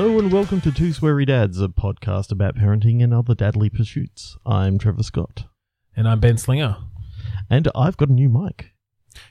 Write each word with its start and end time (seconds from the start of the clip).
Hello 0.00 0.16
and 0.20 0.32
welcome 0.32 0.60
to 0.60 0.70
Two 0.70 0.90
Sweary 0.90 1.26
Dads, 1.26 1.60
a 1.60 1.66
podcast 1.66 2.30
about 2.30 2.54
parenting 2.54 3.02
and 3.02 3.12
other 3.12 3.34
dadly 3.34 3.68
pursuits. 3.68 4.36
I'm 4.46 4.78
Trevor 4.78 5.02
Scott, 5.02 5.46
And 5.96 6.08
I'm 6.08 6.20
Ben 6.20 6.38
Slinger. 6.38 6.76
and 7.50 7.66
I've 7.74 7.96
got 7.96 8.08
a 8.08 8.12
new 8.12 8.28
mic. 8.28 8.74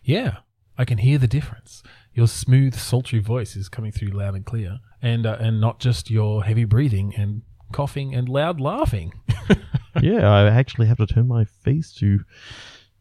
Yeah, 0.03 0.39
I 0.77 0.83
can 0.83 0.97
hear 0.97 1.17
the 1.19 1.25
difference. 1.25 1.83
Your 2.13 2.27
smooth, 2.27 2.75
sultry 2.75 3.19
voice 3.19 3.55
is 3.55 3.69
coming 3.69 3.93
through 3.93 4.09
loud 4.09 4.35
and 4.35 4.45
clear, 4.45 4.79
and 5.01 5.25
uh, 5.25 5.37
and 5.39 5.61
not 5.61 5.79
just 5.79 6.11
your 6.11 6.43
heavy 6.43 6.65
breathing 6.65 7.13
and 7.15 7.43
coughing 7.71 8.13
and 8.13 8.27
loud 8.27 8.59
laughing. 8.59 9.13
yeah, 10.01 10.29
I 10.29 10.49
actually 10.49 10.87
have 10.87 10.97
to 10.97 11.07
turn 11.07 11.29
my 11.29 11.45
face 11.45 11.93
to 11.99 12.19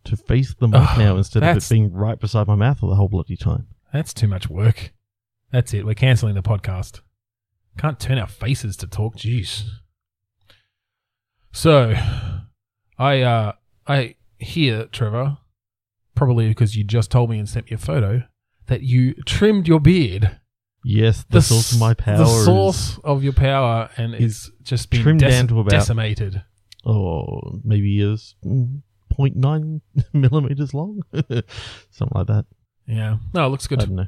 to 0.05 0.17
face 0.17 0.55
the 0.55 0.69
mic 0.69 0.81
Oh, 0.81 0.95
now 1.01 1.17
instead 1.17 1.43
of 1.43 1.57
it 1.57 1.69
being 1.69 1.93
right 1.93 2.21
beside 2.21 2.47
my 2.47 2.55
mouth 2.55 2.81
all 2.85 2.91
the 2.91 2.95
whole 2.95 3.09
bloody 3.09 3.37
time. 3.37 3.67
That's 3.93 4.15
too 4.15 4.29
much 4.29 4.49
work. 4.49 4.93
That's 5.51 5.75
it. 5.75 5.85
We're 5.85 5.95
cancelling 5.95 6.37
the 6.37 6.45
podcast. 6.45 7.01
Can't 7.79 8.01
turn 8.01 8.19
our 8.19 8.27
faces 8.27 8.77
to 8.79 8.87
talk. 8.87 9.17
Jeez. 9.17 9.65
So, 11.53 11.95
I 12.99 13.21
uh, 13.23 13.53
I 13.87 14.17
hear 14.39 14.87
Trevor, 14.87 15.39
probably 16.15 16.49
because 16.49 16.77
you 16.77 16.85
just 16.85 17.11
told 17.11 17.31
me 17.31 17.39
and 17.39 17.49
sent 17.49 17.67
me 17.71 17.75
a 17.75 17.79
photo 17.79 18.23
that 18.67 18.83
you 18.83 19.15
trimmed 19.25 19.67
your 19.69 19.81
beard. 19.81 20.39
Yes, 20.85 21.25
the, 21.31 21.43
source 21.43 21.73
of 21.73 21.81
my 21.81 21.95
power 21.95 22.19
The 22.19 22.45
source 22.45 22.99
of 23.03 23.25
your 23.25 23.33
power, 23.33 23.91
and 23.97 24.15
is 24.15 24.51
just 24.63 24.89
been 24.91 25.03
trimmed 25.03 25.21
dec- 25.23 25.31
down 25.31 25.49
to 25.49 25.61
about- 25.61 25.71
decimated. 25.71 26.43
oh 26.85 27.61
maybe 27.65 28.01
is 28.01 28.37
mm, 28.45 28.83
0.9 29.19 29.81
millimeters 30.13 30.73
long, 30.75 31.01
something 31.91 32.13
like 32.15 32.27
that. 32.29 32.45
Yeah. 32.87 33.17
No, 33.35 33.47
it 33.47 33.49
looks 33.49 33.67
I 33.67 33.69
good. 33.71 33.79
don't 33.81 33.95
know. 33.97 34.07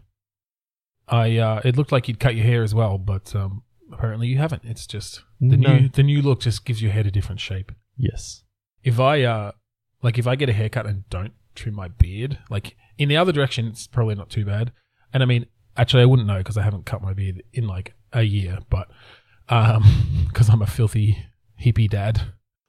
I 1.08 1.36
uh, 1.38 1.60
it 1.64 1.76
looked 1.76 1.92
like 1.92 2.08
you'd 2.08 2.20
cut 2.20 2.34
your 2.36 2.44
hair 2.46 2.62
as 2.62 2.74
well, 2.74 2.98
but 2.98 3.34
um, 3.34 3.62
apparently 3.92 4.28
you 4.28 4.38
haven't. 4.38 4.62
It's 4.64 4.86
just 4.86 5.22
the 5.40 5.56
No. 5.56 5.78
new 5.78 5.88
the 5.88 6.02
new 6.02 6.22
look 6.22 6.40
just 6.40 6.64
gives 6.64 6.82
your 6.82 6.92
head 6.92 7.06
a 7.06 7.10
different 7.10 7.40
shape. 7.40 7.72
Yes, 7.96 8.42
If 8.84 9.00
I 9.00 9.22
uh, 9.22 9.52
like 10.02 10.18
if 10.18 10.26
I 10.26 10.36
get 10.36 10.48
a 10.48 10.52
haircut 10.52 10.86
and 10.86 11.08
don't 11.10 11.32
trim 11.54 11.74
my 11.74 11.88
beard, 11.88 12.38
like 12.50 12.76
in 12.98 13.08
the 13.08 13.16
other 13.16 13.32
direction, 13.32 13.66
it's 13.68 13.86
probably 13.86 14.14
not 14.14 14.30
too 14.30 14.44
bad. 14.44 14.72
And 15.12 15.22
I 15.22 15.26
mean, 15.26 15.46
actually, 15.76 16.02
I 16.02 16.06
wouldn't 16.06 16.28
know 16.28 16.38
because 16.38 16.56
I 16.56 16.62
haven't 16.62 16.84
cut 16.86 17.02
my 17.02 17.12
beard 17.14 17.42
in 17.52 17.66
like 17.66 17.94
a 18.12 18.22
year, 18.22 18.58
but 18.70 18.88
um, 19.48 20.24
because 20.28 20.48
I'm 20.50 20.62
a 20.62 20.66
filthy 20.66 21.24
hippie 21.60 21.88
dad. 21.88 22.20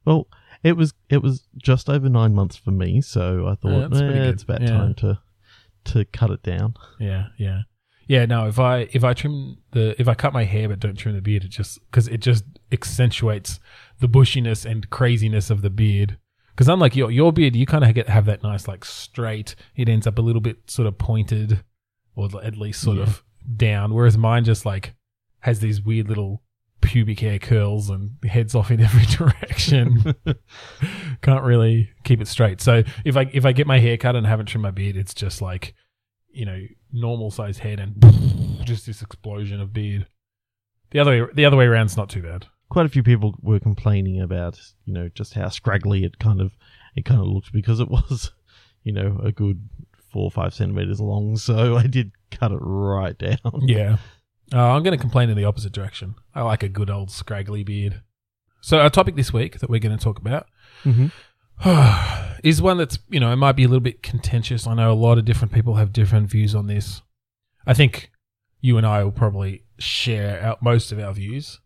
Well, 0.06 0.28
it 0.64 0.78
was 0.78 0.94
it 1.10 1.22
was 1.22 1.48
just 1.58 1.90
over 1.90 2.10
nine 2.10 2.34
months 2.34 2.56
for 2.56 2.72
me, 2.72 3.02
so 3.02 3.48
I 3.48 3.56
thought 3.56 3.90
that's 3.90 4.02
pretty 4.02 4.20
eh, 4.20 4.24
good. 4.24 4.34
it's 4.36 4.44
about 4.44 4.62
Yeah. 4.62 4.68
time 4.78 4.94
to 4.96 5.20
to 5.86 6.06
cut 6.06 6.30
it 6.32 6.42
down. 6.44 6.74
Yeah, 7.00 7.28
yeah, 7.38 7.62
yeah. 8.10 8.26
No, 8.26 8.48
if 8.48 8.60
I 8.60 8.90
if 8.92 9.06
I 9.06 9.14
trim 9.14 9.60
the 9.72 9.96
if 10.02 10.10
I 10.10 10.14
cut 10.16 10.34
my 10.34 10.44
hair 10.44 10.68
but 10.68 10.80
don't 10.82 10.98
trim 10.98 11.16
the 11.16 11.22
beard, 11.22 11.46
it 11.46 11.52
just 11.52 11.80
because 11.90 12.10
it 12.10 12.18
just 12.20 12.44
accentuates 12.74 13.62
the 14.02 14.08
bushiness 14.10 14.70
and 14.70 14.90
craziness 14.90 15.50
of 15.50 15.62
the 15.62 15.70
beard. 15.70 16.18
Because 16.50 16.68
unlike 16.68 16.96
your 16.98 17.10
your 17.12 17.32
beard, 17.32 17.56
you 17.56 17.66
kind 17.66 17.86
of 17.86 17.94
get 17.94 18.10
have 18.10 18.26
that 18.26 18.44
nice 18.44 18.68
like 18.68 18.84
straight. 18.84 19.56
It 19.78 19.88
ends 19.88 20.06
up 20.06 20.18
a 20.20 20.22
little 20.22 20.42
bit 20.42 20.58
sort 20.70 20.88
of 20.88 20.98
pointed, 20.98 21.64
or 22.16 22.28
at 22.44 22.58
least 22.58 22.82
sort 22.82 22.98
Yeah. 22.98 23.04
of 23.04 23.24
down. 23.56 23.94
Whereas 23.94 24.18
mine 24.18 24.44
just 24.44 24.66
like 24.66 24.94
has 25.42 25.62
these 25.62 25.82
weird 25.82 26.10
little 26.10 26.44
pubic 26.82 27.20
hair 27.20 27.40
curls 27.40 27.90
and 27.90 28.12
heads 28.26 28.56
off 28.56 28.72
in 28.72 28.82
every 28.82 29.06
direction. 29.18 30.16
Can't 31.22 31.44
really 31.44 31.92
keep 32.04 32.22
it 32.22 32.28
straight. 32.28 32.62
So 32.62 32.84
if 33.06 33.16
I 33.18 33.30
if 33.34 33.46
I 33.46 33.52
get 33.52 33.68
my 33.68 33.80
hair 33.80 33.98
cut 33.98 34.16
and 34.16 34.26
haven't 34.26 34.48
trimmed 34.48 34.64
my 34.64 34.72
beard, 34.72 34.96
it's 34.98 35.14
just 35.14 35.42
like 35.42 35.74
you 36.32 36.46
know 36.46 36.60
normal 36.92 37.32
sized 37.32 37.60
head 37.60 37.80
and 37.80 38.04
just 38.66 38.86
this 38.86 39.02
explosion 39.02 39.60
of 39.60 39.74
beard. 39.74 40.08
The 40.92 41.00
other 41.00 41.26
way, 41.26 41.32
the 41.34 41.46
other 41.46 41.58
way 41.58 41.66
around's 41.66 41.98
not 41.98 42.10
too 42.10 42.22
bad. 42.22 42.48
Quite 42.70 42.86
a 42.86 42.90
few 42.90 43.04
people 43.04 43.36
were 43.42 43.60
complaining 43.60 44.22
about 44.22 44.60
you 44.86 44.94
know 44.94 45.10
just 45.10 45.34
how 45.34 45.50
scraggly 45.50 46.04
it 46.04 46.20
kind 46.20 46.42
of 46.42 46.54
it 46.96 47.06
kind 47.06 47.22
of 47.22 47.28
looked 47.28 47.52
because 47.52 47.80
it 47.80 47.90
was 47.90 48.32
you 48.84 48.92
know 48.92 49.20
a 49.24 49.32
good 49.32 49.68
four 50.12 50.24
or 50.24 50.32
five 50.32 50.54
centimeters 50.54 51.00
long. 51.00 51.38
So 51.38 51.78
I 51.84 51.88
did 51.88 52.12
cut 52.32 52.52
it 52.52 52.60
right 52.62 53.18
down. 53.18 53.62
Yeah. 53.62 53.98
Uh, 54.52 54.72
I'm 54.72 54.82
going 54.82 54.98
to 54.98 55.02
complain 55.02 55.30
in 55.30 55.38
the 55.38 55.46
opposite 55.46 55.72
direction. 55.72 56.16
I 56.34 56.42
like 56.42 56.64
a 56.64 56.70
good 56.70 56.90
old 56.90 57.12
scraggly 57.12 57.64
beard. 57.64 58.02
So 58.62 58.80
our 58.80 58.90
topic 58.90 59.16
this 59.16 59.32
week 59.32 59.60
that 59.60 59.70
we're 59.70 59.80
going 59.80 59.96
to 59.96 60.04
talk 60.04 60.18
about 60.20 60.48
hmm 60.84 61.08
is 62.44 62.62
one 62.62 62.78
that's 62.78 63.00
you 63.10 63.20
know 63.20 63.32
it 63.32 63.38
might 63.38 63.56
be 63.56 63.64
a 63.64 63.68
little 63.68 63.80
bit 63.82 64.02
contentious. 64.04 64.68
I 64.68 64.74
know 64.74 64.92
a 64.92 64.94
lot 64.94 65.18
of 65.18 65.26
different 65.26 65.54
people 65.54 65.76
have 65.76 65.92
different 65.92 66.30
views 66.30 66.56
on 66.56 66.68
this. 66.68 67.02
I 67.66 67.74
think 67.74 68.12
you 68.62 68.78
and 68.78 68.86
I 68.86 69.04
will 69.04 69.12
probably 69.12 69.64
share 69.78 70.42
out 70.42 70.62
most 70.62 70.92
of 70.92 71.00
our 71.00 71.14
views 71.14 71.60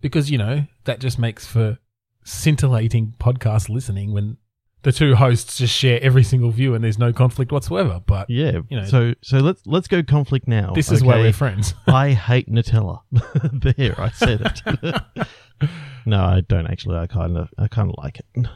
because 0.00 0.30
you 0.30 0.38
know 0.38 0.66
that 0.84 1.00
just 1.00 1.18
makes 1.18 1.46
for 1.46 1.78
scintillating 2.24 3.14
podcast 3.18 3.68
listening 3.68 4.12
when 4.12 4.36
the 4.82 4.92
two 4.92 5.14
hosts 5.16 5.58
just 5.58 5.74
share 5.74 6.00
every 6.02 6.22
single 6.22 6.50
view 6.50 6.74
and 6.74 6.84
there's 6.84 6.98
no 6.98 7.12
conflict 7.12 7.50
whatsoever. 7.50 8.00
But 8.06 8.30
Yeah. 8.30 8.60
You 8.68 8.80
know- 8.80 8.86
so 8.86 9.14
so 9.22 9.38
let's 9.38 9.62
let's 9.66 9.88
go 9.88 10.02
conflict 10.02 10.46
now. 10.46 10.72
this 10.74 10.90
is 10.92 11.02
why 11.02 11.14
okay? 11.14 11.22
we're 11.22 11.32
friends. 11.32 11.74
I 11.86 12.12
hate 12.12 12.48
Nutella. 12.48 13.00
there, 13.76 14.00
I 14.00 14.10
said 14.10 14.40
it. 14.42 15.26
no, 16.06 16.22
I 16.22 16.40
don't 16.42 16.66
actually. 16.66 16.98
I 16.98 17.06
kind 17.06 17.36
of 17.36 17.48
I 17.58 17.68
kind 17.68 17.90
of 17.90 17.96
like 17.98 18.20
it. 18.20 18.46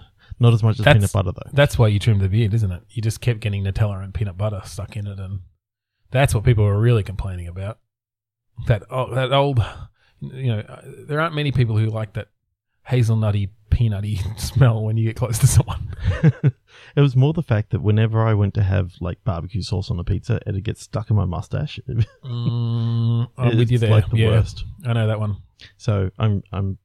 Not 0.40 0.54
as 0.54 0.62
much 0.62 0.78
as 0.78 0.84
That's- 0.84 0.96
peanut 0.96 1.12
butter 1.12 1.32
though. 1.32 1.50
That's 1.52 1.78
why 1.78 1.88
you 1.88 1.98
trimmed 1.98 2.22
the 2.22 2.28
beard, 2.28 2.54
isn't 2.54 2.72
it? 2.72 2.82
You 2.90 3.02
just 3.02 3.20
kept 3.20 3.40
getting 3.40 3.62
Nutella 3.62 4.02
and 4.02 4.12
peanut 4.14 4.36
butter 4.38 4.62
stuck 4.64 4.96
in 4.96 5.06
it, 5.06 5.18
and 5.20 5.40
that's 6.10 6.34
what 6.34 6.44
people 6.44 6.64
were 6.64 6.80
really 6.80 7.02
complaining 7.02 7.46
about. 7.46 7.78
That 8.66 8.82
oh, 8.90 9.14
that 9.14 9.32
old, 9.32 9.62
you 10.20 10.48
know, 10.56 10.62
there 11.06 11.20
aren't 11.20 11.34
many 11.34 11.52
people 11.52 11.76
who 11.76 11.86
like 11.86 12.14
that 12.14 12.28
hazelnutty, 12.88 13.50
peanutty 13.70 14.18
smell 14.40 14.82
when 14.82 14.96
you 14.96 15.04
get 15.06 15.16
close 15.16 15.38
to 15.38 15.46
someone. 15.46 15.94
it 16.42 17.00
was 17.00 17.14
more 17.14 17.32
the 17.32 17.42
fact 17.42 17.70
that 17.70 17.80
whenever 17.82 18.22
I 18.26 18.34
went 18.34 18.54
to 18.54 18.62
have 18.62 18.94
like 19.00 19.22
barbecue 19.24 19.62
sauce 19.62 19.90
on 19.90 19.96
the 19.98 20.04
pizza, 20.04 20.40
it'd 20.46 20.64
get 20.64 20.78
stuck 20.78 21.10
in 21.10 21.16
my 21.16 21.24
mustache. 21.26 21.78
Mm, 22.24 23.28
I'm 23.36 23.56
with 23.58 23.70
you 23.70 23.78
there. 23.78 23.90
like 23.90 24.08
the 24.10 24.16
yeah, 24.18 24.28
worst. 24.28 24.64
I 24.86 24.92
know 24.94 25.06
that 25.06 25.20
one. 25.20 25.36
So 25.76 26.10
I'm 26.18 26.42
I'm 26.52 26.78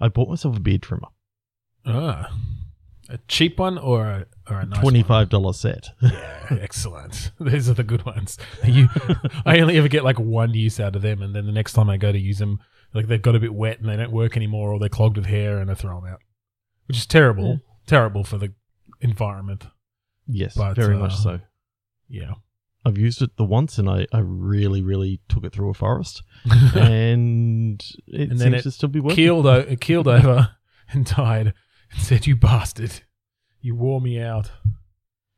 I 0.00 0.08
bought 0.08 0.28
myself 0.28 0.56
a 0.56 0.60
beard 0.60 0.82
trimmer, 0.82 1.08
Ah, 1.86 2.32
a 3.12 3.18
cheap 3.28 3.58
one 3.58 3.78
or 3.78 4.06
a 4.06 4.26
or 4.50 4.60
a 4.60 4.66
nice 4.66 4.80
twenty 4.80 5.00
one? 5.02 5.08
five 5.08 5.28
dollar 5.28 5.52
set. 5.52 5.90
Yeah, 6.02 6.46
excellent. 6.60 7.30
Those 7.38 7.68
are 7.68 7.74
the 7.74 7.84
good 7.84 8.04
ones. 8.04 8.38
You, 8.64 8.88
I 9.46 9.60
only 9.60 9.76
ever 9.78 9.88
get 9.88 10.04
like 10.04 10.18
one 10.18 10.54
use 10.54 10.78
out 10.80 10.96
of 10.96 11.02
them, 11.02 11.22
and 11.22 11.34
then 11.34 11.46
the 11.46 11.52
next 11.52 11.72
time 11.74 11.88
I 11.90 11.96
go 11.96 12.10
to 12.12 12.18
use 12.18 12.38
them, 12.38 12.58
like 12.94 13.06
they've 13.08 13.22
got 13.22 13.36
a 13.36 13.40
bit 13.40 13.54
wet 13.54 13.80
and 13.80 13.88
they 13.88 13.96
don't 13.96 14.12
work 14.12 14.36
anymore, 14.36 14.72
or 14.72 14.78
they're 14.78 14.88
clogged 14.88 15.16
with 15.16 15.26
hair 15.26 15.58
and 15.58 15.70
I 15.70 15.74
throw 15.74 16.00
them 16.00 16.10
out, 16.12 16.20
which 16.86 16.96
is 16.96 17.06
terrible. 17.06 17.44
Yeah. 17.48 17.56
Terrible 17.86 18.24
for 18.24 18.38
the 18.38 18.52
environment. 19.00 19.66
yes, 20.26 20.54
But, 20.56 20.74
very 20.74 20.94
uh, 20.96 20.98
much 21.00 21.16
so. 21.16 21.40
Yeah. 22.08 22.34
I've 22.84 22.98
used 22.98 23.22
it 23.22 23.36
the 23.36 23.44
once, 23.44 23.78
and 23.78 23.88
I, 23.88 24.06
I 24.12 24.18
really 24.18 24.82
really 24.82 25.20
took 25.28 25.44
it 25.44 25.52
through 25.52 25.70
a 25.70 25.74
forest, 25.74 26.22
and 26.74 27.82
it 28.08 28.30
And 28.30 28.38
then 28.40 28.52
seems 28.52 28.54
it 28.56 28.62
to 28.62 28.70
still 28.72 28.88
be 28.88 29.00
working. 29.00 29.16
keeled, 29.16 29.46
o- 29.46 29.54
it 29.60 29.80
keeled 29.80 30.08
over 30.08 30.50
and 30.90 31.04
died, 31.06 31.54
and 31.92 32.00
said, 32.02 32.26
"You 32.26 32.36
bastard, 32.36 33.02
you 33.60 33.74
wore 33.74 34.00
me 34.00 34.20
out." 34.20 34.50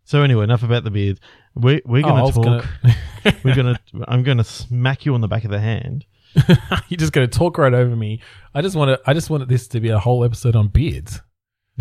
So 0.05 0.23
anyway, 0.23 0.45
enough 0.45 0.63
about 0.63 0.85
the 0.85 0.91
beard. 0.91 1.21
We're 1.55 1.81
we're 1.85 2.05
Oh, 2.05 2.09
gonna 2.09 2.23
was 2.25 2.35
talk. 2.35 2.45
gonna- 2.45 2.69
we're 3.45 3.55
gonna. 3.55 3.81
I'm 4.07 4.23
gonna 4.23 4.45
smack 4.45 5.07
you 5.07 5.15
on 5.15 5.21
the 5.21 5.29
back 5.29 5.45
of 5.45 5.51
the 5.51 5.61
hand. 5.61 6.05
You're 6.89 6.99
just 6.99 7.13
going 7.13 7.29
to 7.31 7.39
talk 7.39 7.59
right 7.59 7.73
over 7.73 7.95
me. 7.95 8.21
I 8.55 8.61
just 8.61 8.75
want 8.75 8.89
to. 8.89 9.01
I 9.09 9.15
just 9.15 9.31
wanted 9.31 9.49
this 9.49 9.69
to 9.69 9.79
be 9.81 9.91
a 9.91 10.01
whole 10.01 10.25
episode 10.25 10.57
on 10.57 10.67
beards. 10.67 11.21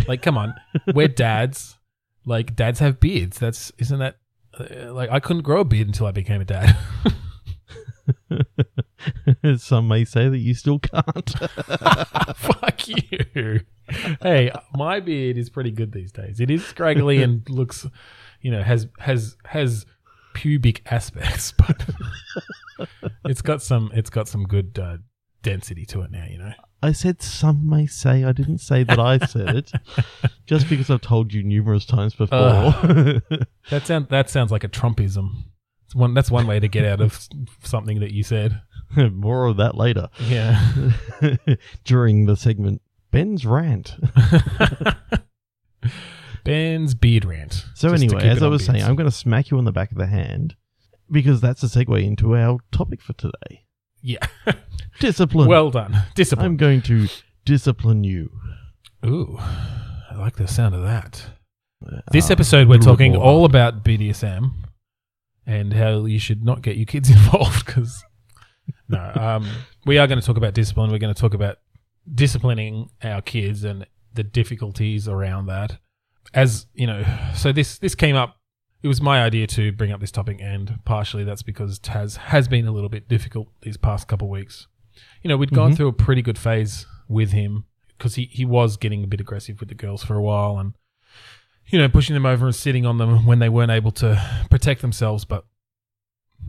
Like, 0.07 0.21
come 0.21 0.37
on, 0.37 0.53
we're 0.93 1.07
dads. 1.07 1.77
Like, 2.25 2.55
dads 2.55 2.77
have 2.79 2.99
beards. 2.99 3.39
That's 3.39 3.71
isn't 3.79 3.97
that 3.97 4.17
uh, 4.59 4.93
like 4.93 5.09
I 5.09 5.19
couldn't 5.19 5.41
grow 5.41 5.61
a 5.61 5.65
beard 5.65 5.87
until 5.87 6.05
I 6.05 6.11
became 6.11 6.39
a 6.39 6.45
dad. 6.45 6.77
Some 9.57 9.87
may 9.87 10.05
say 10.05 10.29
that 10.29 10.37
you 10.37 10.53
still 10.53 10.79
can't. 10.79 11.29
Fuck 12.37 12.87
you. 12.87 13.61
Hey, 14.21 14.51
my 14.75 14.99
beard 14.99 15.37
is 15.37 15.49
pretty 15.49 15.71
good 15.71 15.91
these 15.91 16.11
days. 16.11 16.39
It 16.39 16.49
is 16.49 16.65
scraggly 16.65 17.21
and 17.21 17.47
looks, 17.49 17.85
you 18.41 18.51
know, 18.51 18.63
has 18.63 18.87
has 18.99 19.35
has 19.45 19.85
pubic 20.33 20.81
aspects, 20.91 21.51
but 21.57 21.85
it's 23.25 23.41
got 23.41 23.61
some 23.61 23.91
it's 23.93 24.09
got 24.09 24.27
some 24.27 24.45
good 24.45 24.79
uh, 24.79 24.97
density 25.41 25.85
to 25.87 26.01
it 26.01 26.11
now. 26.11 26.25
You 26.29 26.37
know. 26.37 26.51
I 26.81 26.91
said 26.91 27.21
some 27.21 27.69
may 27.69 27.85
say. 27.85 28.23
I 28.23 28.33
didn't 28.33 28.57
say 28.57 28.83
that 28.83 28.99
I 28.99 29.17
said 29.19 29.55
it. 29.55 29.71
Just 30.45 30.69
because 30.69 30.89
I've 30.89 31.01
told 31.01 31.33
you 31.33 31.41
numerous 31.41 31.85
times 31.85 32.13
before. 32.13 32.39
That 33.69 33.83
sound 33.85 34.09
that 34.09 34.29
sounds 34.29 34.51
like 34.51 34.65
a 34.65 34.69
Trumpism. 34.69 35.45
It's 35.85 35.95
one 35.95 36.13
that's 36.13 36.29
one 36.31 36.45
way 36.45 36.59
to 36.59 36.67
get 36.67 36.85
out 36.85 36.99
of 36.99 37.27
something 37.63 37.99
that 38.01 38.11
you 38.11 38.23
said. 38.23 38.61
More 38.95 39.45
of 39.45 39.57
that 39.57 39.75
later. 39.75 40.09
Yeah. 40.19 40.73
During 41.83 42.25
the 42.25 42.35
segment, 42.35 42.81
Ben's 43.13 43.45
rant. 43.45 43.95
Ben's 46.43 46.93
beard 46.93 47.25
rant. 47.25 47.65
So 47.75 47.89
Just 47.89 48.03
anyway, 48.03 48.27
as 48.27 48.43
I 48.43 48.47
was 48.47 48.65
saying. 48.65 48.83
I'm 48.83 48.95
going 48.95 49.09
to 49.09 49.15
smack 49.15 49.49
you 49.49 49.57
on 49.57 49.65
the 49.65 49.71
back 49.71 49.91
of 49.91 49.97
the 49.97 50.07
hand 50.07 50.55
because 51.09 51.39
that's 51.39 51.63
a 51.63 51.67
segue 51.67 52.03
into 52.03 52.35
our 52.35 52.59
topic 52.71 53.01
for 53.01 53.13
today. 53.13 53.65
yeah. 54.01 54.17
Discipline. 54.99 55.47
well 55.47 55.71
done. 55.71 56.03
Discipline. 56.15 56.45
I'm 56.45 56.57
going 56.57 56.81
to 56.83 57.07
discipline 57.45 58.03
you. 58.03 58.29
Ooh, 59.05 59.37
I 59.39 60.15
like 60.17 60.35
the 60.35 60.47
sound 60.47 60.75
of 60.75 60.83
that. 60.83 61.25
This 62.11 62.29
Uh, 62.29 62.33
episode, 62.33 62.67
we're 62.69 62.77
talking 62.77 63.15
all 63.15 63.43
about 63.45 63.83
BDSM 63.83 64.51
and 65.47 65.73
how 65.73 66.05
you 66.05 66.19
should 66.19 66.43
not 66.45 66.61
get 66.61 66.77
your 66.77 66.85
kids 66.85 67.09
involved. 67.09 67.65
Because 67.65 68.03
no, 68.87 69.11
um, 69.15 69.49
we 69.85 69.97
are 69.97 70.07
going 70.07 70.19
to 70.19 70.25
talk 70.25 70.37
about 70.37 70.53
discipline. 70.53 70.91
We're 70.91 70.99
going 70.99 71.13
to 71.13 71.19
talk 71.19 71.33
about 71.33 71.57
disciplining 72.11 72.89
our 73.03 73.21
kids 73.21 73.63
and 73.63 73.85
the 74.13 74.23
difficulties 74.23 75.07
around 75.07 75.47
that. 75.47 75.77
As 76.33 76.67
you 76.73 76.87
know, 76.87 77.03
so 77.35 77.51
this 77.51 77.77
this 77.79 77.95
came 77.95 78.15
up. 78.15 78.37
It 78.81 78.87
was 78.89 79.01
my 79.01 79.21
idea 79.23 79.47
to 79.47 79.71
bring 79.71 79.91
up 79.91 80.01
this 80.01 80.11
topic, 80.11 80.39
and 80.41 80.79
partially 80.83 81.23
that's 81.23 81.41
because 81.43 81.79
Taz 81.79 82.17
has 82.17 82.47
been 82.47 82.67
a 82.67 82.71
little 82.71 82.89
bit 82.89 83.07
difficult 83.07 83.47
these 83.61 83.77
past 83.77 84.07
couple 84.07 84.27
of 84.27 84.31
weeks. 84.31 84.67
You 85.21 85.29
know, 85.29 85.37
we'd 85.37 85.51
gone 85.51 85.71
Mhm. 85.71 85.77
through 85.77 85.87
a 85.87 85.93
pretty 85.93 86.21
good 86.21 86.37
phase 86.37 86.85
with 87.07 87.31
him 87.31 87.65
because 87.97 88.15
he, 88.15 88.25
he 88.25 88.43
was 88.43 88.75
getting 88.75 89.03
a 89.03 89.07
bit 89.07 89.21
aggressive 89.21 89.59
with 89.61 89.69
the 89.69 89.75
girls 89.75 90.03
for 90.03 90.15
a 90.15 90.21
while 90.21 90.57
and 90.59 90.73
you 91.67 91.79
know, 91.79 91.87
pushing 91.87 92.13
them 92.13 92.25
over 92.25 92.45
and 92.45 92.53
sitting 92.53 92.85
on 92.85 92.97
them 92.97 93.25
when 93.25 93.39
they 93.39 93.47
weren't 93.47 93.71
able 93.71 93.91
to 93.91 94.21
protect 94.49 94.81
themselves. 94.81 95.23
But 95.23 95.45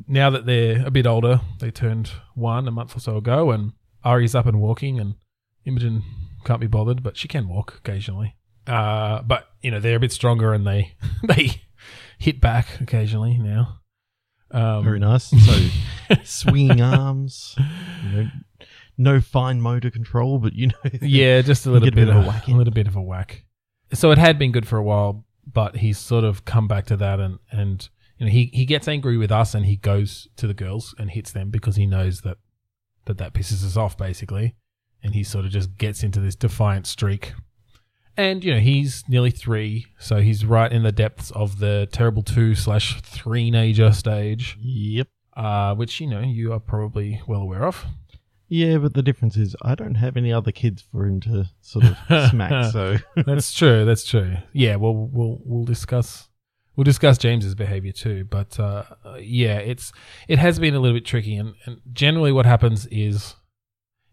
now 0.08 0.28
that 0.30 0.44
they're 0.44 0.84
a 0.84 0.90
bit 0.90 1.06
older, 1.06 1.40
they 1.60 1.70
turned 1.70 2.10
one 2.34 2.66
a 2.66 2.72
month 2.72 2.96
or 2.96 3.00
so 3.00 3.16
ago, 3.16 3.52
and 3.52 3.72
Ari's 4.02 4.34
up 4.34 4.46
and 4.46 4.60
walking, 4.60 4.98
and 4.98 5.14
Imogen 5.64 6.02
can't 6.44 6.61
be 6.61 6.66
bothered, 6.66 7.02
but 7.02 7.16
she 7.16 7.28
can 7.28 7.49
walk 7.49 7.75
occasionally. 7.78 8.37
Uh, 8.66 9.22
but 9.22 9.49
you 9.62 9.70
know, 9.70 9.81
they're 9.81 9.96
a 9.96 10.00
bit 10.00 10.12
stronger, 10.12 10.52
and 10.52 10.66
they 10.66 10.94
they 11.28 11.62
hit 12.19 12.40
back 12.40 12.81
occasionally 12.81 13.38
now. 13.38 13.81
Um, 14.50 14.84
Very 14.84 15.00
nice. 15.00 15.32
So 16.08 16.16
swinging 16.22 16.82
arms, 16.82 17.56
you 18.05 18.12
know, 18.12 18.28
no 18.99 19.20
fine 19.22 19.61
motor 19.61 19.90
control, 19.90 20.38
but 20.38 20.52
you 20.52 20.66
know, 20.69 20.75
yeah, 21.00 21.40
just 21.40 21.64
a 21.64 21.70
little 21.70 21.87
Get 21.87 21.94
a 21.94 21.96
bit, 21.96 22.06
bit 22.06 22.17
of 22.17 22.25
a 22.25 22.28
whack 22.28 22.46
a 22.46 22.50
little 22.50 22.72
bit 22.75 22.87
of 22.87 22.94
a 22.94 23.02
whack. 23.02 23.44
So 23.94 24.10
it 24.10 24.19
had 24.19 24.38
been 24.38 24.52
good 24.52 24.69
for 24.69 24.76
a 24.76 24.82
while, 24.82 25.25
but 25.50 25.76
he's 25.76 25.99
sort 25.99 26.25
of 26.25 26.44
come 26.44 26.69
back 26.69 26.87
to 26.87 26.96
that, 26.99 27.20
and 27.20 27.38
and 27.50 27.88
you 28.19 28.26
know 28.26 28.32
he 28.32 28.50
he 28.52 28.67
gets 28.67 28.87
angry 28.87 29.17
with 29.17 29.32
us, 29.32 29.55
and 29.55 29.64
he 29.64 29.76
goes 29.76 30.28
to 30.37 30.46
the 30.46 30.55
girls 30.55 30.94
and 30.99 31.10
hits 31.10 31.32
them 31.32 31.50
because 31.50 31.76
he 31.76 31.87
knows 31.87 32.20
that 32.20 32.37
that 33.06 33.17
that 33.19 33.32
pisses 33.32 33.64
us 33.64 33.76
off 33.78 33.96
basically, 33.96 34.55
and 35.04 35.14
he 35.14 35.22
sort 35.22 35.44
of 35.44 35.52
just 35.52 35.76
gets 35.78 36.02
into 36.02 36.18
this 36.18 36.34
defiant 36.34 36.86
streak. 36.88 37.34
And 38.16 38.42
you 38.44 38.54
know 38.54 38.60
he's 38.60 39.02
nearly 39.08 39.30
three, 39.30 39.86
so 39.98 40.16
he's 40.20 40.44
right 40.44 40.72
in 40.72 40.82
the 40.84 40.92
depths 40.92 41.30
of 41.32 41.58
the 41.58 41.88
terrible 41.92 42.22
two 42.22 42.54
slash 42.54 43.00
three 43.02 43.50
nager 43.50 43.92
stage, 43.92 44.56
Yep. 44.60 45.08
uh, 45.36 45.74
which 45.74 46.00
you 46.00 46.06
know 46.08 46.20
you 46.20 46.52
are 46.52 46.60
probably 46.60 47.20
well 47.26 47.40
aware 47.40 47.64
of. 47.66 47.84
Yeah, 48.48 48.78
but 48.78 48.94
the 48.94 49.02
difference 49.02 49.36
is 49.36 49.56
I 49.62 49.74
don't 49.74 49.96
have 49.96 50.16
any 50.16 50.32
other 50.32 50.52
kids 50.52 50.84
for 50.92 51.06
him 51.06 51.18
to 51.22 51.46
sort 51.60 51.86
of 51.86 51.96
smack. 52.30 52.72
So 52.72 52.98
that's 53.16 53.52
true. 53.52 53.84
That's 53.84 54.04
true. 54.04 54.36
Yeah. 54.52 54.76
Well, 54.76 54.94
we'll 54.94 55.40
we'll 55.44 55.64
discuss 55.64 56.28
we'll 56.76 56.84
discuss 56.84 57.18
James's 57.18 57.56
behavior 57.56 57.90
too. 57.90 58.26
But 58.26 58.60
uh, 58.60 58.84
yeah, 59.18 59.56
it's 59.58 59.92
it 60.28 60.38
has 60.38 60.60
been 60.60 60.74
a 60.74 60.78
little 60.78 60.96
bit 60.96 61.04
tricky, 61.04 61.34
and, 61.36 61.54
and 61.64 61.80
generally 61.92 62.30
what 62.30 62.46
happens 62.46 62.86
is 62.92 63.34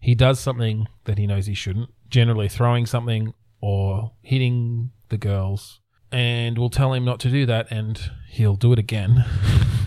he 0.02 0.16
does 0.16 0.40
something 0.40 0.88
that 1.06 1.18
he 1.18 1.28
knows 1.28 1.46
he 1.46 1.54
shouldn't. 1.54 1.90
Generally, 2.10 2.50
throwing 2.50 2.86
something 2.86 3.34
or 3.62 4.12
hitting 4.22 4.92
the 5.10 5.18
girls, 5.18 5.80
and 6.12 6.58
we'll 6.58 6.70
tell 6.70 6.92
him 6.94 7.06
not 7.06 7.20
to 7.22 7.30
do 7.30 7.46
that, 7.46 7.72
and 7.72 8.12
he'll 8.30 8.56
do 8.56 8.74
it 8.74 8.80
again 8.80 9.24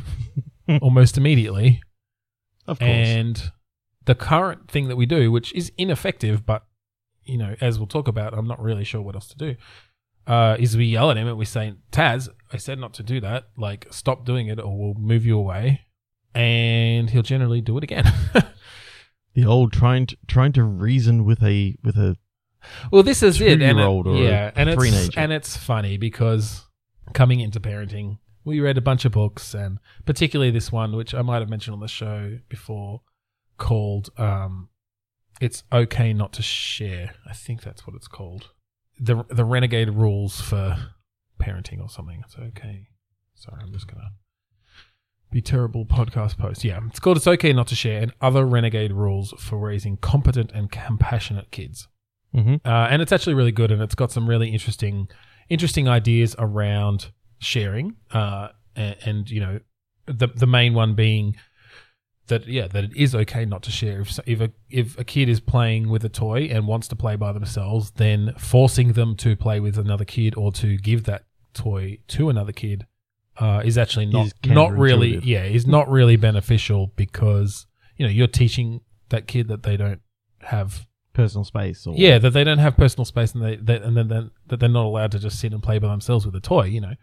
almost 0.81 1.19
immediately. 1.19 1.83
of 2.67 2.79
course, 2.79 2.91
And 2.91 3.53
the 4.05 4.15
current 4.15 4.71
thing 4.71 4.89
that 4.89 4.97
we 4.97 5.05
do, 5.05 5.31
which 5.31 5.53
is 5.55 5.73
ineffective, 5.77 6.47
but 6.47 6.65
you 7.25 7.37
know, 7.37 7.57
as 7.61 7.79
we'll 7.79 7.87
talk 7.87 8.07
about, 8.07 8.37
I'm 8.37 8.47
not 8.47 8.63
really 8.63 8.85
sure 8.85 9.01
what 9.03 9.15
else 9.15 9.29
to 9.29 9.37
do. 9.37 9.57
Uh, 10.27 10.57
is 10.59 10.77
we 10.77 10.87
yell 10.87 11.11
at 11.11 11.17
him 11.17 11.27
and 11.27 11.37
we 11.37 11.45
say, 11.45 11.75
"Taz, 11.91 12.29
I 12.53 12.57
said 12.57 12.79
not 12.79 12.95
to 12.95 13.03
do 13.03 13.21
that. 13.21 13.49
Like, 13.59 13.87
stop 13.91 14.25
doing 14.25 14.47
it, 14.49 14.59
or 14.61 14.79
we'll 14.79 14.95
move 14.95 15.27
you 15.27 15.37
away." 15.37 15.83
And 16.35 17.11
he'll 17.11 17.23
generally 17.23 17.61
do 17.61 17.77
it 17.79 17.85
again. 17.85 18.05
the 19.35 19.45
old 19.45 19.73
trying 19.73 20.07
to 20.07 20.17
trying 20.27 20.53
to 20.53 20.65
reason 20.65 21.25
with 21.25 21.43
a 21.43 21.77
with 21.83 21.97
a 21.97 22.17
well, 22.91 23.03
this 23.03 23.23
is 23.23 23.41
it, 23.41 23.53
and 23.61 23.63
it- 23.63 23.73
Two-year-old 23.73 24.07
or 24.07 24.15
a 24.17 24.21
yeah, 24.21 24.51
and 24.57 24.71
it's 24.71 24.81
three-nager. 24.81 25.21
and 25.21 25.33
it's 25.33 25.57
funny 25.57 25.97
because 25.99 26.65
coming 27.13 27.41
into 27.41 27.61
parenting, 27.61 28.19
we 28.45 28.59
read 28.61 28.79
a 28.79 28.81
bunch 28.81 29.05
of 29.05 29.13
books, 29.13 29.53
and 29.55 29.79
particularly 30.07 30.51
this 30.51 30.73
one, 30.73 30.97
which 30.97 31.15
I 31.15 31.21
might 31.23 31.41
have 31.41 31.51
mentioned 31.51 31.75
on 31.75 31.81
the 31.81 31.89
show 31.89 32.39
before, 32.49 33.03
called 33.59 34.09
um, 34.17 34.71
"It's 35.43 35.63
Okay 35.73 36.13
Not 36.15 36.33
to 36.35 36.43
Share." 36.43 37.15
I 37.29 37.35
think 37.35 37.63
that's 37.63 37.87
what 37.87 37.95
it's 37.97 38.09
called. 38.09 38.51
the 38.99 39.25
The 39.29 39.45
Renegade 39.45 39.91
Rules 39.91 40.41
for 40.41 40.77
Parenting 41.39 41.81
or 41.83 41.89
something. 41.91 42.23
It's 42.25 42.37
okay. 42.39 42.89
Sorry, 43.35 43.61
I'm 43.63 43.73
just 43.73 43.89
gonna 43.89 44.13
be 45.35 45.43
terrible 45.43 45.85
podcast 45.85 46.39
post. 46.39 46.65
Yeah, 46.65 46.81
it's 46.89 47.01
called 47.01 47.17
"It's 47.19 47.27
Okay 47.27 47.53
Not 47.53 47.67
to 47.69 47.75
Share" 47.75 48.01
and 48.03 48.13
other 48.21 48.45
renegade 48.47 48.93
rules 48.93 49.35
for 49.39 49.59
raising 49.59 49.97
competent 49.99 50.51
and 50.53 50.71
compassionate 50.71 51.51
kids 51.51 51.89
Mhm. 52.35 52.61
uh, 52.65 52.89
and 52.91 53.01
it's 53.03 53.13
actually 53.13 53.35
really 53.35 53.53
good, 53.53 53.71
and 53.71 53.81
it's 53.83 53.95
got 53.95 54.11
some 54.11 54.29
really 54.29 54.49
interesting, 54.51 55.09
interesting 55.49 55.87
ideas 55.89 56.35
around 56.39 57.11
sharing, 57.39 57.95
uh, 58.13 58.49
and, 58.75 58.97
and 59.05 59.31
you 59.31 59.41
know, 59.41 59.61
the 60.07 60.29
the 60.29 60.47
main 60.47 60.75
one 60.75 60.95
being 60.95 61.37
that 62.27 62.47
yeah, 62.49 62.67
that 62.69 62.85
it 62.85 62.97
is 62.97 63.15
okay 63.15 63.45
not 63.45 63.63
to 63.65 63.71
share. 63.71 64.01
If 64.01 64.19
if 64.27 64.41
a 64.41 64.51
if 64.71 64.99
a 64.99 65.05
kid 65.05 65.29
is 65.29 65.41
playing 65.41 65.89
with 65.91 66.05
a 66.05 66.09
toy 66.09 66.45
and 66.51 66.67
wants 66.67 66.89
to 66.89 66.97
play 66.97 67.17
by 67.17 67.33
themselves, 67.33 67.91
then 67.93 68.33
forcing 68.39 68.95
them 68.95 69.15
to 69.17 69.37
play 69.37 69.61
with 69.61 69.77
another 69.79 70.05
kid 70.05 70.35
or 70.37 70.51
to 70.53 70.77
give 70.79 71.05
that 71.05 71.25
toy 71.53 71.99
to 72.09 72.29
another 72.31 72.53
kid 72.53 72.87
uh, 73.39 73.63
is 73.65 73.79
actually 73.79 74.07
not 74.07 74.27
Is 74.27 74.51
not 74.51 74.73
really 74.73 75.19
yeah 75.19 75.45
is 75.45 75.67
not 75.67 75.91
really 75.91 76.17
beneficial 76.17 76.93
because 76.97 77.67
you 77.97 78.07
know 78.07 78.13
you're 78.13 78.27
teaching 78.27 78.81
that 79.09 79.27
kid 79.27 79.49
that 79.49 79.63
they 79.63 79.77
don't 79.77 80.01
have 80.41 80.87
personal 81.15 81.45
space. 81.45 81.87
Or 81.87 81.95
yeah, 81.97 82.19
that 82.19 82.31
they 82.31 82.45
don't 82.45 82.59
have 82.59 82.77
personal 82.77 83.07
space 83.07 83.35
and 83.35 83.43
they, 83.43 83.57
they 83.57 83.77
and 83.77 83.97
then, 83.97 84.09
then 84.09 84.31
that 84.49 84.61
they're 84.61 84.69
not 84.69 84.85
allowed 84.85 85.13
to 85.13 85.19
just 85.19 85.39
sit 85.39 85.53
and 85.53 85.63
play 85.63 85.79
by 85.79 85.89
themselves 85.89 86.27
with 86.27 86.35
a 86.35 86.41
toy, 86.41 86.65
you 86.65 86.81
know. 86.81 86.95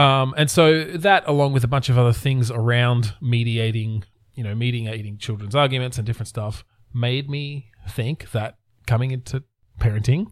Um, 0.00 0.34
and 0.36 0.50
so 0.50 0.84
that, 0.84 1.26
along 1.26 1.54
with 1.54 1.64
a 1.64 1.68
bunch 1.68 1.88
of 1.88 1.98
other 1.98 2.12
things 2.12 2.50
around 2.50 3.14
mediating, 3.20 4.04
you 4.34 4.44
know, 4.44 4.54
mediating 4.54 5.16
children's 5.18 5.54
arguments 5.54 5.96
and 5.96 6.06
different 6.06 6.28
stuff, 6.28 6.64
made 6.94 7.28
me 7.28 7.70
think 7.88 8.30
that 8.32 8.58
coming 8.86 9.10
into 9.10 9.42
parenting, 9.80 10.26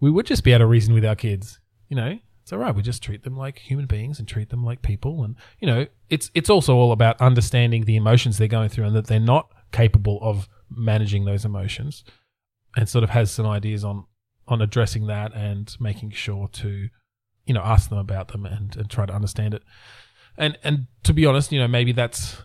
we 0.00 0.10
would 0.10 0.26
just 0.26 0.42
be 0.42 0.52
able 0.52 0.60
to 0.60 0.66
reason 0.66 0.92
with 0.92 1.04
our 1.04 1.16
kids. 1.16 1.60
You 1.88 1.96
know, 1.96 2.18
it's 2.44 2.52
all 2.52 2.58
right. 2.58 2.74
We 2.74 2.82
just 2.82 3.02
treat 3.02 3.22
them 3.22 3.38
like 3.38 3.58
human 3.58 3.86
beings 3.86 4.18
and 4.18 4.28
treat 4.28 4.50
them 4.50 4.62
like 4.62 4.82
people. 4.82 5.24
And 5.24 5.34
you 5.60 5.66
know, 5.66 5.86
it's 6.10 6.30
it's 6.34 6.50
also 6.50 6.76
all 6.76 6.92
about 6.92 7.18
understanding 7.18 7.86
the 7.86 7.96
emotions 7.96 8.36
they're 8.36 8.48
going 8.48 8.68
through 8.68 8.84
and 8.84 8.94
that 8.94 9.06
they're 9.06 9.18
not 9.18 9.48
capable 9.72 10.18
of 10.20 10.46
managing 10.70 11.24
those 11.24 11.46
emotions 11.46 12.04
and 12.76 12.86
sort 12.86 13.02
of 13.02 13.08
has 13.10 13.30
some 13.30 13.46
ideas 13.46 13.82
on 13.82 14.04
on 14.46 14.60
addressing 14.60 15.06
that 15.06 15.34
and 15.34 15.74
making 15.80 16.10
sure 16.10 16.48
to 16.48 16.90
you 17.46 17.54
know 17.54 17.62
ask 17.62 17.88
them 17.88 17.98
about 17.98 18.28
them 18.28 18.44
and, 18.44 18.76
and 18.76 18.90
try 18.90 19.06
to 19.06 19.14
understand 19.14 19.54
it 19.54 19.62
and 20.36 20.58
and 20.62 20.86
to 21.02 21.14
be 21.14 21.24
honest 21.24 21.50
you 21.50 21.58
know 21.58 21.68
maybe 21.68 21.92
that's 21.92 22.42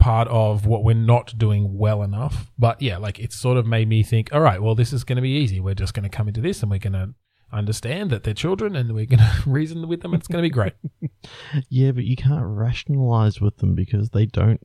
part 0.00 0.26
of 0.28 0.66
what 0.66 0.82
we're 0.82 0.94
not 0.94 1.36
doing 1.38 1.78
well 1.78 2.02
enough 2.02 2.50
but 2.58 2.80
yeah 2.82 2.96
like 2.96 3.20
it's 3.20 3.38
sort 3.38 3.56
of 3.56 3.66
made 3.66 3.88
me 3.88 4.02
think 4.02 4.32
all 4.32 4.40
right 4.40 4.60
well 4.60 4.74
this 4.74 4.92
is 4.92 5.04
going 5.04 5.16
to 5.16 5.22
be 5.22 5.30
easy 5.30 5.60
we're 5.60 5.74
just 5.74 5.94
going 5.94 6.02
to 6.02 6.08
come 6.08 6.26
into 6.26 6.40
this 6.40 6.60
and 6.60 6.70
we're 6.70 6.78
going 6.78 6.92
to 6.92 7.14
understand 7.52 8.10
that 8.10 8.24
they're 8.24 8.34
children 8.34 8.76
and 8.76 8.92
we're 8.94 9.06
going 9.06 9.18
to 9.18 9.42
reason 9.46 9.88
with 9.88 10.02
them 10.02 10.14
it's 10.14 10.28
going 10.28 10.42
to 10.42 10.46
be 10.46 10.50
great 10.50 10.74
yeah, 11.68 11.90
but 11.92 12.04
you 12.04 12.16
can't 12.16 12.44
rationalize 12.44 13.40
with 13.40 13.56
them 13.58 13.74
because 13.74 14.10
they 14.10 14.26
don't 14.26 14.60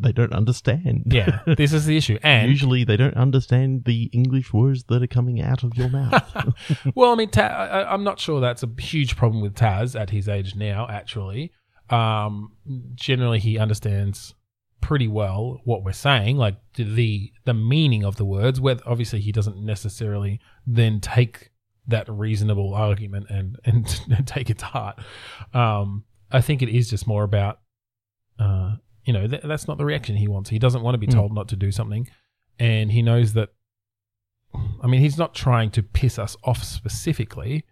they 0.00 0.12
don't 0.12 0.32
understand. 0.32 1.04
yeah 1.06 1.40
this 1.56 1.72
is 1.72 1.86
the 1.86 1.96
issue 1.96 2.18
and 2.22 2.48
Usually 2.48 2.84
they 2.84 2.96
don't 2.96 3.16
understand 3.16 3.84
the 3.84 4.04
English 4.12 4.52
words 4.52 4.84
that 4.84 5.02
are 5.02 5.08
coming 5.08 5.40
out 5.40 5.64
of 5.64 5.74
your 5.74 5.88
mouth. 5.88 6.54
well, 6.94 7.12
I 7.12 7.16
mean, 7.16 7.30
Ta- 7.30 7.42
I, 7.42 7.92
I'm 7.92 8.04
not 8.04 8.20
sure 8.20 8.40
that's 8.40 8.62
a 8.62 8.70
huge 8.78 9.16
problem 9.16 9.42
with 9.42 9.54
Taz 9.54 9.98
at 9.98 10.10
his 10.10 10.28
age 10.28 10.54
now. 10.54 10.86
Actually, 10.88 11.52
um, 11.90 12.52
generally 12.94 13.40
he 13.40 13.58
understands 13.58 14.34
pretty 14.80 15.08
well 15.08 15.60
what 15.64 15.82
we're 15.82 15.92
saying, 15.92 16.36
like 16.36 16.56
the 16.74 17.32
the 17.44 17.54
meaning 17.54 18.04
of 18.04 18.16
the 18.16 18.24
words. 18.24 18.60
Where 18.60 18.76
obviously 18.86 19.20
he 19.20 19.32
doesn't 19.32 19.60
necessarily 19.64 20.40
then 20.66 21.00
take 21.00 21.50
that 21.88 22.08
reasonable 22.08 22.74
argument 22.74 23.26
and 23.30 23.58
and, 23.64 24.00
and 24.16 24.26
take 24.26 24.50
it 24.50 24.58
to 24.58 24.64
heart. 24.66 24.98
Um, 25.52 26.04
I 26.30 26.40
think 26.40 26.62
it 26.62 26.68
is 26.68 26.90
just 26.90 27.06
more 27.06 27.24
about, 27.24 27.60
uh, 28.38 28.76
you 29.04 29.12
know, 29.14 29.26
th- 29.26 29.42
that's 29.42 29.66
not 29.66 29.78
the 29.78 29.84
reaction 29.86 30.16
he 30.16 30.28
wants. 30.28 30.50
He 30.50 30.58
doesn't 30.58 30.82
want 30.82 30.94
to 30.94 30.98
be 30.98 31.06
Mm. 31.06 31.12
told 31.14 31.32
not 31.34 31.48
to 31.48 31.56
do 31.56 31.72
something, 31.72 32.08
and 32.58 32.92
he 32.92 33.02
knows 33.02 33.32
that 33.32 33.50
I 34.82 34.86
mean, 34.86 35.00
he's 35.00 35.18
not 35.18 35.34
trying 35.34 35.70
to 35.72 35.82
piss 35.82 36.18
us 36.18 36.36
off 36.42 36.62
specifically, 36.64 37.64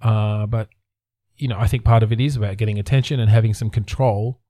uh, 0.00 0.46
but 0.46 0.68
you 1.36 1.48
know, 1.48 1.58
I 1.58 1.66
think 1.66 1.84
part 1.84 2.02
of 2.02 2.12
it 2.12 2.20
is 2.20 2.36
about 2.36 2.56
getting 2.56 2.78
attention 2.78 3.20
and 3.20 3.28
having 3.30 3.54
some 3.54 3.68
control, 3.70 4.40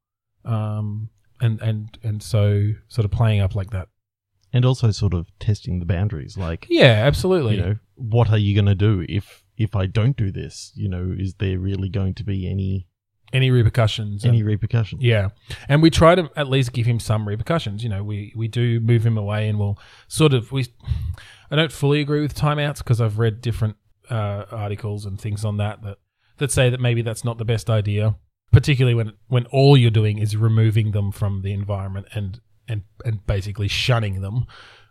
um, 0.44 1.08
and 1.40 1.60
and 1.60 1.98
and 2.02 2.22
so 2.22 2.72
sort 2.88 3.04
of 3.04 3.10
playing 3.10 3.40
up 3.40 3.54
like 3.54 3.70
that 3.70 3.88
and 4.54 4.64
also 4.64 4.90
sort 4.92 5.12
of 5.12 5.26
testing 5.38 5.80
the 5.80 5.84
boundaries. 5.84 6.38
Like, 6.38 6.66
Yeah, 6.70 7.02
absolutely. 7.06 7.56
you 7.56 7.60
know, 7.62 7.74
what 7.96 8.30
are 8.30 8.38
you 8.38 8.54
going 8.54 8.66
to 8.66 8.74
do 8.74 9.04
if 9.08 9.42
if 9.58 9.76
I 9.76 9.84
don't 9.86 10.16
do 10.16 10.30
this? 10.32 10.72
You 10.74 10.88
know, 10.88 11.14
is 11.18 11.34
there 11.34 11.58
really 11.58 11.88
going 11.90 12.14
to 12.14 12.24
be 12.24 12.48
any 12.50 12.86
Any 13.32 13.50
repercussions? 13.50 14.24
any 14.24 14.38
and- 14.38 14.46
repercussions? 14.46 15.02
Yeah, 15.02 15.28
and 15.68 15.82
we 15.82 15.90
try 15.90 16.14
to 16.14 16.30
at 16.36 16.48
least 16.48 16.72
give 16.72 16.86
him 16.86 17.00
some 17.00 17.28
repercussions. 17.28 17.82
You 17.84 17.90
know, 17.90 18.02
we 18.04 18.32
we 18.36 18.48
do 18.48 18.80
move 18.80 19.04
him 19.04 19.18
away, 19.18 19.48
and 19.48 19.58
we'll 19.58 19.76
sort 20.08 20.32
of 20.32 20.50
we. 20.52 20.66
I 21.50 21.56
don't 21.56 21.72
fully 21.72 22.00
agree 22.00 22.20
with 22.22 22.34
timeouts 22.34 22.78
because 22.78 23.00
I've 23.00 23.18
read 23.18 23.40
different 23.40 23.76
uh, 24.10 24.44
articles 24.50 25.04
and 25.06 25.20
things 25.20 25.44
on 25.44 25.56
that 25.58 25.82
that 25.82 25.98
that 26.38 26.50
say 26.52 26.70
that 26.70 26.80
maybe 26.80 27.02
that's 27.02 27.24
not 27.24 27.38
the 27.38 27.44
best 27.44 27.68
idea, 27.70 28.16
particularly 28.52 28.94
when 28.94 29.12
when 29.28 29.46
all 29.46 29.76
you're 29.76 29.90
doing 30.02 30.18
is 30.18 30.36
removing 30.36 30.92
them 30.92 31.12
from 31.12 31.42
the 31.42 31.52
environment 31.52 32.06
and 32.14 32.40
and 32.68 32.82
and 33.04 33.26
basically 33.26 33.68
shunning 33.68 34.20
them. 34.22 34.46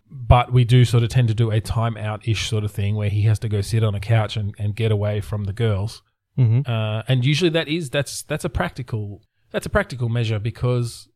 But 0.10 0.54
we 0.54 0.64
do 0.64 0.86
sort 0.86 1.04
of 1.04 1.10
tend 1.10 1.28
to 1.30 1.34
do 1.34 1.50
a 1.52 1.60
timeout 1.60 2.28
ish 2.28 2.48
sort 2.50 2.64
of 2.64 2.72
thing 2.72 2.96
where 2.96 3.10
he 3.10 3.24
has 3.24 3.40
to 3.40 3.50
go 3.50 3.62
sit 3.62 3.84
on 3.84 3.96
a 3.96 4.00
couch 4.00 4.38
and, 4.38 4.54
and 4.60 4.76
get 4.76 4.92
away 4.92 5.22
from 5.22 5.46
the 5.46 5.54
girls 5.54 6.02
hmm 6.36 6.62
uh, 6.66 7.04
and 7.08 7.24
usually 7.24 7.50
that 7.52 7.68
is 7.68 7.92
that's 7.92 8.24
that's 8.24 8.44
a 8.44 8.50
practical 8.50 9.22
that's 9.52 9.68
a 9.68 9.70
practical 9.70 10.10
measure 10.10 10.40
because 10.40 11.08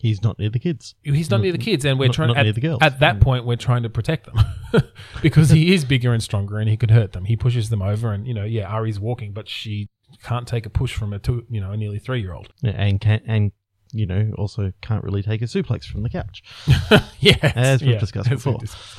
He's 0.00 0.22
not 0.22 0.38
near 0.38 0.48
the 0.50 0.60
kids. 0.60 0.94
he's 1.02 1.28
not 1.28 1.40
near 1.40 1.50
the 1.50 1.58
kids, 1.58 1.84
and 1.84 1.98
we're 1.98 2.06
Not- 2.06 2.14
trying 2.14 2.28
not 2.28 2.36
at, 2.36 2.42
near 2.44 2.52
the 2.52 2.60
girls. 2.60 2.78
at 2.82 3.00
that 3.00 3.18
point 3.20 3.44
we're 3.44 3.56
trying 3.56 3.82
to 3.82 3.88
protect 3.90 4.26
them 4.26 4.38
because 5.22 5.50
he 5.50 5.74
is 5.74 5.84
bigger 5.84 6.12
and 6.12 6.22
stronger 6.22 6.58
and 6.58 6.68
he 6.70 6.76
could 6.76 6.92
hurt 6.92 7.12
them. 7.14 7.24
He 7.24 7.34
pushes 7.36 7.68
them 7.68 7.82
over, 7.82 8.12
and 8.12 8.24
you 8.26 8.32
know, 8.34 8.44
yeah, 8.44 8.68
Ari's 8.72 9.00
walking, 9.00 9.32
but 9.32 9.48
she 9.48 9.88
can't 10.22 10.46
take 10.46 10.66
a 10.66 10.70
push 10.70 10.94
from 10.94 11.12
a 11.12 11.18
two, 11.18 11.44
you 11.50 11.60
know, 11.60 11.72
a 11.72 11.76
nearly 11.76 11.98
three 11.98 12.20
year 12.20 12.32
old. 12.32 12.52
Yeah, 12.62 12.72
and 12.76 13.00
can 13.00 13.20
and 13.26 13.50
you 13.92 14.06
know 14.06 14.32
also 14.36 14.72
can't 14.80 15.02
really 15.04 15.22
take 15.22 15.42
a 15.42 15.46
suplex 15.46 15.84
from 15.84 16.02
the 16.02 16.08
couch. 16.10 16.42
yes, 17.20 17.38
As 17.42 17.80
we've 17.82 17.92
yeah, 17.92 17.98
discussed 17.98 18.30
as 18.30 18.42
before. 18.44 18.58
discussed. 18.58 18.98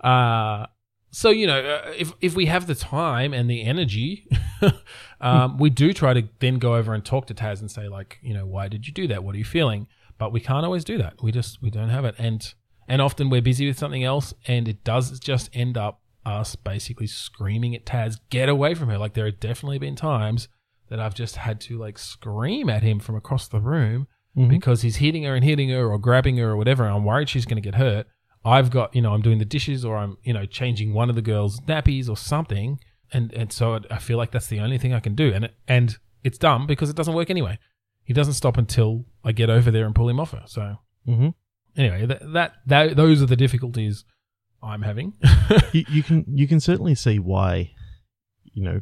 Uh, 0.00 0.66
so 1.10 1.30
you 1.30 1.46
know, 1.46 1.60
uh, 1.60 1.92
if 1.96 2.12
if 2.20 2.34
we 2.34 2.46
have 2.46 2.66
the 2.66 2.74
time 2.74 3.32
and 3.32 3.48
the 3.48 3.62
energy, 3.62 4.26
um, 5.20 5.58
we 5.58 5.70
do 5.70 5.92
try 5.92 6.12
to 6.12 6.28
then 6.40 6.58
go 6.58 6.74
over 6.74 6.92
and 6.92 7.04
talk 7.04 7.26
to 7.28 7.34
Taz 7.34 7.60
and 7.60 7.70
say 7.70 7.88
like, 7.88 8.18
you 8.22 8.34
know, 8.34 8.46
why 8.46 8.68
did 8.68 8.86
you 8.86 8.92
do 8.92 9.06
that? 9.08 9.22
What 9.22 9.34
are 9.34 9.38
you 9.38 9.44
feeling? 9.44 9.86
But 10.18 10.32
we 10.32 10.40
can't 10.40 10.64
always 10.64 10.84
do 10.84 10.98
that. 10.98 11.22
We 11.22 11.32
just 11.32 11.62
we 11.62 11.70
don't 11.70 11.90
have 11.90 12.04
it, 12.04 12.14
and 12.18 12.52
and 12.88 13.00
often 13.00 13.30
we're 13.30 13.42
busy 13.42 13.66
with 13.66 13.78
something 13.78 14.02
else, 14.04 14.34
and 14.46 14.68
it 14.68 14.84
does 14.84 15.18
just 15.20 15.50
end 15.52 15.78
up 15.78 16.00
us 16.26 16.56
basically 16.56 17.06
screaming 17.06 17.74
at 17.74 17.84
Taz, 17.84 18.18
get 18.30 18.48
away 18.48 18.74
from 18.74 18.88
her. 18.88 18.98
Like 18.98 19.14
there 19.14 19.26
have 19.26 19.40
definitely 19.40 19.78
been 19.78 19.94
times 19.96 20.48
that 20.88 20.98
I've 20.98 21.14
just 21.14 21.36
had 21.36 21.60
to 21.62 21.78
like 21.78 21.98
scream 21.98 22.68
at 22.68 22.82
him 22.82 22.98
from 22.98 23.14
across 23.16 23.48
the 23.48 23.60
room 23.60 24.06
Mhm. 24.36 24.48
because 24.48 24.82
he's 24.82 24.96
hitting 24.96 25.22
her 25.24 25.34
and 25.34 25.44
hitting 25.44 25.68
her 25.70 25.86
or 25.90 25.98
grabbing 25.98 26.36
her 26.38 26.50
or 26.50 26.56
whatever. 26.56 26.84
And 26.84 26.94
I'm 26.94 27.04
worried 27.04 27.28
she's 27.28 27.44
going 27.46 27.56
to 27.62 27.68
get 27.70 27.76
hurt. 27.76 28.06
I've 28.44 28.70
got, 28.70 28.94
you 28.94 29.00
know, 29.00 29.14
I'm 29.14 29.22
doing 29.22 29.38
the 29.38 29.44
dishes 29.44 29.84
or 29.84 29.96
I'm, 29.96 30.16
you 30.22 30.32
know, 30.32 30.44
changing 30.44 30.92
one 30.92 31.08
of 31.08 31.14
the 31.16 31.22
girls' 31.22 31.60
nappies 31.60 32.08
or 32.08 32.16
something. 32.16 32.78
And, 33.12 33.32
and 33.32 33.52
so 33.52 33.80
I 33.90 33.98
feel 33.98 34.18
like 34.18 34.32
that's 34.32 34.48
the 34.48 34.60
only 34.60 34.76
thing 34.76 34.92
I 34.92 35.00
can 35.00 35.14
do. 35.14 35.32
And, 35.32 35.44
it, 35.46 35.54
and 35.68 35.96
it's 36.24 36.36
dumb 36.36 36.66
because 36.66 36.90
it 36.90 36.96
doesn't 36.96 37.14
work 37.14 37.30
anyway. 37.30 37.58
He 38.04 38.12
doesn't 38.12 38.34
stop 38.34 38.56
until 38.58 39.06
I 39.24 39.32
get 39.32 39.48
over 39.50 39.70
there 39.70 39.86
and 39.86 39.94
pull 39.94 40.08
him 40.08 40.18
off 40.20 40.32
her. 40.32 40.42
So 40.46 40.76
hmm 41.06 41.28
anyway, 41.76 42.06
that, 42.06 42.32
that, 42.32 42.52
that 42.66 42.96
those 42.96 43.22
are 43.22 43.26
the 43.26 43.36
difficulties 43.36 44.04
I'm 44.62 44.82
having. 44.82 45.14
you, 45.72 45.84
you 45.88 46.02
can 46.02 46.24
you 46.28 46.46
can 46.48 46.60
certainly 46.60 46.94
see 46.94 47.18
why 47.18 47.70
you 48.52 48.62
know 48.64 48.80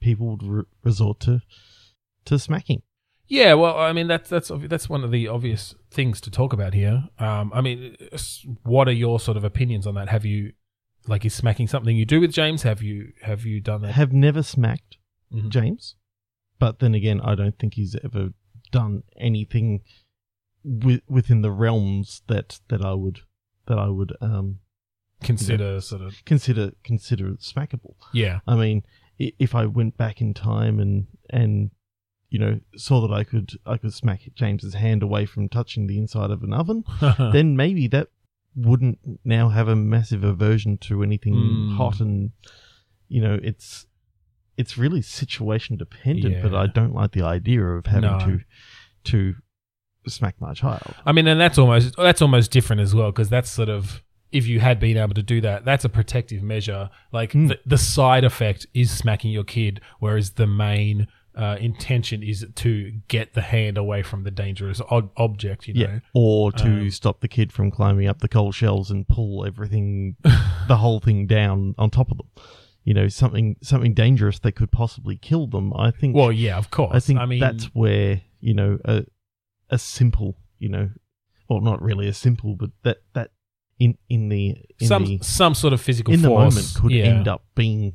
people 0.00 0.28
would 0.28 0.42
re- 0.42 0.64
resort 0.82 1.20
to 1.20 1.40
to 2.24 2.38
smacking. 2.38 2.82
Yeah, 3.26 3.54
well, 3.54 3.78
I 3.78 3.92
mean 3.92 4.06
that's 4.06 4.28
that's 4.28 4.50
that's 4.68 4.88
one 4.88 5.02
of 5.04 5.10
the 5.10 5.28
obvious 5.28 5.74
things 5.90 6.20
to 6.22 6.30
talk 6.30 6.52
about 6.52 6.74
here. 6.74 7.04
Um, 7.18 7.52
I 7.54 7.60
mean, 7.62 7.96
what 8.64 8.86
are 8.88 8.92
your 8.92 9.18
sort 9.18 9.36
of 9.36 9.44
opinions 9.44 9.86
on 9.86 9.94
that? 9.94 10.08
Have 10.10 10.24
you 10.24 10.52
like 11.06 11.24
is 11.24 11.34
smacking 11.34 11.66
something 11.68 11.96
you 11.96 12.04
do 12.04 12.20
with 12.20 12.32
James? 12.32 12.62
Have 12.62 12.82
you 12.82 13.12
have 13.22 13.44
you 13.46 13.60
done 13.60 13.82
that? 13.82 13.92
Have 13.92 14.12
never 14.12 14.42
smacked 14.42 14.98
Mhm. 15.32 15.48
James, 15.48 15.96
but 16.58 16.78
then 16.80 16.94
again, 16.94 17.20
I 17.22 17.34
don't 17.34 17.58
think 17.58 17.74
he's 17.74 17.96
ever 18.04 18.30
done 18.70 19.02
anything 19.16 19.80
wi- 20.64 21.02
within 21.08 21.40
the 21.42 21.50
realms 21.50 22.22
that 22.28 22.60
that 22.68 22.84
I 22.84 22.92
would 22.92 23.20
that 23.66 23.78
I 23.78 23.88
would 23.88 24.12
um 24.20 24.58
Consider 25.22 25.80
sort 25.80 26.02
of 26.02 26.22
consider 26.26 26.72
consider 26.84 27.30
smackable. 27.36 27.94
yeah, 28.12 28.40
I 28.46 28.56
mean, 28.56 28.82
if 29.18 29.54
I 29.54 29.64
went 29.64 29.96
back 29.96 30.20
in 30.20 30.34
time 30.34 30.78
and 30.78 31.06
and 31.30 31.70
you 32.34 32.40
know 32.42 32.54
saw 32.86 32.96
that 33.06 33.14
I 33.20 33.22
could 33.30 33.48
I 33.72 33.76
could 33.80 33.94
smack 34.02 34.20
James's 34.40 34.74
hand 34.84 35.00
away 35.08 35.24
from 35.32 35.48
touching 35.48 35.86
the 35.86 35.98
inside 36.02 36.30
of 36.32 36.42
an 36.42 36.52
oven, 36.60 36.84
then 37.36 37.56
maybe 37.64 37.84
that 37.88 38.08
wouldn't 38.68 38.98
now 39.24 39.46
have 39.58 39.68
a 39.68 39.76
massive 39.94 40.22
aversion 40.32 40.72
to 40.86 41.02
anything 41.08 41.34
Mm. 41.34 41.76
hot 41.78 42.00
and 42.00 42.32
you 43.14 43.20
know 43.24 43.36
it's 43.50 43.86
it's 44.56 44.78
really 44.84 45.02
situation 45.02 45.76
dependent. 45.76 46.36
But 46.44 46.54
I 46.54 46.66
don't 46.78 46.94
like 47.00 47.12
the 47.18 47.22
idea 47.38 47.62
of 47.78 47.86
having 47.86 48.10
No. 48.18 48.18
to 48.26 48.40
to 49.10 49.18
smack 50.08 50.34
my 50.40 50.52
child. 50.54 50.94
I 51.06 51.12
mean, 51.12 51.26
and 51.26 51.40
that's 51.40 51.58
almost 51.58 51.86
that's 51.96 52.22
almost 52.22 52.50
different 52.56 52.80
as 52.86 52.92
well 52.94 53.10
because 53.12 53.28
that's 53.28 53.50
sort 53.50 53.68
of 53.78 54.02
if 54.32 54.46
you 54.48 54.58
had 54.68 54.80
been 54.80 54.96
able 54.96 55.14
to 55.14 55.22
do 55.34 55.40
that, 55.40 55.64
that's 55.64 55.84
a 55.84 55.88
protective 55.88 56.42
measure. 56.42 56.90
Like 57.12 57.32
Mm. 57.32 57.48
the, 57.50 57.58
the 57.74 57.78
side 57.78 58.24
effect 58.24 58.66
is 58.74 58.90
smacking 58.90 59.30
your 59.38 59.44
kid, 59.44 59.80
whereas 60.00 60.26
the 60.32 60.46
main 60.48 61.06
uh, 61.36 61.56
intention 61.60 62.22
is 62.22 62.46
to 62.54 62.92
get 63.08 63.34
the 63.34 63.40
hand 63.40 63.76
away 63.76 64.02
from 64.02 64.24
the 64.24 64.30
dangerous 64.30 64.80
ob- 64.90 65.10
object. 65.16 65.66
You 65.68 65.74
know, 65.74 65.80
Yeah, 65.80 65.98
or 66.12 66.52
to 66.52 66.66
Um, 66.66 66.90
stop 66.90 67.20
the 67.20 67.28
kid 67.28 67.52
from 67.52 67.70
climbing 67.70 68.06
up 68.06 68.20
the 68.20 68.28
cold 68.28 68.54
shells 68.54 68.90
and 68.90 69.06
pull 69.06 69.44
everything, 69.44 70.16
the 70.68 70.76
whole 70.76 71.00
thing 71.00 71.26
down 71.26 71.74
on 71.78 71.90
top 71.90 72.10
of 72.10 72.18
them. 72.18 72.28
You 72.84 72.94
know, 72.94 73.08
something 73.08 73.56
something 73.62 73.94
dangerous 73.94 74.38
that 74.40 74.52
could 74.52 74.70
possibly 74.70 75.16
kill 75.16 75.46
them. 75.46 75.72
I 75.74 75.90
think. 75.90 76.14
Well, 76.14 76.30
yeah, 76.30 76.58
of 76.58 76.70
course. 76.70 76.94
I 76.94 77.00
think 77.00 77.18
I 77.18 77.26
mean, 77.26 77.40
that's 77.40 77.64
where 77.74 78.20
you 78.40 78.54
know 78.54 78.78
a 78.84 79.04
a 79.70 79.78
simple, 79.78 80.36
you 80.58 80.68
know, 80.68 80.90
well, 81.48 81.60
not 81.60 81.80
really 81.82 82.08
a 82.08 82.12
simple, 82.12 82.54
but 82.54 82.70
that 82.82 82.98
that 83.14 83.30
in 83.78 83.96
in 84.08 84.28
the 84.28 84.56
in 84.78 84.86
some 84.86 85.04
the 85.04 85.18
some 85.22 85.54
sort 85.54 85.72
of 85.72 85.80
physical 85.80 86.12
in 86.14 86.22
the 86.22 86.28
moment 86.28 86.66
could 86.76 86.90
yeah. 86.90 87.04
end 87.04 87.28
up 87.28 87.44
being. 87.54 87.94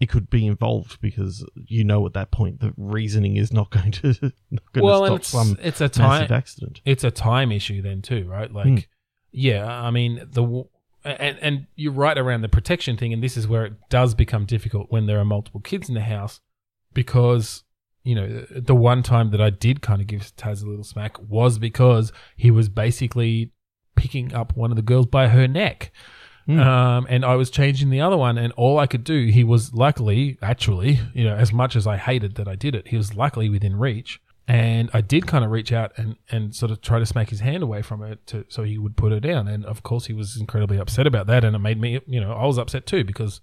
It 0.00 0.08
could 0.08 0.30
be 0.30 0.46
involved 0.46 1.00
because 1.00 1.44
you 1.66 1.82
know 1.84 2.06
at 2.06 2.12
that 2.12 2.30
point 2.30 2.60
the 2.60 2.72
reasoning 2.76 3.36
is 3.36 3.52
not 3.52 3.70
going 3.76 3.92
to 3.92 4.14
not 4.50 4.62
going 4.72 4.84
well, 4.86 5.00
to 5.00 5.06
stop 5.06 5.18
it's, 5.20 5.28
some 5.28 5.58
it's 5.60 5.80
a 5.80 5.88
time 5.88 6.20
massive 6.20 6.32
accident. 6.32 6.80
it's 6.84 7.04
a 7.04 7.10
time 7.10 7.50
issue 7.52 7.82
then 7.82 8.02
too, 8.02 8.24
right? 8.28 8.52
Like, 8.52 8.66
Hmm. 8.66 8.76
yeah, 9.32 9.66
I 9.66 9.90
mean 9.90 10.22
the 10.30 10.64
and 11.04 11.38
and 11.40 11.66
you're 11.74 11.92
right 11.92 12.18
around 12.18 12.42
the 12.42 12.48
protection 12.48 12.96
thing, 12.96 13.12
and 13.12 13.22
this 13.22 13.36
is 13.36 13.48
where 13.48 13.64
it 13.64 13.74
does 13.88 14.14
become 14.14 14.44
difficult 14.46 14.90
when 14.90 15.06
there 15.06 15.18
are 15.18 15.24
multiple 15.24 15.60
kids 15.60 15.88
in 15.88 15.94
the 15.94 16.00
house, 16.02 16.40
because 16.94 17.64
you 18.04 18.14
know 18.14 18.46
the 18.50 18.74
one 18.74 19.02
time 19.02 19.30
that 19.30 19.40
I 19.40 19.50
did 19.50 19.80
kind 19.82 20.00
of 20.00 20.06
give 20.06 20.20
Taz 20.36 20.62
a 20.62 20.66
little 20.66 20.84
smack 20.84 21.18
was 21.20 21.58
because 21.58 22.12
he 22.36 22.50
was 22.50 22.68
basically 22.68 23.52
picking 23.96 24.32
up 24.34 24.56
one 24.56 24.70
of 24.70 24.76
the 24.76 24.82
girls 24.82 25.06
by 25.06 25.28
her 25.28 25.48
neck. 25.48 25.90
Hmm. 26.48 26.58
Um, 26.60 27.06
and 27.10 27.26
I 27.26 27.34
was 27.34 27.50
changing 27.50 27.90
the 27.90 28.00
other 28.00 28.16
one, 28.16 28.38
and 28.38 28.54
all 28.54 28.78
I 28.78 28.86
could 28.86 29.04
do, 29.04 29.26
he 29.26 29.44
was 29.44 29.74
luckily, 29.74 30.38
actually, 30.40 30.98
you 31.12 31.24
know, 31.24 31.36
as 31.36 31.52
much 31.52 31.76
as 31.76 31.86
I 31.86 31.98
hated 31.98 32.36
that 32.36 32.48
I 32.48 32.54
did 32.56 32.74
it, 32.74 32.88
he 32.88 32.96
was 32.96 33.14
luckily 33.14 33.50
within 33.50 33.76
reach. 33.76 34.18
And 34.50 34.88
I 34.94 35.02
did 35.02 35.26
kind 35.26 35.44
of 35.44 35.50
reach 35.50 35.72
out 35.72 35.92
and, 35.98 36.16
and 36.30 36.54
sort 36.56 36.72
of 36.72 36.80
try 36.80 36.98
to 36.98 37.04
smack 37.04 37.28
his 37.28 37.40
hand 37.40 37.62
away 37.62 37.82
from 37.82 38.02
it 38.02 38.26
to, 38.28 38.46
so 38.48 38.62
he 38.62 38.78
would 38.78 38.96
put 38.96 39.12
her 39.12 39.20
down. 39.20 39.46
And 39.46 39.66
of 39.66 39.82
course, 39.82 40.06
he 40.06 40.14
was 40.14 40.38
incredibly 40.40 40.78
upset 40.78 41.06
about 41.06 41.26
that. 41.26 41.44
And 41.44 41.54
it 41.54 41.58
made 41.58 41.78
me, 41.78 42.00
you 42.06 42.18
know, 42.18 42.32
I 42.32 42.46
was 42.46 42.56
upset 42.56 42.86
too 42.86 43.04
because 43.04 43.42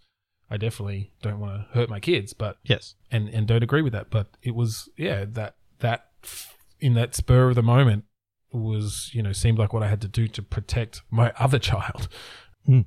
I 0.50 0.58
definitely 0.58 1.12
don't 1.22 1.40
want 1.40 1.54
to 1.62 1.68
hurt 1.78 1.92
my 1.92 2.00
kids, 2.00 2.34
but, 2.34 2.58
Yes. 2.64 2.96
and, 3.12 3.30
and 3.30 3.46
don't 3.46 3.62
agree 3.62 3.84
with 3.84 3.94
that. 3.94 4.10
But 4.10 4.30
it 4.42 4.56
was, 4.56 4.90
yeah, 4.98 5.26
that, 5.30 5.58
that 5.78 6.08
in 6.80 6.96
that 6.96 7.14
spur 7.14 7.50
of 7.50 7.56
the 7.56 7.62
moment 7.62 8.06
was, 8.52 9.12
you 9.14 9.22
know, 9.22 9.32
seemed 9.32 9.60
like 9.60 9.74
what 9.74 9.84
I 9.84 9.90
had 9.90 10.02
to 10.02 10.08
do 10.08 10.28
to 10.30 10.42
protect 10.42 11.04
my 11.12 11.32
other 11.38 11.60
child. 11.70 12.08
Hmm. 12.66 12.82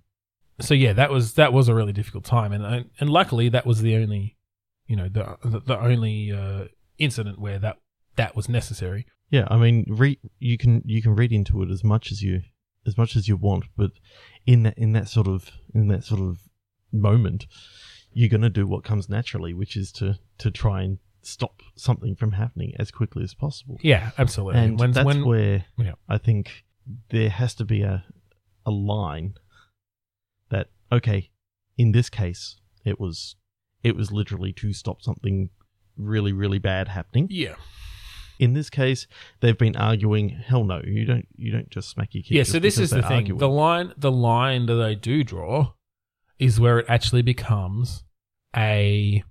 So 0.60 0.74
yeah, 0.74 0.92
that 0.94 1.10
was, 1.10 1.34
that 1.34 1.52
was 1.52 1.68
a 1.68 1.74
really 1.74 1.92
difficult 1.92 2.24
time. 2.24 2.52
And, 2.52 2.86
and, 2.98 3.10
luckily 3.10 3.48
that 3.50 3.64
was 3.64 3.80
the 3.80 3.96
only, 3.96 4.36
you 4.86 4.96
know, 4.96 5.08
the, 5.08 5.36
the, 5.44 5.60
the 5.60 5.78
only, 5.78 6.32
uh, 6.32 6.64
incident 6.98 7.38
where 7.38 7.58
that, 7.60 7.76
that 8.16 8.34
was 8.34 8.48
necessary. 8.48 9.06
Yeah, 9.30 9.46
I 9.50 9.56
mean, 9.56 9.84
re- 9.88 10.20
you 10.38 10.56
can 10.56 10.82
you 10.84 11.02
can 11.02 11.14
read 11.14 11.32
into 11.32 11.62
it 11.62 11.70
as 11.70 11.84
much 11.84 12.10
as 12.10 12.22
you 12.22 12.40
as 12.86 12.96
much 12.96 13.14
as 13.14 13.28
you 13.28 13.36
want, 13.36 13.64
but 13.76 13.90
in 14.46 14.62
that 14.62 14.78
in 14.78 14.92
that 14.92 15.08
sort 15.08 15.28
of 15.28 15.50
in 15.74 15.88
that 15.88 16.04
sort 16.04 16.20
of 16.20 16.38
moment, 16.92 17.46
you're 18.12 18.30
gonna 18.30 18.48
do 18.48 18.66
what 18.66 18.84
comes 18.84 19.08
naturally, 19.08 19.52
which 19.52 19.76
is 19.76 19.92
to 19.92 20.18
to 20.38 20.50
try 20.50 20.82
and 20.82 20.98
stop 21.20 21.60
something 21.74 22.16
from 22.16 22.32
happening 22.32 22.72
as 22.78 22.90
quickly 22.90 23.22
as 23.22 23.34
possible. 23.34 23.76
Yeah, 23.82 24.12
absolutely. 24.16 24.60
And 24.60 24.80
when, 24.80 24.92
that's 24.92 25.04
when, 25.04 25.26
where 25.26 25.66
Yeah. 25.76 25.92
I 26.08 26.16
think 26.16 26.64
there 27.10 27.28
has 27.28 27.54
to 27.56 27.64
be 27.64 27.82
a 27.82 28.04
a 28.64 28.70
line 28.70 29.34
okay, 30.92 31.30
in 31.76 31.92
this 31.92 32.08
case, 32.10 32.56
it 32.84 32.98
was 33.00 33.36
it 33.82 33.96
was 33.96 34.10
literally 34.12 34.52
to 34.54 34.72
stop 34.72 35.02
something 35.02 35.50
really 35.96 36.32
really 36.32 36.58
bad 36.58 36.88
happening. 36.88 37.26
yeah, 37.30 37.54
In 38.38 38.54
this 38.54 38.70
case, 38.70 39.06
they've 39.40 39.58
been 39.58 39.76
arguing. 39.76 40.28
Hell 40.30 40.64
no, 40.64 40.80
you 40.84 41.04
don't. 41.04 41.26
You 41.36 41.52
don't 41.52 41.70
just 41.70 41.90
smack 41.90 42.14
your 42.14 42.22
kid. 42.22 42.34
yeah. 42.34 42.42
So 42.44 42.58
this 42.58 42.78
is 42.78 42.90
the 42.90 43.02
thing. 43.02 43.12
arguing. 43.18 43.38
The 43.38 43.48
line, 43.48 43.92
the 43.96 44.12
line 44.12 44.66
that 44.66 44.74
they 44.74 44.94
do 44.94 45.22
draw, 45.24 45.72
is 46.38 46.58
where 46.60 46.78
it 46.80 46.86
actually 46.88 47.22
becomes 47.22 48.04
a 48.56 49.22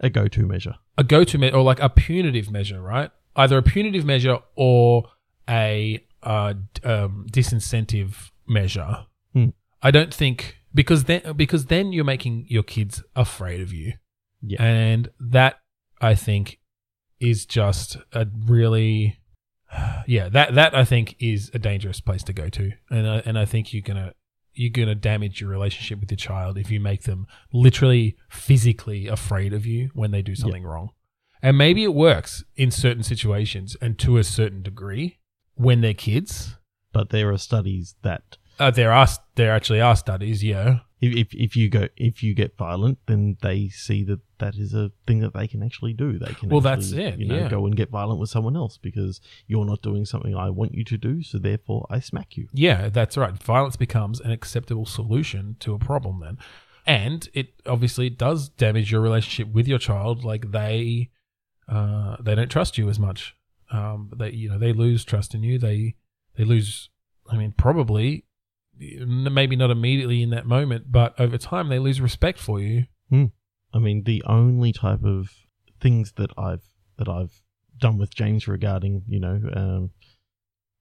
a 0.00 0.10
go-to 0.10 0.46
measure. 0.46 0.74
a 0.98 1.04
go-to 1.04 1.38
me- 1.38 1.50
or 1.50 1.62
like 1.62 1.80
a 1.80 1.88
punitive 1.88 2.50
measure, 2.50 2.80
right? 2.82 3.10
Either 3.34 3.58
a 3.58 3.62
punitive 3.62 4.04
measure 4.04 4.38
or 4.56 5.08
a 5.48 6.02
uh, 6.22 6.54
um, 6.84 7.26
disincentive 7.30 8.30
measure. 8.46 9.06
Hmm. 9.32 9.50
I 9.82 9.90
don't 9.90 10.12
think 10.12 10.56
because 10.76 11.04
then 11.04 11.32
because 11.36 11.66
then 11.66 11.92
you're 11.92 12.04
making 12.04 12.46
your 12.48 12.62
kids 12.62 13.02
afraid 13.16 13.60
of 13.60 13.72
you, 13.72 13.94
Yeah. 14.42 14.62
and 14.62 15.08
that 15.18 15.60
I 16.00 16.14
think 16.14 16.60
is 17.18 17.46
just 17.46 17.96
a 18.12 18.26
really 18.46 19.18
yeah 20.06 20.28
that 20.28 20.54
that 20.54 20.74
I 20.76 20.84
think 20.84 21.16
is 21.18 21.50
a 21.54 21.58
dangerous 21.58 22.00
place 22.00 22.22
to 22.24 22.32
go 22.32 22.48
to, 22.50 22.72
and 22.90 23.08
I, 23.08 23.16
and 23.24 23.38
I 23.38 23.44
think 23.46 23.72
you're 23.72 23.82
gonna 23.82 24.12
you're 24.52 24.70
gonna 24.70 24.94
damage 24.94 25.40
your 25.40 25.50
relationship 25.50 26.00
with 26.00 26.10
your 26.10 26.16
child 26.16 26.58
if 26.58 26.70
you 26.70 26.80
make 26.80 27.02
them 27.04 27.26
literally 27.52 28.16
physically 28.28 29.06
afraid 29.06 29.52
of 29.52 29.66
you 29.66 29.90
when 29.94 30.10
they 30.10 30.22
do 30.22 30.34
something 30.34 30.64
wrong. 30.64 30.90
And 31.42 31.58
maybe 31.58 31.84
it 31.84 31.94
works 31.94 32.42
in 32.56 32.70
certain 32.70 33.02
situations 33.02 33.76
and 33.82 33.98
to 33.98 34.16
a 34.16 34.24
certain 34.24 34.62
degree 34.62 35.18
when 35.54 35.80
they're 35.80 35.92
kids. 35.94 36.56
But 36.92 37.10
there 37.10 37.30
are 37.30 37.36
studies 37.38 37.94
that 38.02 38.38
Uh, 38.58 38.70
there 38.70 38.92
are 38.92 39.06
there 39.34 39.54
actually 39.54 39.80
are 39.80 39.96
studies, 39.96 40.42
yeah. 40.42 40.78
if, 41.00 41.14
if 41.14 41.34
if 41.34 41.56
you 41.56 41.68
go 41.68 41.88
if 41.96 42.22
you 42.22 42.34
get 42.34 42.56
violent, 42.56 42.98
then 43.06 43.36
they 43.42 43.68
see 43.68 44.02
that 44.04 44.20
that 44.38 44.54
is 44.56 44.74
a 44.74 44.90
thing 45.06 45.20
that 45.20 45.34
they 45.34 45.46
can 45.46 45.62
actually 45.62 45.92
do. 45.92 46.18
They 46.18 46.32
can 46.32 46.48
Well, 46.48 46.66
actually, 46.66 47.04
that's 47.04 47.14
it, 47.14 47.20
You 47.20 47.28
know, 47.28 47.36
yeah. 47.36 47.48
go 47.48 47.66
and 47.66 47.76
get 47.76 47.90
violent 47.90 48.20
with 48.20 48.30
someone 48.30 48.56
else 48.56 48.78
because 48.78 49.20
you're 49.46 49.64
not 49.64 49.82
doing 49.82 50.04
something 50.04 50.34
I 50.34 50.50
want 50.50 50.74
you 50.74 50.84
to 50.84 50.96
do. 50.96 51.22
So 51.22 51.38
therefore, 51.38 51.86
I 51.90 52.00
smack 52.00 52.36
you. 52.36 52.48
Yeah, 52.52 52.88
that's 52.88 53.16
right. 53.16 53.32
Violence 53.42 53.76
becomes 53.76 54.20
an 54.20 54.30
acceptable 54.30 54.86
solution 54.86 55.56
to 55.60 55.74
a 55.74 55.78
problem 55.78 56.20
then. 56.20 56.38
And 56.86 57.28
it 57.34 57.54
obviously 57.66 58.08
does 58.10 58.48
damage 58.48 58.92
your 58.92 59.00
relationship 59.00 59.52
with 59.52 59.66
your 59.66 59.78
child. 59.78 60.24
Like 60.24 60.52
they 60.52 61.10
uh, 61.68 62.16
they 62.20 62.34
don't 62.34 62.50
trust 62.50 62.78
you 62.78 62.88
as 62.88 62.98
much. 62.98 63.34
Um, 63.70 64.12
they 64.16 64.30
you 64.30 64.48
know 64.48 64.58
they 64.58 64.72
lose 64.72 65.04
trust 65.04 65.34
in 65.34 65.42
you. 65.42 65.58
They 65.58 65.96
they 66.36 66.44
lose. 66.44 66.88
I 67.28 67.36
mean, 67.36 67.52
probably 67.56 68.24
maybe 68.78 69.56
not 69.56 69.70
immediately 69.70 70.22
in 70.22 70.30
that 70.30 70.46
moment, 70.46 70.90
but 70.90 71.18
over 71.20 71.38
time 71.38 71.68
they 71.68 71.78
lose 71.78 72.00
respect 72.00 72.38
for 72.38 72.60
you. 72.60 72.84
I 73.12 73.78
mean, 73.78 74.04
the 74.04 74.22
only 74.26 74.72
type 74.72 75.04
of 75.04 75.30
things 75.80 76.12
that 76.16 76.30
I've 76.38 76.62
that 76.98 77.08
I've 77.08 77.42
done 77.78 77.98
with 77.98 78.14
James 78.14 78.48
regarding, 78.48 79.02
you 79.06 79.20
know, 79.20 79.40
um, 79.54 79.90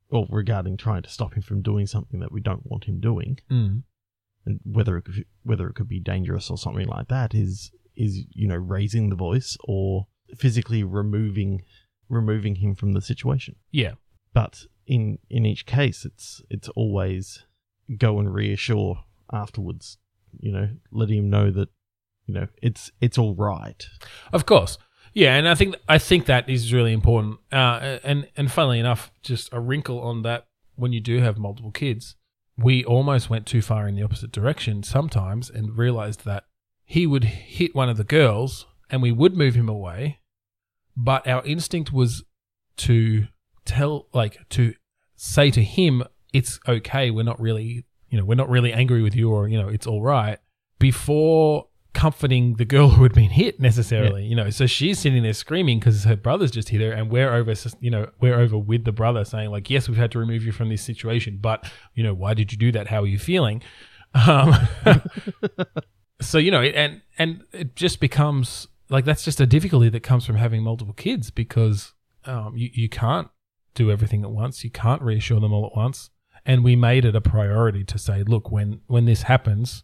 well, 0.09 0.27
regarding 0.29 0.77
trying 0.77 1.01
to 1.03 1.09
stop 1.09 1.33
him 1.33 1.41
from 1.43 1.61
doing 1.61 1.87
something 1.87 2.19
that 2.21 2.31
we 2.31 2.39
don't 2.41 2.65
want 2.65 2.85
him 2.85 2.99
doing, 2.99 3.39
Mm. 3.51 3.83
and 4.45 4.59
whether 4.63 4.97
it 4.97 5.03
could, 5.05 5.25
whether 5.43 5.67
it 5.67 5.75
could 5.75 5.89
be 5.89 5.99
dangerous 5.99 6.49
or 6.49 6.57
something 6.57 6.87
like 6.87 7.07
that, 7.09 7.33
is 7.35 7.71
is 7.95 8.25
you 8.31 8.47
know 8.47 8.55
raising 8.55 9.09
the 9.09 9.15
voice 9.15 9.57
or 9.63 10.07
physically 10.37 10.83
removing 10.83 11.61
removing 12.09 12.55
him 12.55 12.75
from 12.75 12.93
the 12.93 13.01
situation. 13.01 13.55
Yeah, 13.71 13.93
But 14.33 14.65
in 14.85 15.17
in 15.29 15.45
each 15.45 15.65
case, 15.65 16.05
it's 16.05 16.41
it's 16.49 16.69
always 16.69 17.45
go 17.97 18.19
and 18.19 18.33
reassure 18.33 19.03
afterwards. 19.31 19.97
You 20.39 20.51
know, 20.51 20.69
letting 20.91 21.19
him 21.19 21.29
know 21.29 21.51
that 21.51 21.69
you 22.25 22.33
know 22.33 22.47
it's 22.61 22.91
it's 23.01 23.17
all 23.17 23.35
right. 23.35 23.87
Of 24.33 24.45
course. 24.45 24.77
Yeah, 25.13 25.35
and 25.35 25.47
I 25.47 25.55
think 25.55 25.75
I 25.87 25.97
think 25.97 26.25
that 26.25 26.49
is 26.49 26.73
really 26.73 26.91
important. 26.91 27.39
Uh, 27.51 27.99
and 28.03 28.27
and 28.35 28.51
funnily 28.51 28.79
enough, 28.79 29.11
just 29.23 29.49
a 29.53 29.59
wrinkle 29.59 30.01
on 30.01 30.23
that 30.23 30.47
when 30.75 30.91
you 30.91 30.99
do 30.99 31.21
have 31.21 31.37
multiple 31.37 31.71
kids, 31.71 32.15
we 32.57 32.83
almost 32.83 33.29
went 33.29 33.45
too 33.45 33.61
far 33.61 33.87
in 33.87 33.95
the 33.95 34.03
opposite 34.03 34.31
direction 34.31 34.83
sometimes 34.83 35.49
and 35.49 35.77
realized 35.77 36.25
that 36.25 36.43
he 36.83 37.07
would 37.07 37.23
hit 37.23 37.73
one 37.73 37.89
of 37.89 37.97
the 37.97 38.03
girls 38.03 38.65
and 38.89 39.01
we 39.01 39.11
would 39.11 39.35
move 39.35 39.55
him 39.55 39.69
away, 39.69 40.19
but 40.95 41.27
our 41.27 41.43
instinct 41.45 41.91
was 41.91 42.23
to 42.77 43.27
tell 43.63 44.07
like 44.13 44.37
to 44.49 44.73
say 45.15 45.49
to 45.49 45.63
him 45.63 46.03
it's 46.35 46.59
okay, 46.67 47.11
we're 47.11 47.23
not 47.23 47.39
really, 47.39 47.85
you 48.09 48.17
know, 48.17 48.25
we're 48.25 48.35
not 48.35 48.49
really 48.49 48.73
angry 48.73 49.01
with 49.01 49.15
you 49.15 49.31
or, 49.31 49.47
you 49.47 49.59
know, 49.61 49.69
it's 49.69 49.87
all 49.87 50.01
right 50.01 50.39
before 50.79 51.67
comforting 51.93 52.55
the 52.55 52.65
girl 52.65 52.89
who 52.95 53.03
had 53.03 53.13
been 53.13 53.29
hit 53.29 53.59
necessarily 53.59 54.25
you 54.25 54.35
know. 54.35 54.49
So 54.49 54.67
she's 54.67 54.99
sitting 54.99 55.23
there 55.23 55.33
screaming 55.33 55.79
because 55.79 56.03
her 56.03 56.17
brother's 56.17 56.51
just 56.51 56.69
hit 56.69 56.81
her 56.81 56.91
and 56.91 57.09
we're 57.09 57.33
over 57.33 57.53
you 57.79 57.89
know 57.89 58.09
we're 58.19 58.37
over 58.37 58.57
with 58.57 58.83
the 58.83 58.91
brother 58.91 59.23
saying 59.23 59.49
like 59.49 59.69
yes 59.69 59.87
we've 59.87 59.97
had 59.97 60.11
to 60.11 60.19
remove 60.19 60.43
you 60.43 60.51
from 60.51 60.69
this 60.69 60.81
situation 60.81 61.39
but 61.41 61.71
you 61.93 62.03
know 62.03 62.13
why 62.13 62.33
did 62.33 62.51
you 62.51 62.57
do 62.57 62.71
that? 62.73 62.87
How 62.87 63.03
are 63.03 63.07
you 63.07 63.17
feeling? 63.17 63.63
Um, 64.13 64.53
so 66.21 66.37
you 66.37 66.51
know 66.51 66.61
it, 66.61 66.75
and 66.75 67.01
and 67.17 67.43
it 67.53 67.75
just 67.75 67.99
becomes 67.99 68.67
like 68.89 69.05
that's 69.05 69.23
just 69.23 69.39
a 69.39 69.45
difficulty 69.45 69.89
that 69.89 70.03
comes 70.03 70.25
from 70.25 70.35
having 70.35 70.61
multiple 70.63 70.93
kids 70.93 71.31
because 71.31 71.93
um, 72.25 72.55
you, 72.57 72.69
you 72.73 72.89
can't 72.89 73.29
do 73.73 73.89
everything 73.89 74.23
at 74.23 74.31
once. 74.31 74.63
You 74.63 74.69
can't 74.69 75.01
reassure 75.01 75.39
them 75.39 75.53
all 75.53 75.65
at 75.65 75.75
once 75.75 76.09
and 76.45 76.63
we 76.63 76.75
made 76.75 77.05
it 77.05 77.15
a 77.15 77.21
priority 77.21 77.83
to 77.83 77.97
say 77.97 78.23
look 78.23 78.51
when 78.51 78.81
when 78.87 79.05
this 79.05 79.23
happens 79.23 79.83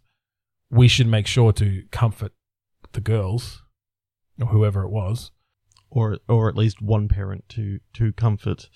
we 0.70 0.88
should 0.88 1.08
make 1.08 1.28
sure 1.28 1.52
to 1.52 1.84
comfort 1.92 2.32
the 2.94 3.02
girls 3.02 3.64
or 4.40 4.48
whoever 4.48 4.84
it 4.84 4.90
was. 4.90 5.32
or 5.90 6.18
or 6.30 6.48
at 6.50 6.56
least 6.56 6.82
one 6.82 7.08
parent 7.08 7.44
to 7.50 7.80
to 7.94 8.14
comfort 8.14 8.70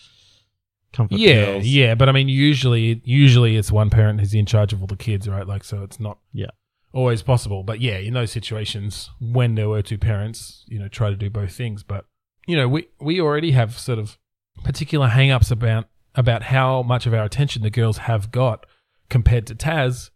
comfort 0.92 1.18
yeah, 1.18 1.46
girls. 1.46 1.66
yeah, 1.66 1.96
but 1.96 2.08
I 2.08 2.12
mean, 2.14 2.30
usually, 2.30 3.02
usually 3.04 3.58
it's 3.58 3.72
one 3.72 3.90
parent 3.90 4.20
who's 4.22 4.34
in 4.34 4.46
charge 4.46 4.72
of 4.74 4.80
all 4.82 4.88
the 4.88 4.96
kids, 4.96 5.28
right? 5.28 5.46
Like, 5.46 5.64
so 5.66 5.84
it's 5.84 6.00
not 6.00 6.20
Yeah. 6.32 6.52
always 6.94 7.22
possible. 7.22 7.64
But 7.64 7.82
yeah, 7.82 7.98
in 7.98 8.14
those 8.14 8.32
situations 8.32 9.10
when 9.20 9.56
there 9.56 9.68
were 9.70 9.82
two 9.82 9.98
parents, 9.98 10.64
you 10.68 10.80
know, 10.80 10.88
try 10.88 11.10
to 11.10 11.16
do 11.18 11.30
both 11.30 11.52
things. 11.54 11.84
But 11.84 12.06
you 12.48 12.56
know, 12.56 12.68
we 12.70 12.88
we 13.00 13.20
already 13.22 13.52
have 13.52 13.78
sort 13.78 14.00
of 14.00 14.18
particular 14.64 15.08
hang-ups 15.10 15.52
about 15.52 15.86
about 16.16 16.44
how 16.44 16.82
much 16.82 17.06
of 17.06 17.14
our 17.14 17.24
attention 17.24 17.62
the 17.62 17.70
girls 17.70 18.00
have 18.00 18.32
got 18.32 18.66
compared 19.10 19.46
to 19.48 19.56
Taz, 19.56 20.10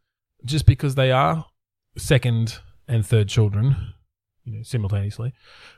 just 0.46 0.66
because 0.66 0.96
they 0.96 1.12
are 1.12 1.46
second 1.98 2.60
and 2.88 3.06
third 3.06 3.28
children, 3.28 3.94
you 4.44 4.54
know, 4.54 4.64
simultaneously. 4.64 5.34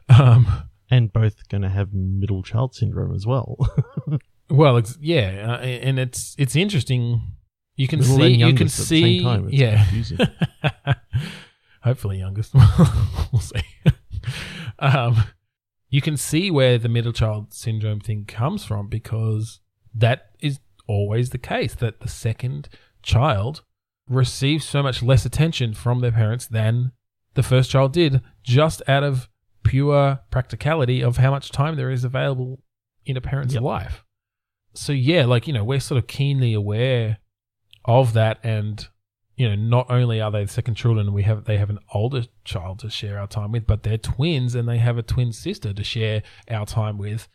Um, 0.09 0.69
and 0.89 1.11
both 1.11 1.47
going 1.49 1.61
to 1.63 1.69
have 1.69 1.93
middle 1.93 2.43
child 2.43 2.75
syndrome 2.75 3.15
as 3.15 3.25
well. 3.25 3.57
Well, 4.51 4.75
it's, 4.77 4.97
yeah, 4.99 5.57
uh, 5.59 5.63
and 5.63 5.97
it's 5.97 6.35
it's 6.37 6.57
interesting. 6.57 7.21
You 7.77 7.87
can 7.87 8.03
see 8.03 8.11
you 8.11 8.31
can 8.31 8.39
youngest 8.39 8.79
at 8.79 8.81
the 8.81 8.85
same 8.85 9.03
see 9.03 9.23
time. 9.23 9.49
It's 9.49 10.11
yeah. 10.11 10.93
Hopefully 11.83 12.19
youngest. 12.19 12.53
we'll 13.31 13.41
see. 13.41 13.61
um, 14.77 15.23
you 15.89 16.01
can 16.01 16.17
see 16.17 16.51
where 16.51 16.77
the 16.77 16.89
middle 16.89 17.13
child 17.13 17.53
syndrome 17.53 18.01
thing 18.01 18.25
comes 18.25 18.65
from 18.65 18.87
because 18.89 19.60
that 19.93 20.31
is 20.39 20.59
always 20.87 21.29
the 21.29 21.37
case 21.37 21.75
that 21.75 21.99
the 22.01 22.07
second 22.09 22.69
child 23.03 23.63
receives 24.09 24.65
so 24.65 24.83
much 24.83 25.01
less 25.01 25.25
attention 25.25 25.73
from 25.73 25.99
their 26.01 26.11
parents 26.11 26.47
than 26.47 26.91
the 27.33 27.43
first 27.43 27.71
child 27.71 27.93
did 27.93 28.21
just 28.43 28.81
out 28.87 29.03
of 29.03 29.29
pure 29.63 30.19
practicality 30.31 31.01
of 31.01 31.17
how 31.17 31.31
much 31.31 31.51
time 31.51 31.75
there 31.75 31.89
is 31.91 32.03
available 32.03 32.59
in 33.05 33.15
a 33.15 33.21
parent's 33.21 33.53
Yep. 33.53 33.63
life. 33.63 34.03
So 34.73 34.91
yeah, 34.93 35.25
like 35.25 35.47
you 35.47 35.53
know, 35.53 35.63
we're 35.63 35.79
sort 35.79 35.97
of 35.97 36.07
keenly 36.07 36.53
aware 36.53 37.19
of 37.85 38.13
that 38.13 38.39
and 38.43 38.87
you 39.37 39.47
know, 39.49 39.55
not 39.55 39.89
only 39.89 40.21
are 40.21 40.29
they 40.29 40.43
the 40.43 40.51
second 40.51 40.75
children, 40.75 41.13
we 41.13 41.23
have 41.23 41.45
they 41.45 41.57
have 41.57 41.69
an 41.69 41.79
older 41.93 42.23
child 42.43 42.79
to 42.79 42.89
share 42.89 43.17
our 43.17 43.27
time 43.27 43.51
with, 43.51 43.65
but 43.65 43.81
they're 43.83 43.97
twins 43.97 44.53
and 44.55 44.67
they 44.67 44.77
have 44.77 44.97
a 44.97 45.01
twin 45.03 45.31
sister 45.31 45.73
to 45.73 45.83
share 45.83 46.21
our 46.49 46.65
time 46.65 46.97
with. 46.97 47.27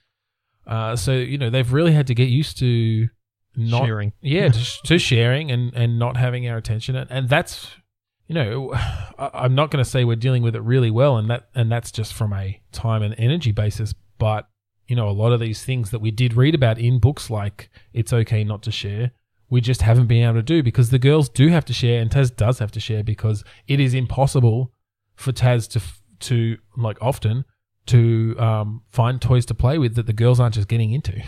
Uh, 0.67 0.97
so 0.97 1.13
you 1.13 1.39
know, 1.39 1.51
they've 1.51 1.73
really 1.73 1.93
had 1.93 2.07
to 2.09 2.15
get 2.15 2.29
used 2.29 2.59
to 2.59 3.09
not 3.57 3.87
Sharing. 3.87 4.13
yeah, 4.21 4.49
to, 4.49 4.65
to 4.85 4.99
sharing 4.99 5.51
and, 5.51 5.73
and 5.75 5.99
not 5.99 6.17
having 6.17 6.49
our 6.49 6.57
attention, 6.57 6.97
and, 6.97 7.11
and 7.11 7.29
that's 7.29 7.71
you 8.27 8.35
know, 8.35 8.73
I- 9.19 9.31
I'm 9.35 9.55
not 9.55 9.71
going 9.71 9.83
to 9.83 9.89
say 9.89 10.05
we're 10.05 10.17
dealing 10.17 10.43
with 10.43 10.55
it 10.57 10.63
really 10.63 10.91
well, 10.91 11.17
and 11.17 11.31
that 11.31 11.49
and 11.55 11.71
that's 11.71 11.91
just 11.91 12.13
from 12.15 12.33
a 12.33 12.61
time 12.73 13.03
and 13.03 13.15
energy 13.19 13.53
basis. 13.53 13.95
But 14.19 14.49
you 14.87 14.97
know, 14.97 15.09
a 15.09 15.11
lot 15.11 15.33
of 15.33 15.41
these 15.41 15.65
things 15.65 15.91
that 15.91 16.01
we 16.01 16.11
did 16.11 16.35
read 16.35 16.55
about 16.55 16.79
in 16.79 16.99
books, 16.99 17.31
like 17.31 17.71
it's 17.93 18.13
okay 18.13 18.45
not 18.45 18.63
to 18.65 18.71
share, 18.71 19.11
we 19.51 19.61
just 19.61 19.83
haven't 19.83 20.07
been 20.07 20.23
able 20.25 20.35
to 20.35 20.43
do 20.43 20.63
because 20.63 20.91
the 20.91 20.99
girls 20.99 21.29
do 21.29 21.49
have 21.49 21.65
to 21.67 21.73
share, 21.73 22.01
and 22.01 22.11
Taz 22.11 22.35
does 22.35 22.59
have 22.59 22.73
to 22.73 22.81
share 22.81 23.03
because 23.03 23.45
it 23.67 23.81
is 23.81 23.95
impossible 23.95 24.73
for 25.15 25.33
Taz 25.33 25.69
to 25.71 25.81
to 26.19 26.59
like 26.77 26.99
often 27.01 27.45
to 27.87 28.37
um, 28.39 28.83
find 28.91 29.21
toys 29.21 29.47
to 29.47 29.55
play 29.55 29.79
with 29.79 29.95
that 29.97 30.07
the 30.07 30.13
girls 30.13 30.41
aren't 30.41 30.55
just 30.55 30.69
getting 30.69 30.93
into. 30.93 31.23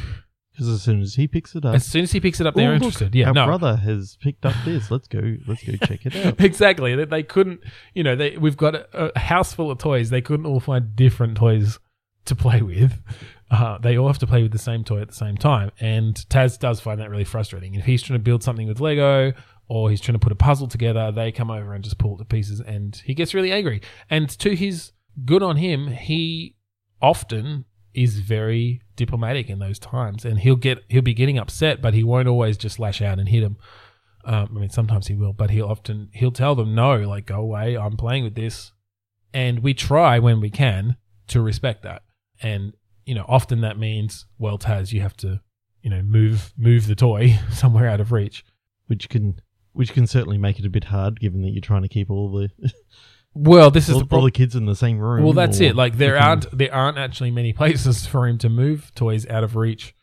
Because 0.53 0.69
as 0.75 0.83
soon 0.83 1.01
as 1.01 1.15
he 1.15 1.29
picks 1.29 1.55
it 1.55 1.65
up, 1.65 1.77
As 1.77 1.87
soon 1.87 2.03
as 2.03 2.11
he 2.11 2.19
picks 2.19 2.41
it 2.41 2.47
up, 2.47 2.55
"Oh, 2.57 2.59
they're 2.59 2.73
look, 2.73 2.83
interested. 2.83 3.15
Yeah, 3.15 3.29
our 3.29 3.33
no, 3.33 3.47
brother 3.47 3.77
has 3.77 4.19
picked 4.21 4.45
up 4.45 4.57
this. 4.65 4.91
Let's 4.91 5.07
go. 5.07 5.37
Let's 5.47 5.63
go 5.63 5.75
check 5.87 6.05
it 6.05 6.17
out. 6.17 6.41
exactly. 6.41 6.97
They, 6.97 7.05
they 7.05 7.23
couldn't, 7.23 7.61
you 7.95 8.03
know, 8.03 8.17
they, 8.17 8.37
we've 8.37 8.57
got 8.57 8.75
a, 8.75 9.13
a 9.15 9.19
house 9.21 9.53
full 9.53 9.71
of 9.71 9.79
toys. 9.79 10.11
They 10.11 10.21
couldn't 10.21 10.47
all 10.47 10.59
find 10.59 10.97
different 10.97 11.37
toys 11.37 11.79
to 12.25 12.35
play 12.35 12.61
with. 12.61 13.01
Uh, 13.51 13.79
they 13.79 13.97
all 13.97 14.09
have 14.09 14.19
to 14.19 14.27
play 14.27 14.43
with 14.43 14.51
the 14.53 14.59
same 14.59 14.85
toy 14.85 15.01
at 15.01 15.09
the 15.09 15.15
same 15.15 15.37
time. 15.37 15.71
And 15.81 16.15
Taz 16.29 16.59
does 16.59 16.81
find 16.81 17.01
that 17.01 17.09
really 17.09 17.25
frustrating. 17.25 17.75
If 17.77 17.85
he's 17.85 18.03
trying 18.03 18.19
to 18.19 18.23
build 18.23 18.43
something 18.43 18.67
with 18.67 18.81
Lego 18.81 19.33
or 19.69 19.91
he's 19.91 20.01
trying 20.01 20.15
to 20.15 20.19
put 20.19 20.33
a 20.33 20.37
puzzle 20.37 20.67
together, 20.67 21.13
they 21.13 21.31
come 21.33 21.51
over 21.51 21.73
and 21.73 21.85
just 21.85 21.99
pull 21.99 22.17
it 22.17 22.19
to 22.19 22.25
pieces 22.25 22.61
and 22.61 23.01
he 23.05 23.15
gets 23.15 23.33
really 23.33 23.53
angry. 23.53 23.81
And 24.11 24.29
to 24.41 24.55
his 24.55 24.93
good 25.25 25.43
on 25.43 25.57
him, 25.57 25.89
he 25.89 26.57
often 27.01 27.65
is 27.95 28.21
very 28.21 28.83
diplomatic 28.97 29.49
in 29.49 29.59
those 29.59 29.79
times 29.79 30.25
and 30.25 30.41
he'll 30.41 30.57
get 30.57 30.85
he'll 30.89 31.01
be 31.01 31.15
getting 31.15 31.39
upset 31.39 31.81
but 31.81 31.95
he 31.95 32.05
won't 32.05 32.29
always 32.29 32.57
just 32.57 32.79
lash 32.79 33.01
out 33.01 33.19
and 33.19 33.29
hit 33.29 33.43
him 33.43 33.57
um, 34.25 34.49
i 34.55 34.61
mean 34.61 34.69
sometimes 34.69 35.07
he 35.07 35.15
will 35.15 35.33
but 35.33 35.51
he'll 35.51 35.69
often 35.69 36.09
he'll 36.13 36.31
tell 36.31 36.55
them 36.55 36.75
no 36.75 36.97
like 36.97 37.27
go 37.27 37.37
away. 37.37 37.77
I'm 37.77 37.97
playing 37.97 38.25
with 38.25 38.35
this. 38.35 38.73
And 39.33 39.61
we 39.61 39.75
try 39.75 40.19
when 40.19 40.41
we 40.41 40.51
can 40.51 40.97
to 41.29 41.41
respect 41.41 41.83
that. 41.83 42.03
And 42.43 42.73
you 43.05 43.15
know 43.15 43.25
often 43.29 43.61
that 43.63 43.79
means 43.79 44.27
well 44.39 44.59
taz 44.59 44.93
you 44.93 45.01
have 45.01 45.17
to 45.19 45.41
you 45.83 45.91
know 45.91 46.03
move 46.03 46.53
move 46.57 46.87
the 46.87 46.95
toy 46.95 47.39
somewhere 47.53 47.89
out 47.89 48.01
of 48.01 48.13
reach. 48.13 48.45
Which 48.87 49.09
can 49.09 49.41
which 49.73 49.93
can 49.93 50.07
certainly 50.07 50.39
make 50.39 50.59
it 50.59 50.65
a 50.65 50.71
bit 50.71 50.85
hard, 50.85 51.21
given 51.21 51.43
that 51.43 51.51
you're 51.51 51.61
trying 51.61 51.83
to 51.83 51.89
keep 51.89 52.11
all 52.11 52.33
the 52.33 52.51
well 53.39 53.71
this 53.71 53.89
is 53.89 53.95
all, 53.95 54.05
the 54.05 54.17
all 54.17 54.25
the 54.25 54.31
kids 54.31 54.55
in 54.55 54.67
the 54.67 54.75
same 54.77 54.99
room. 54.99 55.25
Well, 55.25 55.33
that's 55.33 55.61
or 55.61 55.65
it. 55.65 55.77
Like 55.77 55.97
there 55.97 56.19
aren't 56.19 56.47
there 56.57 56.75
aren't 56.75 56.99
actually 56.99 57.31
many 57.31 57.53
places 57.53 58.07
for 58.07 58.27
him 58.27 58.39
to 58.39 58.49
move 58.49 58.93
toys 58.95 59.27
out 59.29 59.45
of 59.45 59.57
reach, 59.57 59.95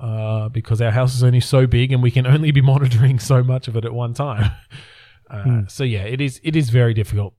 uh, 0.00 0.48
because 0.48 0.80
our 0.80 0.90
house 0.90 1.14
is 1.14 1.22
only 1.22 1.40
so 1.40 1.66
big 1.66 1.92
and 1.92 2.02
we 2.02 2.10
can 2.10 2.26
only 2.26 2.50
be 2.50 2.60
monitoring 2.72 3.18
so 3.18 3.42
much 3.42 3.68
of 3.68 3.76
it 3.76 3.84
at 3.84 3.92
one 3.92 4.14
time. 4.14 4.50
Uh, 5.30 5.42
Hmm. 5.42 5.60
So 5.66 5.84
yeah, 5.84 6.02
it 6.02 6.20
is 6.20 6.40
it 6.44 6.54
is 6.54 6.68
very 6.68 6.92
difficult 6.92 7.34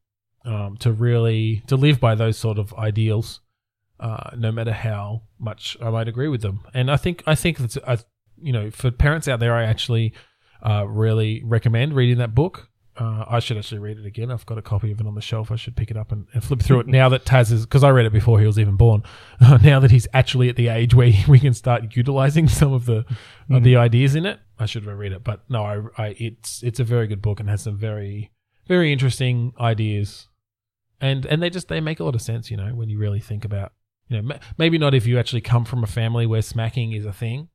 um, 0.46 0.78
to 0.78 0.92
really 0.92 1.64
to 1.68 1.76
live 1.76 2.00
by 2.00 2.16
those 2.16 2.38
sort 2.38 2.58
of 2.58 2.74
ideals, 2.74 3.42
uh, 4.00 4.32
no 4.36 4.52
matter 4.52 4.74
how 4.74 5.24
much 5.40 5.78
I 5.82 5.92
might 5.92 6.08
agree 6.08 6.28
with 6.28 6.42
them. 6.42 6.62
And 6.74 6.90
I 6.90 6.98
think 6.98 7.22
I 7.28 7.36
think 7.36 7.60
that's 7.60 7.78
I, 7.88 8.00
you 8.42 8.52
know 8.52 8.72
for 8.72 8.90
parents 8.90 9.28
out 9.28 9.40
there, 9.40 9.54
I 9.56 9.66
actually 9.66 10.14
uh, 10.66 10.88
really 10.88 11.44
recommend 11.46 11.94
reading 11.94 12.18
that 12.18 12.34
book. 12.34 12.70
Uh, 12.96 13.26
I 13.28 13.40
should 13.40 13.58
actually 13.58 13.80
read 13.80 13.98
it 13.98 14.06
again. 14.06 14.30
I've 14.30 14.46
got 14.46 14.60
a 14.60 14.62
copy 14.62 14.92
of 14.92 15.00
it 15.00 15.08
on 15.08 15.16
the 15.16 15.22
shelf. 15.22 15.52
I 15.52 15.56
should 15.56 15.76
pick 15.76 15.90
it 15.90 15.98
up 15.98 16.12
and, 16.12 16.28
and 16.34 16.44
flip 16.44 16.62
through 16.62 16.82
it 16.82 16.88
now 16.88 17.10
that 17.10 17.26
Taz 17.26 17.52
is 17.52 17.66
because 17.66 17.84
I 17.84 17.90
read 17.90 18.06
it 18.06 18.14
before 18.14 18.40
he 18.40 18.46
was 18.46 18.60
even 18.60 18.76
born. 18.76 19.02
now 19.64 19.80
that 19.80 19.90
he's 19.90 20.08
actually 20.14 20.48
at 20.48 20.58
the 20.58 20.68
age 20.68 20.94
where 20.94 21.12
we 21.28 21.40
can 21.40 21.56
start 21.56 21.96
utilizing 21.96 22.48
some 22.48 22.72
of 22.72 22.86
the 22.86 23.06
of 23.50 23.64
the 23.64 23.76
ideas 23.76 24.16
in 24.16 24.26
it, 24.26 24.40
I 24.60 24.68
should 24.68 24.86
read 24.86 25.12
it. 25.12 25.24
But 25.24 25.42
no, 25.50 25.64
I, 25.64 26.04
I 26.04 26.16
it's 26.20 26.62
it's 26.62 26.80
a 26.80 26.84
very 26.84 27.08
good 27.08 27.22
book 27.22 27.40
and 27.40 27.50
has 27.50 27.64
some 27.64 27.78
very 27.78 28.32
very 28.68 28.94
interesting 28.94 29.54
ideas, 29.60 30.28
and 31.02 31.26
and 31.26 31.42
they 31.42 31.50
just 31.50 31.70
they 31.70 31.82
make 31.82 32.00
a 32.00 32.04
lot 32.04 32.14
of 32.14 32.22
sense. 32.22 32.52
You 32.52 32.58
know 32.58 32.76
when 32.76 32.90
you 32.90 33.00
really 33.00 33.20
think 33.20 33.44
about 33.44 33.74
you 34.08 34.18
know 34.18 34.22
ma- 34.22 34.40
maybe 34.60 34.78
not 34.78 34.94
if 34.94 35.08
you 35.08 35.18
actually 35.18 35.42
come 35.42 35.66
from 35.66 35.84
a 35.84 35.88
family 35.88 36.28
where 36.28 36.44
smacking 36.44 36.92
is 36.92 37.06
a 37.08 37.14
thing, 37.14 37.50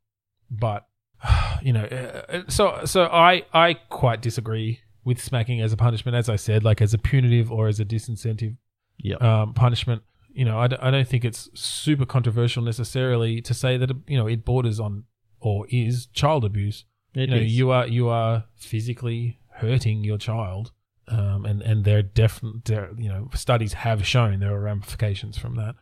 but 0.50 0.84
you 1.62 1.72
know 1.72 1.84
uh, 1.84 2.42
so 2.48 2.80
so 2.84 3.04
I 3.04 3.44
I 3.54 3.74
quite 3.74 4.20
disagree 4.20 4.80
with 5.08 5.20
smacking 5.30 5.58
as 5.60 5.72
a 5.72 5.76
punishment, 5.76 6.14
as 6.16 6.28
I 6.28 6.36
said, 6.36 6.60
like 6.64 6.80
as 6.86 6.92
a 6.94 6.98
punitive 6.98 7.50
or 7.56 7.68
as 7.68 7.80
a 7.80 7.84
disincentive 7.84 8.56
Yep. 9.00 9.22
um, 9.22 9.54
punishment. 9.54 10.02
You 10.40 10.44
know, 10.44 10.58
I, 10.58 10.66
d- 10.68 10.76
I 10.80 10.90
don't 10.90 11.08
think 11.08 11.24
it's 11.24 11.48
super 11.54 12.06
controversial 12.06 12.62
necessarily 12.62 13.40
to 13.48 13.54
say 13.54 13.76
that 13.78 13.90
you 14.06 14.16
know 14.18 14.26
it 14.34 14.44
borders 14.44 14.78
on 14.80 15.04
or 15.40 15.66
is 15.70 16.06
child 16.12 16.44
abuse. 16.44 16.84
It 17.14 17.28
you 17.28 17.34
know, 17.34 17.42
is. 17.42 17.58
you 17.58 17.70
are 17.70 17.86
you 17.86 18.08
are 18.08 18.44
physically 18.56 19.38
hurting 19.62 20.04
your 20.04 20.18
child, 20.18 20.72
um, 21.08 21.44
and 21.46 21.62
and 21.62 21.84
there 21.84 22.02
definitely 22.02 23.04
you 23.04 23.08
know 23.08 23.30
studies 23.34 23.72
have 23.84 24.06
shown 24.06 24.40
there 24.40 24.54
are 24.54 24.60
ramifications 24.60 25.38
from 25.38 25.54
that 25.56 25.74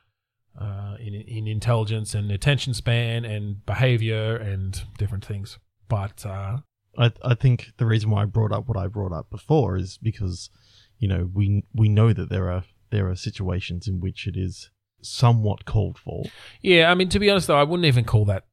uh, 0.60 0.96
in 1.00 1.14
in 1.14 1.46
intelligence 1.46 2.14
and 2.14 2.30
attention 2.30 2.72
span 2.74 3.24
and 3.24 3.64
behavior 3.66 4.36
and 4.36 4.84
different 4.98 5.24
things. 5.24 5.58
But 5.88 6.24
uh, 6.24 6.58
I 6.98 7.12
I 7.22 7.34
think 7.34 7.72
the 7.76 7.86
reason 7.86 8.10
why 8.10 8.22
I 8.22 8.24
brought 8.24 8.52
up 8.52 8.68
what 8.68 8.76
I 8.76 8.86
brought 8.86 9.12
up 9.12 9.30
before 9.30 9.76
is 9.76 9.98
because 10.02 10.50
you 10.98 11.08
know 11.08 11.30
we 11.32 11.64
we 11.74 11.88
know 11.88 12.12
that 12.12 12.28
there 12.30 12.50
are 12.50 12.64
there 12.90 13.08
are 13.08 13.16
situations 13.16 13.88
in 13.88 14.00
which 14.00 14.26
it 14.26 14.36
is 14.36 14.70
somewhat 15.02 15.64
called 15.64 15.98
for. 15.98 16.24
Yeah, 16.62 16.90
I 16.90 16.94
mean, 16.94 17.08
to 17.10 17.18
be 17.18 17.30
honest 17.30 17.46
though, 17.46 17.58
I 17.58 17.64
wouldn't 17.64 17.86
even 17.86 18.04
call 18.04 18.24
that 18.26 18.44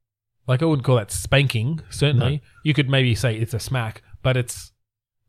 like 0.47 0.61
I 0.61 0.65
wouldn't 0.65 0.85
call 0.85 0.97
that 0.97 1.11
spanking. 1.11 1.81
Certainly, 1.89 2.41
you 2.63 2.73
could 2.73 2.89
maybe 2.89 3.15
say 3.15 3.35
it's 3.35 3.53
a 3.53 3.59
smack, 3.59 4.01
but 4.21 4.35
it's 4.35 4.71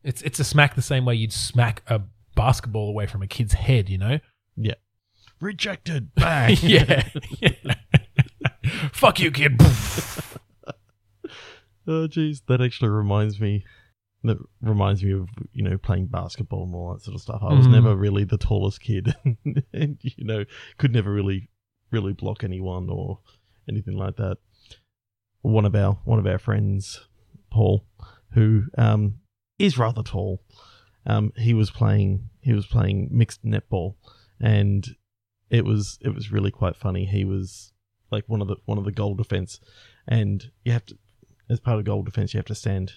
it's 0.03 0.23
it's 0.23 0.41
a 0.41 0.45
smack 0.45 0.75
the 0.75 0.83
same 0.83 1.05
way 1.05 1.15
you'd 1.15 1.33
smack 1.33 1.83
a 1.87 2.03
basketball 2.35 2.89
away 2.89 3.07
from 3.07 3.23
a 3.23 3.27
kid's 3.27 3.55
head. 3.55 3.89
You 3.89 3.99
know? 3.99 4.19
Yeah. 4.57 4.75
Rejected. 5.41 6.15
Bang. 6.15 6.57
yeah. 6.63 7.09
yeah. 7.41 7.75
Fuck 8.93 9.21
you, 9.21 9.31
kid. 9.31 9.61
Oh 11.87 12.07
jeez, 12.09 12.43
that 12.47 12.61
actually 12.61 12.91
reminds 12.91 13.41
me. 13.41 13.65
That 14.23 14.39
reminds 14.63 15.03
me 15.05 15.13
of 15.13 15.29
you 15.53 15.63
know 15.63 15.77
playing 15.77 16.07
basketball 16.07 16.65
and 16.65 16.75
all 16.75 16.95
that 16.95 17.03
sort 17.03 17.15
of 17.15 17.21
stuff. 17.21 17.43
I 17.43 17.53
was 17.53 17.67
Mhm. 17.67 17.73
never 17.73 17.95
really 17.97 18.25
the 18.25 18.39
tallest 18.39 18.81
kid, 18.81 19.15
and 19.73 19.99
you 20.03 20.25
know 20.25 20.45
could 20.79 20.93
never 20.93 21.13
really 21.13 21.51
really 21.91 22.13
block 22.15 22.43
anyone 22.43 22.89
or 22.89 23.21
anything 23.69 23.97
like 23.97 24.17
that. 24.17 24.39
One 25.43 25.67
of 25.67 25.75
our 25.75 25.95
one 26.05 26.19
of 26.19 26.27
our 26.27 26.39
friends, 26.39 27.07
Paul, 27.51 27.85
who 28.33 28.65
um, 28.79 29.17
is 29.59 29.77
rather 29.77 30.03
tall, 30.03 30.43
um, 31.05 31.33
he 31.37 31.53
was 31.53 31.71
playing 31.71 32.31
he 32.41 32.55
was 32.55 32.67
playing 32.67 33.09
mixed 33.13 33.45
netball, 33.45 33.97
and 34.41 34.97
it 35.51 35.67
was 35.67 35.99
it 36.01 36.15
was 36.15 36.33
really 36.33 36.51
quite 36.51 36.77
funny. 36.77 37.05
He 37.05 37.27
was 37.27 37.73
like 38.11 38.25
one 38.27 38.41
of 38.41 38.49
the 38.49 38.57
one 38.65 38.79
of 38.79 38.85
the 38.87 38.93
goal 38.93 39.15
defense, 39.15 39.61
and 40.09 40.51
you 40.65 40.73
have 40.73 40.87
to 40.87 40.97
as 41.51 41.61
part 41.61 41.79
of 41.79 41.85
goal 41.85 42.03
defense 42.03 42.33
you 42.35 42.39
have 42.39 42.47
to 42.47 42.55
stand 42.55 42.93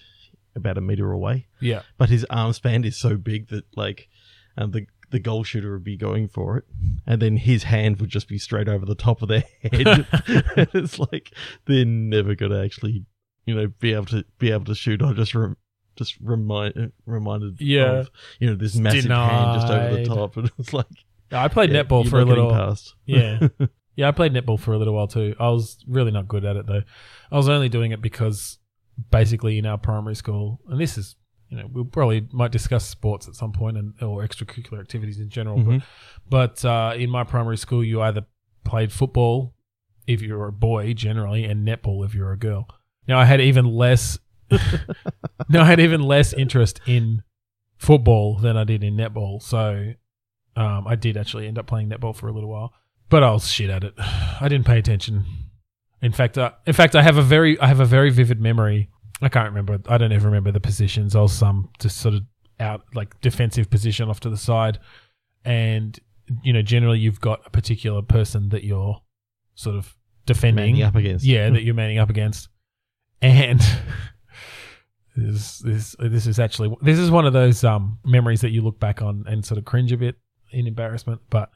about 0.56 0.78
a 0.78 0.80
meter 0.80 1.12
away. 1.12 1.46
yeah. 1.60 1.82
But 1.98 2.08
his 2.08 2.24
arm 2.30 2.52
span 2.52 2.84
is 2.84 2.96
so 2.98 3.16
big 3.16 3.48
that 3.48 3.64
like 3.76 4.08
um, 4.56 4.70
the 4.72 4.86
the 5.10 5.18
goal 5.18 5.42
shooter 5.44 5.72
would 5.72 5.84
be 5.84 5.96
going 5.96 6.28
for 6.28 6.58
it, 6.58 6.64
and 7.06 7.22
then 7.22 7.36
his 7.38 7.62
hand 7.64 7.98
would 8.00 8.10
just 8.10 8.28
be 8.28 8.36
straight 8.38 8.68
over 8.68 8.84
the 8.84 8.94
top 8.94 9.22
of 9.22 9.28
their 9.28 9.44
head. 9.62 10.06
it's 10.74 10.98
like 10.98 11.32
they're 11.66 11.84
never 11.86 12.34
going 12.34 12.52
to 12.52 12.62
actually, 12.62 13.04
you 13.46 13.54
know, 13.54 13.68
be 13.80 13.94
able 13.94 14.04
to 14.06 14.24
be 14.38 14.50
able 14.52 14.66
to 14.66 14.74
shoot. 14.74 15.00
I 15.02 15.12
just 15.14 15.34
rem- 15.34 15.56
just 15.96 16.16
remind 16.20 16.92
reminded 17.06 17.60
Yeah. 17.60 18.00
of 18.00 18.10
you 18.38 18.48
know 18.50 18.56
this 18.56 18.76
massive 18.76 19.10
hand 19.10 19.60
just 19.60 19.72
over 19.72 19.96
the 19.96 20.04
top, 20.04 20.36
and 20.38 20.50
it's 20.58 20.72
like 20.74 20.86
I 21.32 21.48
played 21.48 21.70
yeah, 21.70 21.82
netball 21.84 22.08
for 22.08 22.20
a 22.20 22.24
little. 22.24 22.50
past. 22.50 22.94
Yeah. 23.06 23.48
Yeah, 23.98 24.06
I 24.06 24.12
played 24.12 24.32
netball 24.32 24.60
for 24.60 24.74
a 24.74 24.78
little 24.78 24.94
while 24.94 25.08
too. 25.08 25.34
I 25.40 25.48
was 25.48 25.76
really 25.88 26.12
not 26.12 26.28
good 26.28 26.44
at 26.44 26.54
it 26.54 26.68
though. 26.68 26.82
I 27.32 27.36
was 27.36 27.48
only 27.48 27.68
doing 27.68 27.90
it 27.90 28.00
because 28.00 28.58
basically 29.10 29.58
in 29.58 29.66
our 29.66 29.76
primary 29.76 30.14
school, 30.14 30.60
and 30.68 30.80
this 30.80 30.96
is, 30.96 31.16
you 31.48 31.56
know, 31.56 31.64
we 31.72 31.82
probably 31.82 32.28
might 32.30 32.52
discuss 32.52 32.88
sports 32.88 33.26
at 33.26 33.34
some 33.34 33.50
point 33.50 33.76
and 33.76 34.00
or 34.00 34.24
extracurricular 34.24 34.78
activities 34.78 35.18
in 35.18 35.28
general. 35.30 35.58
Mhm. 35.58 35.82
But 36.30 36.62
but 36.62 36.64
uh, 36.64 36.94
in 36.96 37.10
my 37.10 37.24
primary 37.24 37.56
school, 37.56 37.82
you 37.82 38.00
either 38.00 38.24
played 38.62 38.92
football 38.92 39.56
if 40.06 40.22
you're 40.22 40.46
a 40.46 40.52
boy 40.52 40.94
generally, 40.94 41.42
and 41.42 41.66
netball 41.66 42.06
if 42.06 42.14
you're 42.14 42.30
a 42.30 42.38
girl. 42.38 42.68
Now 43.08 43.18
I 43.18 43.24
had 43.24 43.40
even 43.40 43.64
less. 43.64 44.20
no, 45.48 45.62
I 45.62 45.64
had 45.64 45.80
even 45.80 46.02
less 46.02 46.32
interest 46.32 46.80
in 46.86 47.24
football 47.78 48.38
than 48.38 48.56
I 48.56 48.62
did 48.62 48.84
in 48.84 48.96
netball. 48.96 49.42
So 49.42 49.94
um, 50.54 50.86
I 50.86 50.94
did 50.94 51.16
actually 51.16 51.48
end 51.48 51.58
up 51.58 51.66
playing 51.66 51.90
netball 51.90 52.14
for 52.14 52.28
a 52.28 52.32
little 52.32 52.48
while, 52.48 52.72
but 53.08 53.22
I 53.22 53.30
was 53.30 53.50
shit 53.50 53.70
at 53.70 53.84
it. 53.84 53.94
I 53.98 54.48
didn't 54.48 54.66
pay 54.66 54.78
attention. 54.78 55.24
In 56.00 56.12
fact, 56.12 56.38
uh, 56.38 56.52
in 56.66 56.72
fact, 56.72 56.94
I 56.94 57.02
have 57.02 57.16
a 57.16 57.22
very, 57.22 57.58
I 57.60 57.66
have 57.66 57.80
a 57.80 57.84
very 57.84 58.10
vivid 58.10 58.40
memory. 58.40 58.88
I 59.20 59.28
can't 59.28 59.48
remember. 59.48 59.78
I 59.88 59.98
don't 59.98 60.12
ever 60.12 60.26
remember 60.26 60.52
the 60.52 60.60
positions. 60.60 61.16
I 61.16 61.20
was 61.20 61.32
some 61.32 61.70
just 61.80 61.98
sort 61.98 62.14
of 62.14 62.22
out 62.60 62.82
like 62.94 63.20
defensive 63.20 63.68
position 63.70 64.08
off 64.08 64.20
to 64.20 64.30
the 64.30 64.36
side, 64.36 64.78
and 65.44 65.98
you 66.42 66.52
know, 66.52 66.62
generally 66.62 66.98
you've 66.98 67.20
got 67.20 67.40
a 67.44 67.50
particular 67.50 68.02
person 68.02 68.50
that 68.50 68.62
you're 68.62 69.00
sort 69.54 69.76
of 69.76 69.96
defending. 70.26 70.74
Manning 70.74 70.82
up 70.82 70.94
against. 70.94 71.24
Yeah, 71.24 71.50
that 71.50 71.62
you're 71.62 71.74
manning 71.74 71.98
up 71.98 72.10
against. 72.10 72.48
And 73.20 73.60
this 75.16 75.58
this 75.58 75.96
this 75.98 76.26
is 76.28 76.38
actually 76.38 76.74
this 76.80 76.98
is 76.98 77.10
one 77.10 77.26
of 77.26 77.32
those 77.32 77.64
um 77.64 77.98
memories 78.04 78.42
that 78.42 78.50
you 78.50 78.62
look 78.62 78.78
back 78.78 79.02
on 79.02 79.24
and 79.26 79.44
sort 79.44 79.58
of 79.58 79.64
cringe 79.64 79.90
a 79.90 79.96
bit 79.96 80.16
in 80.52 80.68
embarrassment. 80.68 81.20
But 81.28 81.50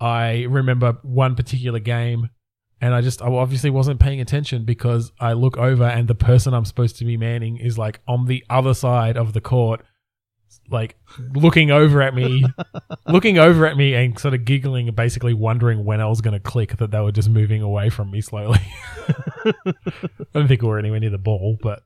I 0.00 0.42
remember 0.44 0.98
one 1.02 1.34
particular 1.34 1.78
game, 1.78 2.30
and 2.80 2.94
I 2.94 3.00
just 3.00 3.22
I 3.22 3.26
obviously 3.26 3.70
wasn't 3.70 4.00
paying 4.00 4.20
attention 4.20 4.64
because 4.64 5.12
I 5.20 5.32
look 5.32 5.56
over 5.56 5.84
and 5.84 6.08
the 6.08 6.14
person 6.14 6.54
I'm 6.54 6.64
supposed 6.64 6.98
to 6.98 7.04
be 7.04 7.16
manning 7.16 7.56
is 7.56 7.78
like 7.78 8.00
on 8.06 8.26
the 8.26 8.44
other 8.50 8.74
side 8.74 9.16
of 9.16 9.32
the 9.32 9.40
court. 9.40 9.84
Like 10.70 10.96
looking 11.34 11.70
over 11.70 12.00
at 12.00 12.14
me, 12.14 12.44
looking 13.08 13.38
over 13.38 13.66
at 13.66 13.76
me 13.76 13.94
and 13.94 14.18
sort 14.18 14.34
of 14.34 14.44
giggling 14.44 14.88
and 14.88 14.96
basically 14.96 15.34
wondering 15.34 15.84
when 15.84 16.00
I 16.00 16.06
was 16.06 16.20
going 16.20 16.34
to 16.34 16.40
click 16.40 16.76
that 16.76 16.90
they 16.90 17.00
were 17.00 17.12
just 17.12 17.28
moving 17.28 17.60
away 17.60 17.90
from 17.90 18.10
me 18.10 18.20
slowly. 18.20 18.60
I 19.44 19.52
don't 20.32 20.48
think 20.48 20.62
we 20.62 20.68
were 20.68 20.78
anywhere 20.78 21.00
near 21.00 21.10
the 21.10 21.18
ball, 21.18 21.58
but 21.60 21.82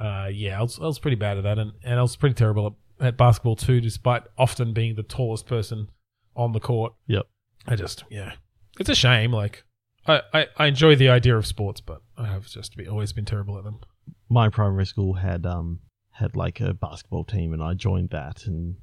uh, 0.00 0.28
yeah, 0.32 0.58
I 0.58 0.62
was, 0.62 0.78
I 0.78 0.82
was 0.84 0.98
pretty 0.98 1.14
bad 1.14 1.38
at 1.38 1.44
that, 1.44 1.58
and, 1.58 1.72
and 1.84 1.98
I 1.98 2.02
was 2.02 2.16
pretty 2.16 2.34
terrible 2.34 2.76
at, 3.00 3.06
at 3.06 3.16
basketball 3.16 3.56
too, 3.56 3.80
despite 3.80 4.24
often 4.36 4.72
being 4.74 4.96
the 4.96 5.02
tallest 5.02 5.46
person 5.46 5.88
on 6.36 6.52
the 6.52 6.60
court. 6.60 6.92
Yep. 7.06 7.26
I 7.66 7.74
just 7.74 8.04
yeah, 8.10 8.34
It's 8.78 8.88
a 8.88 8.94
shame. 8.94 9.32
Like, 9.32 9.64
I, 10.06 10.22
I, 10.32 10.46
I 10.56 10.66
enjoy 10.66 10.94
the 10.94 11.08
idea 11.08 11.36
of 11.36 11.46
sports, 11.46 11.80
but 11.80 12.02
I 12.16 12.26
have 12.26 12.46
just 12.46 12.76
be, 12.76 12.86
always 12.86 13.12
been 13.12 13.24
terrible 13.24 13.58
at 13.58 13.64
them. 13.64 13.80
My 14.28 14.48
primary 14.48 14.86
school 14.86 15.14
had 15.14 15.44
um 15.46 15.80
had 16.12 16.36
like 16.36 16.60
a 16.60 16.74
basketball 16.74 17.24
team, 17.24 17.52
and 17.52 17.62
I 17.62 17.74
joined 17.74 18.10
that, 18.10 18.46
and 18.46 18.76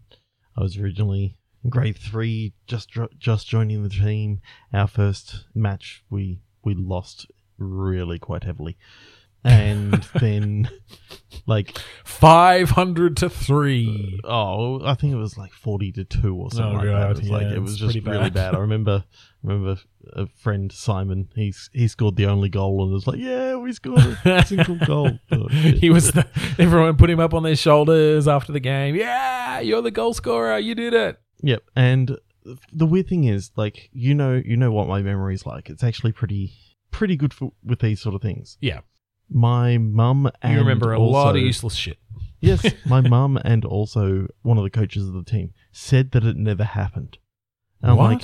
I 0.58 0.62
was 0.62 0.78
originally 0.78 1.38
in 1.64 1.70
grade 1.70 1.98
three, 1.98 2.54
just 2.68 2.90
just 3.18 3.48
joining 3.48 3.84
the 3.84 3.90
team. 3.90 4.40
Our 4.74 4.88
first 4.88 5.46
match, 5.56 6.04
we 6.10 6.42
we 6.64 6.74
lost 6.76 7.28
really 7.58 8.20
quite 8.20 8.44
heavily, 8.44 8.78
and 9.44 9.94
then 10.20 10.70
like 11.46 11.78
500 12.06 13.18
to 13.18 13.30
3. 13.30 14.20
Uh, 14.24 14.28
oh, 14.28 14.82
I 14.86 14.94
think 14.96 15.14
it 15.14 15.18
was 15.18 15.38
like 15.38 15.52
forty 15.52 15.92
to 15.94 16.04
two 16.04 16.36
or 16.36 16.52
something 16.52 16.74
Oh, 16.74 16.78
like 16.78 16.86
that. 16.86 16.92
God, 16.92 17.12
It 17.12 17.20
was 17.20 17.30
like 17.30 17.42
yeah, 17.44 17.54
it 17.54 17.60
was 17.62 17.72
it's 17.72 17.80
just 17.82 17.92
pretty 17.94 18.10
really 18.10 18.30
bad. 18.30 18.34
bad. 18.52 18.56
I 18.56 18.60
remember 18.60 19.04
remember 19.44 19.78
a 20.14 20.28
friend 20.28 20.72
Simon. 20.72 21.30
He's 21.36 21.70
he 21.74 21.88
scored 21.88 22.16
the 22.16 22.28
only 22.28 22.50
goal 22.50 22.84
and 22.84 22.92
it 22.92 22.94
was 22.94 23.08
like, 23.08 23.20
yeah, 23.20 23.56
we 23.56 23.74
scored 23.74 24.18
a 24.26 24.46
single 24.46 24.78
goal. 24.86 25.12
Oh, 25.32 25.48
shit. 25.50 25.76
he 25.80 25.90
was 25.90 26.12
the, 26.12 26.26
everyone 26.60 26.96
put 26.98 27.10
him 27.10 27.20
up 27.20 27.34
on 27.34 27.44
their 27.44 27.56
shoulders 27.56 28.28
after 28.28 28.52
the 28.52 28.60
game. 28.60 28.96
Yeah, 28.96 29.60
you're 29.60 29.82
the 29.82 29.92
goal 29.92 30.14
scorer. 30.14 30.58
You 30.60 30.76
did 30.76 30.94
it. 30.94 31.20
Yep, 31.42 31.64
and 31.76 32.18
the 32.72 32.86
weird 32.86 33.08
thing 33.08 33.24
is, 33.26 33.52
like, 33.56 33.90
you 33.94 34.14
know, 34.14 34.42
you 34.46 34.56
know 34.58 34.72
what 34.72 34.88
my 34.88 35.02
memory's 35.02 35.46
like. 35.46 35.70
It's 35.70 35.84
actually 35.84 36.12
pretty, 36.14 36.54
pretty 36.92 37.16
good 37.18 37.34
for 37.34 37.52
with 37.64 37.80
these 37.80 38.02
sort 38.02 38.16
of 38.16 38.22
things. 38.22 38.58
Yeah. 38.62 38.80
My 39.30 39.78
mum 39.78 40.30
and 40.42 40.54
You 40.54 40.60
remember 40.60 40.94
a 40.94 41.00
also, 41.00 41.12
lot 41.12 41.36
of 41.36 41.42
useless 41.42 41.76
shit. 41.76 41.98
yes, 42.40 42.66
my 42.86 43.02
mum 43.02 43.38
and 43.44 43.66
also 43.66 44.28
one 44.42 44.58
of 44.58 44.64
the 44.64 44.70
coaches 44.70 45.08
of 45.08 45.14
the 45.14 45.24
team 45.24 45.52
said 45.72 46.12
that 46.12 46.24
it 46.26 46.36
never 46.38 46.64
happened. 46.64 47.18
And 47.82 47.92
I'm 47.92 47.98
what? 47.98 48.12
like, 48.14 48.24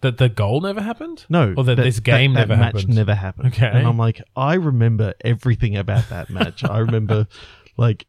that 0.00 0.18
the 0.18 0.28
goal 0.28 0.60
never 0.60 0.80
happened? 0.82 1.24
no, 1.28 1.54
Or 1.56 1.64
that 1.64 1.76
this 1.76 2.00
game 2.00 2.34
that 2.34 2.48
never 2.48 2.60
match 2.60 2.74
happened. 2.80 2.94
never 2.96 3.14
happened. 3.14 3.48
Okay. 3.48 3.66
and 3.66 3.86
I'm 3.86 3.98
like, 3.98 4.20
I 4.36 4.54
remember 4.54 5.14
everything 5.24 5.76
about 5.76 6.08
that 6.10 6.30
match. 6.30 6.64
I 6.64 6.78
remember, 6.78 7.26
like. 7.76 8.06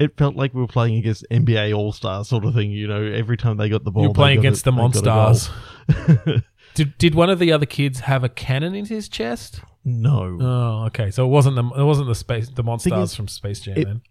It 0.00 0.16
felt 0.16 0.36
like 0.36 0.54
we 0.54 0.60
were 0.60 0.68
playing 0.68 0.94
against 0.94 1.26
NBA 1.28 1.76
All 1.76 1.90
Star 1.90 2.24
sort 2.24 2.44
of 2.44 2.54
thing, 2.54 2.70
you 2.70 2.86
know. 2.86 3.02
Every 3.02 3.36
time 3.36 3.56
they 3.56 3.68
got 3.68 3.82
the 3.82 3.90
ball, 3.90 4.04
You're 4.04 4.14
playing 4.14 4.38
against 4.38 4.64
a- 4.64 4.70
the 4.70 4.76
Monstars. 4.76 5.50
Did 6.74 6.96
did 6.98 7.14
one 7.14 7.30
of 7.30 7.38
the 7.38 7.50
other 7.52 7.66
kids 7.66 8.00
have 8.00 8.22
a 8.24 8.28
cannon 8.28 8.74
in 8.74 8.84
his 8.86 9.08
chest? 9.08 9.60
no, 9.84 10.38
Oh, 10.40 10.84
okay. 10.86 11.10
So 11.10 11.24
it 11.24 11.28
wasn't 11.28 11.56
the 11.56 11.64
it 11.80 11.84
wasn't 11.84 12.08
the 12.08 12.14
space 12.14 12.48
the 12.50 12.62
Monstars 12.62 13.02
is, 13.04 13.14
from 13.14 13.26
Space 13.28 13.60
Jam 13.60 13.76
it- 13.78 13.84
then. 13.86 14.02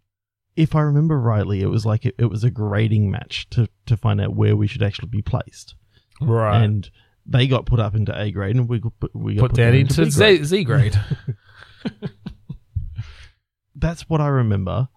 if 0.56 0.76
I 0.76 0.82
remember 0.82 1.20
rightly, 1.20 1.62
it 1.62 1.68
was 1.68 1.86
like 1.86 2.06
it, 2.06 2.16
it 2.18 2.26
was 2.26 2.44
a 2.44 2.50
grading 2.50 3.12
match 3.12 3.48
to 3.52 3.70
to 3.86 3.96
find 3.96 4.20
out 4.20 4.36
where 4.36 4.56
we 4.56 4.68
should 4.68 4.82
actually 4.84 5.10
be 5.10 5.22
placed, 5.22 5.76
Right. 6.20 6.62
and 6.64 6.90
they 7.26 7.46
got 7.48 7.66
put 7.66 7.80
up 7.80 7.94
into 7.96 8.20
A 8.20 8.32
grade, 8.32 8.56
and 8.56 8.68
we 8.68 8.80
got 8.80 8.94
put, 9.00 9.16
we 9.16 9.36
got 9.36 9.50
put 9.50 9.56
that 9.56 9.74
into 9.76 10.04
B 10.06 10.12
grade. 10.12 10.38
Z, 10.40 10.44
Z 10.46 10.64
grade. 10.64 11.00
That's 13.76 14.10
what 14.10 14.22
I 14.22 14.28
remember, 14.28 14.88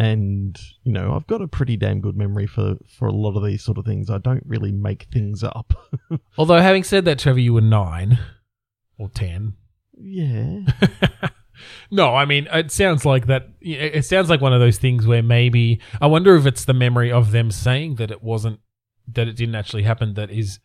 and 0.00 0.58
you 0.82 0.92
know 0.92 1.12
I've 1.14 1.26
got 1.26 1.42
a 1.42 1.46
pretty 1.46 1.76
damn 1.76 2.00
good 2.00 2.16
memory 2.16 2.46
for 2.46 2.76
for 2.88 3.06
a 3.06 3.12
lot 3.12 3.36
of 3.36 3.44
these 3.44 3.62
sort 3.62 3.76
of 3.76 3.84
things. 3.84 4.08
I 4.08 4.16
don't 4.16 4.42
really 4.46 4.72
make 4.72 5.08
things 5.12 5.44
up. 5.44 5.74
Although 6.38 6.56
having 6.58 6.84
said 6.84 7.04
that, 7.04 7.18
Trevor, 7.18 7.38
you 7.38 7.52
were 7.52 7.60
nine 7.60 8.18
or 8.98 9.10
ten. 9.10 9.56
yeah, 9.94 10.60
no, 11.90 12.14
I 12.14 12.24
mean 12.24 12.48
it 12.50 12.70
sounds 12.70 13.04
like 13.04 13.26
that. 13.26 13.50
It 13.60 14.06
sounds 14.06 14.30
like 14.30 14.40
one 14.40 14.54
of 14.54 14.60
those 14.60 14.78
things 14.78 15.06
where 15.06 15.22
maybe 15.22 15.82
I 16.00 16.06
wonder 16.06 16.34
if 16.34 16.46
it's 16.46 16.64
the 16.64 16.72
memory 16.72 17.12
of 17.12 17.30
them 17.30 17.50
saying 17.50 17.96
that 17.96 18.10
it 18.10 18.22
wasn't 18.22 18.60
that 19.12 19.28
it 19.28 19.36
didn't 19.36 19.54
actually 19.54 19.82
happen 19.82 20.14
that 20.14 20.30
is 20.30 20.60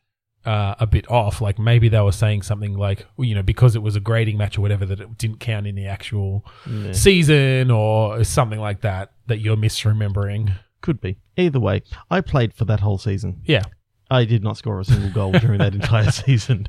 uh, 0.45 0.75
a 0.79 0.85
bit 0.87 1.09
off. 1.09 1.41
Like 1.41 1.57
maybe 1.59 1.89
they 1.89 1.99
were 2.01 2.11
saying 2.11 2.43
something 2.43 2.73
like 2.77 3.05
well, 3.17 3.25
you 3.27 3.35
know 3.35 3.43
because 3.43 3.75
it 3.75 3.81
was 3.81 3.95
a 3.95 3.99
grading 3.99 4.37
match 4.37 4.57
or 4.57 4.61
whatever 4.61 4.85
that 4.85 4.99
it 4.99 5.17
didn't 5.17 5.39
count 5.39 5.67
in 5.67 5.75
the 5.75 5.87
actual 5.87 6.45
Yeah. 6.69 6.91
season 6.93 7.71
or 7.71 8.23
something 8.23 8.59
like 8.59 8.81
that 8.81 9.11
that 9.27 9.39
you're 9.39 9.57
misremembering. 9.57 10.51
could 10.81 11.01
be. 11.01 11.17
Either 11.37 11.59
way, 11.59 11.81
I 12.11 12.21
played 12.21 12.53
for 12.53 12.65
that 12.65 12.79
whole 12.81 12.97
season. 12.99 13.41
Yeah, 13.45 13.63
I 14.11 14.25
did 14.25 14.43
not 14.43 14.57
score 14.57 14.79
a 14.79 14.85
single 14.85 15.09
goal 15.11 15.31
during 15.31 15.57
that 15.59 15.73
entire 15.73 16.11
season. 16.25 16.67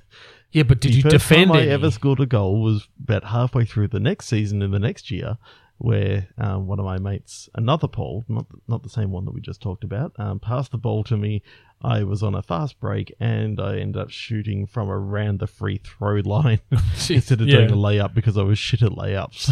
yeah, 0.52 0.62
but 0.62 0.80
did 0.80 0.92
the 0.92 0.96
you 0.96 1.02
first 1.02 1.12
defend 1.12 1.50
time 1.50 1.58
I 1.60 1.66
ever 1.66 1.90
scored 1.90 2.20
a 2.20 2.26
goal 2.26 2.62
was 2.62 2.88
about 3.02 3.24
halfway 3.24 3.64
through 3.66 3.88
the 3.88 4.00
next 4.00 4.26
season 4.28 4.62
in 4.62 4.70
the 4.70 4.78
next 4.78 5.10
year, 5.10 5.36
where 5.78 6.28
um, 6.38 6.66
one 6.66 6.78
of 6.78 6.86
my 6.86 6.98
mates, 6.98 7.50
another 7.54 7.86
Paul, 7.88 8.24
not 8.28 8.46
not 8.66 8.82
the 8.82 8.88
same 8.88 9.10
one 9.10 9.26
that 9.26 9.34
we 9.34 9.40
just 9.42 9.60
talked 9.60 9.84
about, 9.84 10.12
um, 10.18 10.40
passed 10.40 10.70
the 10.72 10.78
ball 10.78 11.04
to 11.04 11.16
me. 11.18 11.42
I 11.82 12.02
was 12.04 12.22
on 12.22 12.34
a 12.34 12.42
fast 12.42 12.80
break 12.80 13.14
and 13.20 13.60
I 13.60 13.78
ended 13.78 14.00
up 14.00 14.10
shooting 14.10 14.66
from 14.66 14.88
around 14.90 15.38
the 15.40 15.46
free 15.46 15.78
throw 15.84 16.14
line 16.24 16.60
instead 17.10 17.40
of 17.40 17.46
Yeah. 17.48 17.58
doing 17.58 17.70
a 17.70 17.76
layup 17.76 18.14
because 18.14 18.36
I 18.38 18.42
was 18.42 18.58
shit 18.58 18.82
at 18.82 18.92
layups. 18.92 19.50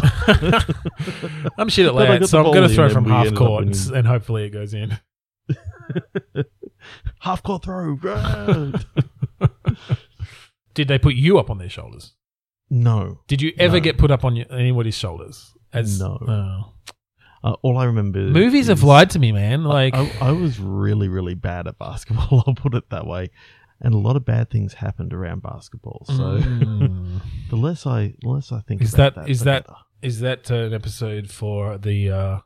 I'm 1.57 1.69
shit 1.69 1.85
at 1.85 1.93
But 1.93 2.01
I 2.03 2.05
got 2.07 2.13
layups, 2.15 2.19
the 2.21 2.27
so 2.27 2.37
I'm 2.45 2.51
going 2.53 2.67
to 2.67 2.73
throw 2.75 2.89
from 2.89 3.05
half 3.05 3.33
court 3.35 3.65
winning. 3.65 3.95
and 3.95 4.07
hopefully 4.07 4.45
it 4.45 4.49
goes 4.49 4.73
in. 4.73 4.97
Half 7.19 7.43
court 7.43 7.63
throw. 7.63 7.97
Did 10.73 10.87
they 10.87 10.97
put 10.99 11.15
you 11.15 11.37
up 11.37 11.49
on 11.49 11.57
their 11.57 11.69
shoulders? 11.69 12.13
no. 12.69 13.19
Did 13.27 13.41
you 13.41 13.53
ever 13.57 13.77
No. 13.77 13.81
get 13.81 13.97
put 13.97 14.09
up 14.11 14.25
on 14.25 14.35
your, 14.35 14.51
anybody's 14.51 14.97
shoulders? 14.97 15.53
No. 15.73 16.17
Oh. 16.27 16.73
Uh, 17.45 17.55
all 17.61 17.77
I 17.77 17.85
remember 17.85 18.19
Movies 18.21 18.67
have 18.67 18.81
lied 18.81 19.11
to 19.11 19.19
me, 19.19 19.31
man. 19.31 19.63
Like, 19.63 19.93
I, 19.93 20.11
I 20.19 20.31
was 20.31 20.59
really, 20.59 21.07
really 21.07 21.35
bad 21.35 21.67
at 21.67 21.77
basketball. 21.77 22.43
I'll 22.47 22.55
put 22.55 22.73
it 22.73 22.89
that 22.89 23.05
way. 23.05 23.29
And 23.81 23.93
a 23.93 23.97
lot 23.99 24.15
of 24.15 24.25
bad 24.25 24.49
things 24.49 24.73
happened 24.73 25.13
around 25.13 25.43
basketball. 25.43 26.05
So 26.07 26.13
Mm. 26.41 27.21
the 27.51 27.55
less 27.55 27.85
I, 27.85 28.15
the 28.21 28.29
less 28.29 28.51
I 28.51 28.61
think 28.61 28.81
Is 28.81 28.93
about 28.95 29.13
that- 29.15 29.21
that, 29.25 29.29
is 29.29 29.39
that- 29.41 29.67
better. 29.67 29.77
is 30.01 30.19
that 30.21 30.49
an 30.49 30.73
episode 30.73 31.29
for 31.29 31.77
the? 31.77 32.09
Uh, 32.11 32.39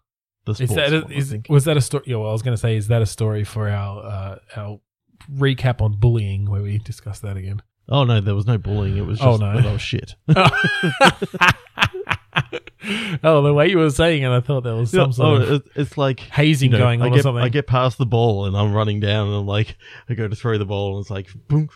the 0.45 0.51
is 0.51 0.57
sports 0.57 0.73
that 0.75 0.93
a, 0.93 1.01
one, 1.01 1.12
is 1.13 1.35
was 1.47 1.63
that 1.65 1.77
a 1.77 1.81
story? 1.81 2.03
Yeah, 2.07 2.15
well, 2.17 2.29
I 2.29 2.33
was 2.33 2.41
going 2.41 2.55
to 2.55 2.59
say, 2.62 2.75
is 2.75 2.88
that 2.88 3.01
a 3.01 3.05
story 3.05 3.43
for 3.43 3.69
our 3.69 4.03
uh, 4.05 4.35
our 4.55 4.79
recap 5.33 5.79
on 5.81 5.99
bullying 5.99 6.49
where 6.49 6.62
we 6.63 6.77
discuss 6.79 7.19
that 7.19 7.38
again? 7.38 7.62
Oh 7.88 8.03
no, 8.03 8.19
there 8.19 8.35
was 8.35 8.47
no 8.47 8.57
bullying. 8.57 8.97
It 8.97 9.05
was 9.05 9.19
just 9.19 9.27
Oh, 9.27 9.38
no. 9.38 9.55
that 9.55 9.65
I 9.67 9.71
was 9.71 9.81
shit. 9.81 10.15
oh, 13.23 13.41
the 13.41 13.54
way 13.54 13.67
you 13.67 13.78
were 13.78 13.89
saying 13.89 14.23
it, 14.23 14.30
I 14.30 14.39
thought 14.39 14.63
there 14.63 14.75
was 14.75 14.91
some 14.91 15.10
oh, 15.10 15.12
sort 15.12 15.41
of 15.43 15.63
it's 15.75 15.97
like 15.97 16.19
hazing 16.19 16.71
you 16.71 16.78
know, 16.78 16.84
going 16.84 17.02
I 17.02 17.06
on 17.06 17.12
get, 17.12 17.19
or 17.19 17.23
something. 17.23 17.43
I 17.43 17.49
get 17.49 17.67
past 17.67 17.97
the 17.97 18.06
ball 18.06 18.45
and 18.45 18.56
I'm 18.56 18.73
running 18.73 18.99
down 18.99 19.28
and 19.28 19.36
I'm 19.36 19.47
like, 19.47 19.78
I 20.10 20.13
go 20.13 20.28
to 20.28 20.36
throw 20.36 20.58
the 20.58 20.65
ball 20.65 20.97
and 20.97 21.04
it's 21.04 21.10
like, 21.10 21.30
boom, 21.47 21.69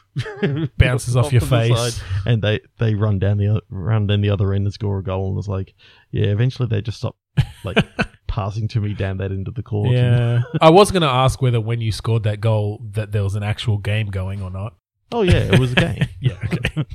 Bounces 0.77 1.15
off 1.15 1.31
your 1.31 1.41
face. 1.41 1.75
side. 1.75 2.03
and 2.25 2.41
they 2.41 2.61
they 2.79 2.95
run 2.95 3.19
down 3.19 3.37
the 3.37 3.61
run 3.69 4.07
down 4.07 4.21
the 4.21 4.29
other 4.29 4.53
end 4.53 4.65
and 4.65 4.73
score 4.73 4.99
a 4.99 5.03
goal 5.03 5.29
and 5.29 5.37
it's 5.39 5.47
like, 5.47 5.73
yeah, 6.11 6.27
eventually 6.27 6.67
they 6.67 6.81
just 6.81 6.97
stop 6.97 7.15
like 7.63 7.77
passing 8.27 8.67
to 8.69 8.79
me 8.79 8.93
down 8.93 9.17
that 9.17 9.31
end 9.31 9.47
of 9.47 9.55
the 9.55 9.63
court. 9.63 9.91
Yeah, 9.91 10.43
I 10.61 10.69
was 10.69 10.91
going 10.91 11.01
to 11.01 11.07
ask 11.09 11.41
whether 11.41 11.59
when 11.61 11.81
you 11.81 11.91
scored 11.91 12.23
that 12.23 12.41
goal 12.41 12.81
that 12.91 13.11
there 13.11 13.23
was 13.23 13.35
an 13.35 13.43
actual 13.43 13.77
game 13.77 14.07
going 14.07 14.41
or 14.41 14.49
not. 14.49 14.75
oh 15.11 15.21
yeah, 15.21 15.53
it 15.53 15.59
was 15.59 15.73
a 15.73 15.75
game. 15.75 16.07
Yeah, 16.19 16.37
okay. 16.45 16.85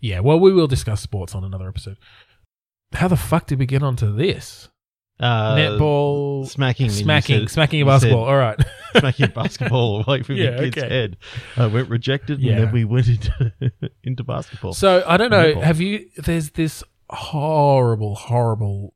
yeah, 0.00 0.20
well, 0.20 0.38
we 0.38 0.52
will 0.52 0.66
discuss 0.66 1.00
sports 1.00 1.34
on 1.34 1.44
another 1.44 1.68
episode. 1.68 1.96
How 2.92 3.08
the 3.08 3.16
fuck 3.16 3.46
did 3.46 3.58
we 3.58 3.66
get 3.66 3.82
onto 3.82 4.14
this? 4.14 4.68
Uh, 5.18 5.56
Netball, 5.56 6.46
smacking, 6.46 6.90
smacking, 6.90 7.40
said- 7.40 7.50
smacking 7.50 7.80
a 7.80 7.84
you 7.84 7.90
said 7.90 7.94
basketball. 7.94 8.24
All 8.24 8.36
right. 8.36 8.58
smacking 8.98 9.24
a 9.26 9.28
basketball 9.28 10.04
away 10.06 10.22
from 10.22 10.36
Yeah, 10.36 10.50
your 10.50 10.58
kid's 10.58 10.78
okay. 10.78 10.88
head. 10.88 11.16
Uh, 11.56 11.70
went 11.70 11.88
rejected, 11.88 12.38
Yeah. 12.38 12.52
and 12.52 12.64
then 12.64 12.72
we 12.72 12.84
went 12.84 13.08
into 13.08 13.52
into 14.04 14.22
basketball. 14.24 14.74
So 14.74 15.02
I 15.06 15.16
don't 15.16 15.30
know. 15.30 15.54
Netball. 15.54 15.62
Have 15.62 15.80
you? 15.80 16.08
There's 16.18 16.50
this 16.50 16.84
horrible, 17.10 18.14
horrible. 18.14 18.94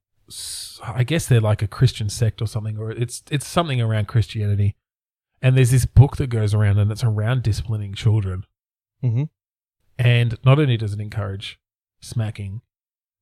I 0.85 1.05
guess 1.05 1.27
they're 1.27 1.41
like 1.41 1.63
a 1.63 1.67
Christian 1.67 2.09
sect 2.11 2.41
or 2.43 2.47
something, 2.47 2.77
or 2.79 2.91
it's 2.91 3.23
it's 3.31 3.47
something 3.47 3.81
around 3.81 4.07
Christianity. 4.09 4.77
And 5.43 5.57
there's 5.57 5.71
this 5.71 5.87
book 5.87 6.19
that 6.19 6.27
goes 6.29 6.53
around, 6.53 6.79
and 6.79 6.93
it's 6.93 7.03
around 7.03 7.43
disciplining 7.43 7.95
children. 7.95 8.45
hmm 9.01 9.25
And 9.99 10.37
not 10.45 10.59
only 10.59 10.77
does 10.77 10.93
it 10.93 11.01
encourage 11.01 11.59
smacking, 12.03 12.61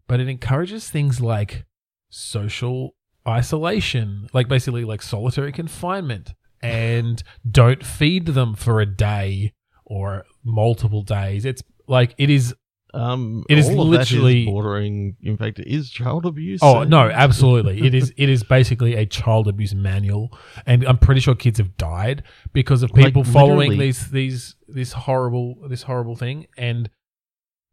but 0.08 0.18
it 0.20 0.28
encourages 0.28 0.90
things 0.90 1.20
like 1.20 1.64
social 2.10 2.94
isolation, 3.26 4.28
like 4.32 4.48
basically 4.48 4.84
like 4.84 5.02
solitary 5.02 5.52
confinement, 5.52 6.34
and 6.62 7.22
don't 7.48 7.84
feed 7.84 8.26
them 8.26 8.54
for 8.54 8.80
a 8.80 8.86
day 8.86 9.52
or 9.84 10.24
multiple 10.44 11.02
days. 11.02 11.44
It's 11.44 11.62
like 11.86 12.14
it 12.18 12.30
is 12.30 12.54
Um, 12.94 13.44
It 13.50 13.58
is 13.58 13.66
that 13.66 13.72
is 13.74 13.78
literally- 13.78 14.46
bordering. 14.46 15.16
In 15.22 15.36
fact, 15.36 15.58
it 15.58 15.66
is 15.66 15.90
child 15.90 16.24
abuse. 16.24 16.60
Oh 16.62 16.84
no, 16.84 17.00
absolutely. 17.10 17.82
It 17.86 17.94
is 17.94 18.14
it 18.16 18.30
is 18.30 18.42
basically 18.44 18.94
a 18.94 19.04
child 19.04 19.46
abuse 19.46 19.74
manual 19.74 20.30
and 20.64 20.84
I'm 20.84 20.96
pretty 20.96 21.20
sure 21.20 21.34
kids 21.34 21.58
have 21.58 21.76
died 21.76 22.22
because 22.54 22.82
of 22.82 22.90
Like, 22.92 23.04
people 23.04 23.24
following 23.24 23.72
literally. 23.72 23.86
these 23.88 24.10
these 24.10 24.56
this 24.68 24.92
horrible 24.94 25.68
this 25.68 25.82
horrible 25.82 26.16
thing 26.16 26.46
and 26.56 26.88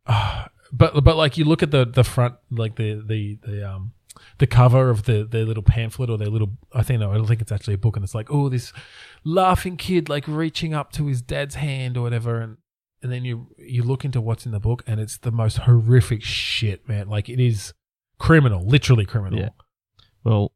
uh, 0.05 0.45
but 0.71 1.03
but 1.03 1.15
like 1.15 1.37
you 1.37 1.45
look 1.45 1.63
at 1.63 1.71
the 1.71 1.85
the 1.85 2.03
front 2.03 2.35
like 2.49 2.75
the 2.75 3.03
the 3.05 3.37
the 3.45 3.69
um 3.69 3.93
the 4.37 4.47
cover 4.47 4.89
of 4.89 5.03
the 5.03 5.23
their 5.23 5.45
little 5.45 5.63
pamphlet 5.63 6.09
or 6.09 6.17
their 6.17 6.29
little 6.29 6.57
I 6.73 6.83
think 6.83 6.99
no 6.99 7.11
I 7.11 7.15
don't 7.15 7.27
think 7.27 7.41
it's 7.41 7.51
actually 7.51 7.75
a 7.75 7.77
book 7.77 7.95
and 7.95 8.03
it's 8.03 8.15
like 8.15 8.31
oh 8.31 8.49
this 8.49 8.73
laughing 9.23 9.77
kid 9.77 10.09
like 10.09 10.27
reaching 10.27 10.73
up 10.73 10.91
to 10.93 11.07
his 11.07 11.21
dad's 11.21 11.55
hand 11.55 11.97
or 11.97 12.01
whatever 12.01 12.39
and 12.39 12.57
and 13.05 13.13
then 13.13 13.23
you 13.23 13.47
you 13.59 13.83
look 13.83 14.03
into 14.03 14.19
what's 14.19 14.47
in 14.47 14.51
the 14.51 14.59
book, 14.59 14.83
and 14.87 14.99
it's 14.99 15.19
the 15.19 15.31
most 15.31 15.59
horrific 15.59 16.23
shit, 16.23 16.89
man. 16.89 17.07
Like 17.07 17.29
it 17.29 17.39
is 17.39 17.71
criminal, 18.17 18.65
literally 18.65 19.05
criminal. 19.05 19.37
Yeah. 19.37 19.49
Well, 20.23 20.53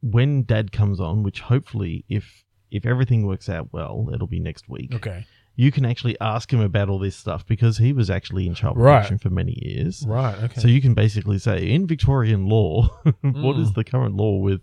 when 0.00 0.44
Dad 0.44 0.72
comes 0.72 1.00
on, 1.00 1.22
which 1.22 1.40
hopefully, 1.40 2.06
if 2.08 2.44
if 2.70 2.86
everything 2.86 3.26
works 3.26 3.50
out 3.50 3.74
well, 3.74 4.08
it'll 4.14 4.26
be 4.26 4.40
next 4.40 4.70
week. 4.70 4.94
Okay. 4.94 5.26
You 5.58 5.72
can 5.72 5.84
actually 5.86 6.16
ask 6.20 6.52
him 6.52 6.60
about 6.60 6.88
all 6.90 6.98
this 6.98 7.16
stuff 7.16 7.46
because 7.46 7.78
he 7.78 7.92
was 7.94 8.10
actually 8.10 8.46
in 8.46 8.54
child 8.54 8.76
Right. 8.76 8.96
protection 8.98 9.18
for 9.18 9.30
many 9.30 9.58
years. 9.64 10.04
Right. 10.06 10.36
Okay. 10.44 10.60
So 10.60 10.68
you 10.68 10.82
can 10.82 10.92
basically 10.94 11.38
say, 11.38 11.70
in 11.70 11.86
Victorian 11.86 12.46
law, 12.46 12.88
what 13.22 13.56
is 13.58 13.70
Mm. 13.70 13.74
the 13.74 13.84
current 13.84 14.16
law 14.16 14.36
with 14.38 14.60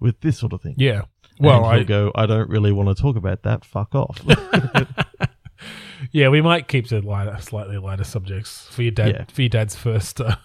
with 0.00 0.20
this 0.20 0.38
sort 0.38 0.52
of 0.52 0.62
thing? 0.62 0.74
yeah. 0.78 1.02
Well, 1.40 1.64
I 1.64 1.82
go, 1.82 2.12
I 2.14 2.26
don't 2.26 2.48
really 2.48 2.70
want 2.72 2.94
to 2.94 3.02
talk 3.02 3.16
about 3.16 3.42
that. 3.42 3.64
Fuck 3.64 3.94
off. 3.96 4.20
yeah, 6.12 6.28
we 6.28 6.40
might 6.40 6.68
keep 6.68 6.86
to 6.88 7.00
lighter, 7.00 7.36
slightly 7.40 7.78
lighter 7.78 8.04
subjects 8.04 8.66
for 8.70 8.82
your 8.82 8.92
dad. 8.92 9.08
Yeah. 9.14 9.24
For 9.32 9.42
your 9.42 9.48
dad's 9.48 9.74
first. 9.74 10.20
Uh, 10.20 10.36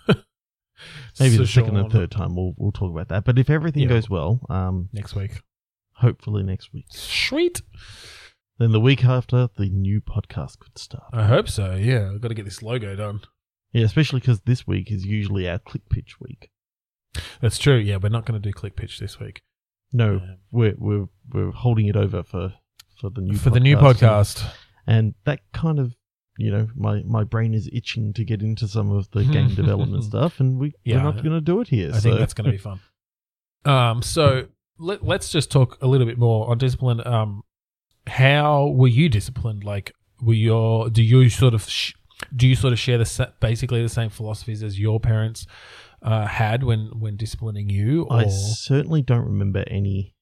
Maybe 1.19 1.37
the 1.37 1.47
second 1.47 1.75
and 1.77 1.91
third 1.91 2.11
time 2.11 2.35
we'll 2.35 2.53
we'll 2.57 2.71
talk 2.71 2.91
about 2.91 3.09
that. 3.09 3.25
But 3.25 3.37
if 3.39 3.49
everything 3.49 3.83
Yeah. 3.83 3.89
goes 3.89 4.09
well, 4.09 4.39
um, 4.49 4.89
next 4.93 5.15
week. 5.15 5.41
hopefully 5.95 6.43
next 6.43 6.71
week, 6.73 6.85
Sweet. 6.89 7.61
Then 8.59 8.71
the 8.71 8.79
week 8.79 9.05
after, 9.05 9.49
the 9.57 9.69
new 9.69 10.01
podcast 10.01 10.59
could 10.59 10.77
start. 10.77 11.05
I 11.13 11.25
hope 11.25 11.47
so. 11.49 11.75
Yeah, 11.75 12.11
I've 12.13 12.21
got 12.21 12.29
to 12.29 12.33
get 12.33 12.45
this 12.45 12.61
logo 12.63 12.95
done. 12.95 13.21
Yeah, 13.73 13.83
especially 13.85 14.19
because 14.21 14.41
this 14.41 14.65
week 14.65 14.91
is 14.91 15.05
usually 15.05 15.47
our 15.49 15.59
click 15.59 15.89
pitch 15.89 16.19
week. 16.19 16.49
That's 17.41 17.57
true. 17.57 17.75
Yeah, 17.77 17.97
we're 17.97 18.09
not 18.09 18.25
going 18.25 18.41
to 18.41 18.47
do 18.49 18.53
click 18.53 18.75
pitch 18.75 18.99
this 18.99 19.19
week. 19.19 19.41
No, 19.93 20.15
Yeah. 20.23 20.33
we're 20.51 20.75
we're 20.77 21.05
we're 21.31 21.51
holding 21.51 21.87
it 21.87 21.95
over 21.95 22.23
for 22.23 22.53
for 22.99 23.09
the 23.09 23.21
new 23.21 23.37
for 23.37 23.49
the 23.49 23.59
new 23.59 23.77
podcast. 23.77 24.37
podcast. 24.43 24.51
and 24.85 25.13
that 25.25 25.39
kind 25.53 25.79
of 25.79 25.95
you 26.37 26.51
know 26.51 26.67
my 26.75 27.01
my 27.03 27.23
brain 27.23 27.53
is 27.53 27.69
itching 27.71 28.13
to 28.13 28.25
get 28.25 28.41
into 28.41 28.67
some 28.67 28.91
of 28.91 29.09
the 29.11 29.23
game 29.23 29.53
development 29.55 30.03
stuff, 30.11 30.39
and 30.39 30.59
we 30.59 30.73
Yeah, 30.83 30.97
we're 30.97 31.03
not 31.03 31.15
going 31.23 31.31
to 31.35 31.41
do 31.41 31.61
it 31.61 31.69
here. 31.69 31.89
I 31.93 31.99
so 31.99 32.01
think 32.01 32.19
that's 32.19 32.33
going 32.33 32.45
to 32.45 32.51
be 32.51 32.57
fun. 32.57 32.79
Um, 33.65 34.01
so 34.01 34.47
let, 34.77 35.03
let's 35.05 35.31
just 35.31 35.51
talk 35.51 35.77
a 35.81 35.87
little 35.87 36.05
bit 36.07 36.17
more 36.17 36.49
on 36.49 36.57
discipline. 36.57 37.05
Um, 37.05 37.43
how 38.07 38.67
were 38.67 38.87
you 38.87 39.09
disciplined? 39.09 39.63
Like, 39.63 39.93
were 40.21 40.33
your 40.33 40.89
do 40.89 41.03
you 41.03 41.29
sort 41.29 41.53
of 41.53 41.69
sh- 41.69 41.93
do 42.35 42.47
you 42.47 42.55
sort 42.55 42.73
of 42.73 42.79
share 42.79 42.97
the 42.97 43.05
sa- 43.05 43.31
basically 43.39 43.81
the 43.81 43.89
same 43.89 44.09
philosophies 44.09 44.63
as 44.63 44.79
your 44.79 44.99
parents 44.99 45.45
uh, 46.01 46.25
had 46.25 46.63
when 46.63 46.91
when 46.99 47.15
disciplining 47.17 47.69
you? 47.69 48.03
Or 48.09 48.17
I 48.17 48.27
certainly 48.27 49.01
don't 49.01 49.25
remember 49.25 49.63
any 49.67 50.15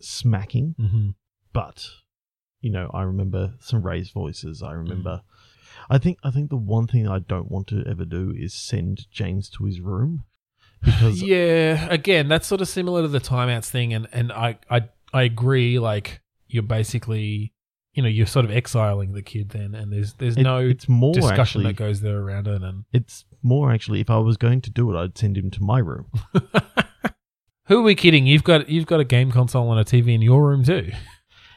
smacking, 0.00 0.74
Mhm. 0.78 1.14
but 1.52 1.86
you 2.60 2.70
know 2.70 2.90
I 2.92 3.02
remember 3.02 3.54
some 3.60 3.82
raised 3.82 4.12
voices. 4.12 4.62
I 4.62 4.72
remember. 4.72 5.16
Mm. 5.16 5.22
I 5.88 5.98
think 5.98 6.18
I 6.22 6.30
think 6.30 6.50
the 6.50 6.56
one 6.56 6.86
thing 6.86 7.08
I 7.08 7.18
don't 7.18 7.50
want 7.50 7.66
to 7.68 7.84
ever 7.86 8.04
do 8.04 8.32
is 8.36 8.54
send 8.54 9.06
James 9.10 9.48
to 9.50 9.64
his 9.64 9.80
room 9.80 10.24
because 10.84 11.22
yeah, 11.22 11.88
again, 11.90 12.28
that's 12.28 12.46
sort 12.46 12.60
of 12.60 12.68
similar 12.68 13.02
to 13.02 13.08
the 13.08 13.20
timeouts 13.20 13.68
thing, 13.70 13.92
and 13.92 14.06
and 14.12 14.30
I 14.32 14.58
I 14.70 14.88
I 15.12 15.22
agree. 15.24 15.78
Like, 15.78 16.20
you're 16.50 16.62
basically. 16.62 17.52
You 17.92 18.04
know, 18.04 18.08
you're 18.08 18.26
sort 18.26 18.44
of 18.44 18.52
exiling 18.52 19.14
the 19.14 19.22
kid 19.22 19.48
then, 19.48 19.74
and 19.74 19.92
there's 19.92 20.14
there's 20.14 20.36
it- 20.36 20.42
no 20.44 20.58
it's 20.58 20.88
more 20.88 21.12
discussion 21.12 21.40
actually, 21.40 21.64
that 21.64 21.72
goes 21.76 22.00
there 22.02 22.18
around 22.18 22.46
it, 22.46 22.62
and 22.62 22.84
It's 22.92 23.24
more 23.42 23.72
actually. 23.72 24.00
If 24.00 24.08
I 24.08 24.18
was 24.18 24.36
going 24.36 24.60
to 24.60 24.70
do 24.70 24.94
it, 24.94 24.96
I'd 24.96 25.18
send 25.18 25.36
him 25.36 25.50
to 25.50 25.60
my 25.60 25.80
room. 25.80 26.06
Who 27.66 27.78
are 27.80 27.82
we 27.82 27.96
kidding? 27.96 28.26
You've 28.26 28.44
got 28.44 28.68
you've 28.68 28.86
got 28.86 29.00
a 29.00 29.04
game 29.04 29.32
console 29.32 29.72
and 29.72 29.80
a 29.80 29.84
TV 29.84 30.14
in 30.14 30.22
your 30.22 30.46
room 30.46 30.62
too. 30.62 30.92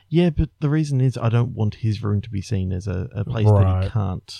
Yeah, 0.09 0.31
but 0.31 0.49
the 0.59 0.69
reason 0.69 1.01
is 1.01 1.17
I 1.19 1.29
don't 1.29 1.53
want 1.53 1.75
his 1.75 2.01
room 2.01 2.21
to 2.21 2.29
be 2.31 2.41
seen 2.41 2.71
as 2.71 2.87
a, 2.87 3.07
a 3.15 3.25
place 3.25 3.45
that 3.47 3.83
he 3.83 3.89
can't. 3.89 4.35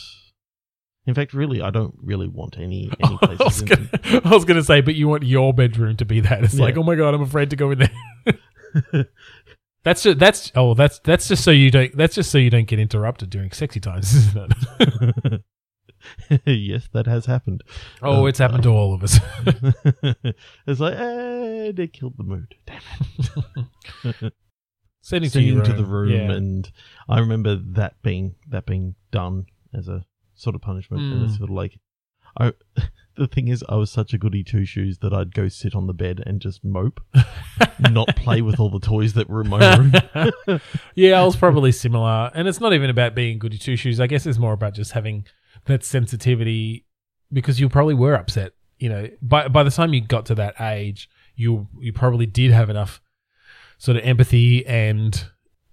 In 1.06 1.13
fact, 1.13 1.34
really, 1.34 1.62
I 1.62 1.70
don't 1.70 1.94
really 2.02 2.28
want 2.28 2.58
any 2.58 2.92
any 3.04 3.18
I 3.22 3.36
was, 3.39 3.62
gonna, 3.62 3.89
I 4.26 4.30
was 4.30 4.46
gonna 4.46 4.63
say, 4.63 4.82
but 4.82 4.96
you 4.96 5.08
want 5.08 5.24
your 5.24 5.54
bedroom 5.54 5.96
to 5.98 6.06
be 6.06 6.22
that. 6.22 6.44
It's 6.44 6.58
like, 6.58 6.76
oh 6.78 6.84
my 6.84 6.96
god, 6.96 7.13
I'm 7.13 7.22
afraid 7.22 7.52
to 7.52 7.56
go 7.56 7.70
in 7.72 7.80
there. 7.80 9.08
That's 9.84 10.04
just, 10.04 10.19
that's 10.19 10.52
oh 10.56 10.74
that's 10.74 11.00
that's 11.00 11.28
just 11.28 11.43
so 11.43 11.52
you 11.52 11.69
don't 11.72 11.96
that's 11.96 12.15
just 12.15 12.32
so 12.32 12.38
you 12.38 12.50
don't 12.50 12.67
get 12.67 12.80
interrupted 12.80 13.30
during 13.30 13.52
sexy 13.52 13.80
times, 13.80 14.13
isn't 14.15 14.54
it? 15.26 15.41
yes, 16.46 16.89
that 16.93 17.06
has 17.08 17.26
happened. 17.26 17.63
oh, 18.02 18.24
Uh, 18.24 18.26
it's 18.28 18.39
happened 18.39 18.63
to 18.63 18.69
all 18.69 18.93
of 18.93 19.04
us. 19.04 19.19
it's 20.67 20.80
like, 20.80 20.96
eh, 20.96 21.72
they 21.74 21.88
killed 21.88 22.15
the 22.17 22.24
mood. 22.24 22.56
Damn 22.65 22.82
Sending 25.02 25.28
it. 25.28 25.34
to, 25.34 25.39
Sending 25.39 25.63
to 25.63 25.74
the 25.74 25.86
room, 25.86 26.12
Yeah. 26.12 26.32
and 26.32 26.69
I 27.10 27.19
remember 27.19 27.56
that 27.74 28.02
being 28.02 28.36
that 28.50 28.65
being 28.65 28.96
done 29.12 29.46
as 29.74 29.88
a 29.89 30.06
sort 30.36 30.56
of 30.56 30.62
punishment, 30.62 31.04
and 31.04 31.24
it's 31.24 31.34
Mm. 31.34 31.38
sort 31.39 31.50
of 31.50 31.56
like, 31.56 31.80
I. 32.39 32.54
The 33.15 33.28
thing 33.28 33.47
is, 33.47 33.63
I 33.69 33.76
was 33.76 33.91
such 33.91 34.13
a 34.13 34.17
goody 34.17 34.43
two 34.43 34.65
shoes 34.65 34.97
that 34.99 35.13
I'd 35.13 35.36
go 35.36 35.47
sit 35.47 35.76
on 35.76 35.88
the 35.88 35.93
bed 35.93 36.23
and 36.26 36.41
just 36.41 36.63
mope, 36.63 36.99
not 37.80 38.15
play 38.15 38.41
with 38.41 38.60
all 38.60 38.69
the 38.69 38.80
toys 38.80 39.13
that 39.13 39.30
were 39.30 39.41
in 39.41 39.49
my 39.49 39.78
room. 39.78 40.60
yeah, 40.95 41.21
I 41.21 41.23
was 41.23 41.36
probably 41.36 41.71
similar. 41.71 42.32
And 42.34 42.47
it's 42.47 42.60
not 42.60 42.73
even 42.73 42.89
about 42.89 43.13
being 43.13 43.38
goody 43.38 43.58
two 43.60 43.76
shoes. 43.76 43.99
I 43.99 44.08
guess 44.08 44.26
it's 44.26 44.39
more 44.39 44.54
about 44.54 44.73
just 44.73 44.93
having 44.93 45.26
that 45.65 45.84
sensitivity 45.84 46.86
because 47.32 47.60
you 47.60 47.69
probably 47.69 47.93
were 47.93 48.15
upset. 48.15 48.54
You 48.78 48.89
know, 48.89 49.10
by 49.21 49.47
by 49.47 49.63
the 49.63 49.71
time 49.71 49.93
you 49.93 50.02
got 50.02 50.26
to 50.28 50.36
that 50.36 50.60
age, 50.60 51.10
you 51.36 51.67
you 51.80 51.93
probably 51.93 52.26
did 52.26 52.52
have 52.52 52.69
enough 52.69 53.02
sort 53.78 53.97
of 53.97 54.04
empathy 54.04 54.65
and 54.65 55.26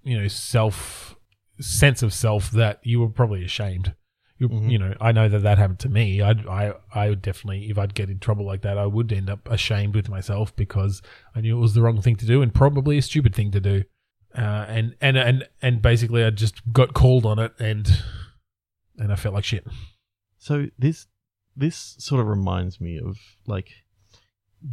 you 0.03 0.21
know 0.21 0.29
self 0.29 1.17
sense 1.61 2.03
of 2.03 2.13
self 2.13 2.51
that 2.51 2.81
you 2.83 3.01
were 3.01 3.09
probably 3.09 3.45
ashamed. 3.45 3.95
You, 4.41 4.49
Mhm. 4.49 4.71
you 4.73 4.79
know, 4.79 4.95
I 5.01 5.13
know 5.13 5.29
that 5.29 5.41
that 5.43 5.59
happened 5.59 5.79
to 5.81 5.89
me. 5.89 6.21
I'd, 6.23 6.47
I 6.47 6.73
I 6.95 7.11
would 7.11 7.21
definitely, 7.23 7.71
if 7.71 7.79
I'd 7.79 7.95
get 7.95 8.09
in 8.11 8.19
trouble 8.19 8.45
like 8.47 8.63
that, 8.63 8.79
I 8.79 8.87
would 8.87 9.13
end 9.13 9.29
up 9.31 9.47
ashamed 9.49 9.95
with 9.95 10.09
myself 10.09 10.57
because 10.57 11.03
I 11.35 11.41
knew 11.43 11.57
it 11.57 11.61
was 11.61 11.75
the 11.75 11.83
wrong 11.83 12.01
thing 12.01 12.17
to 12.17 12.27
do 12.27 12.41
and 12.43 12.53
probably 12.53 12.97
a 12.99 13.03
stupid 13.03 13.35
thing 13.35 13.51
to 13.53 13.61
do 13.61 13.85
uh, 14.37 14.65
and 14.69 14.95
and 15.01 15.17
and 15.19 15.49
and 15.61 15.83
basically 15.83 16.25
I 16.25 16.31
just 16.31 16.73
got 16.73 16.95
called 16.95 17.27
on 17.27 17.39
it 17.39 17.53
and 17.59 17.87
and 18.97 19.13
I 19.13 19.17
felt 19.17 19.35
like 19.35 19.45
shit. 19.45 19.67
So 20.39 20.67
this 20.79 21.07
this 21.57 21.97
sort 21.99 22.21
of 22.23 22.27
reminds 22.29 22.81
me 22.81 22.99
of 22.99 23.19
like, 23.47 23.71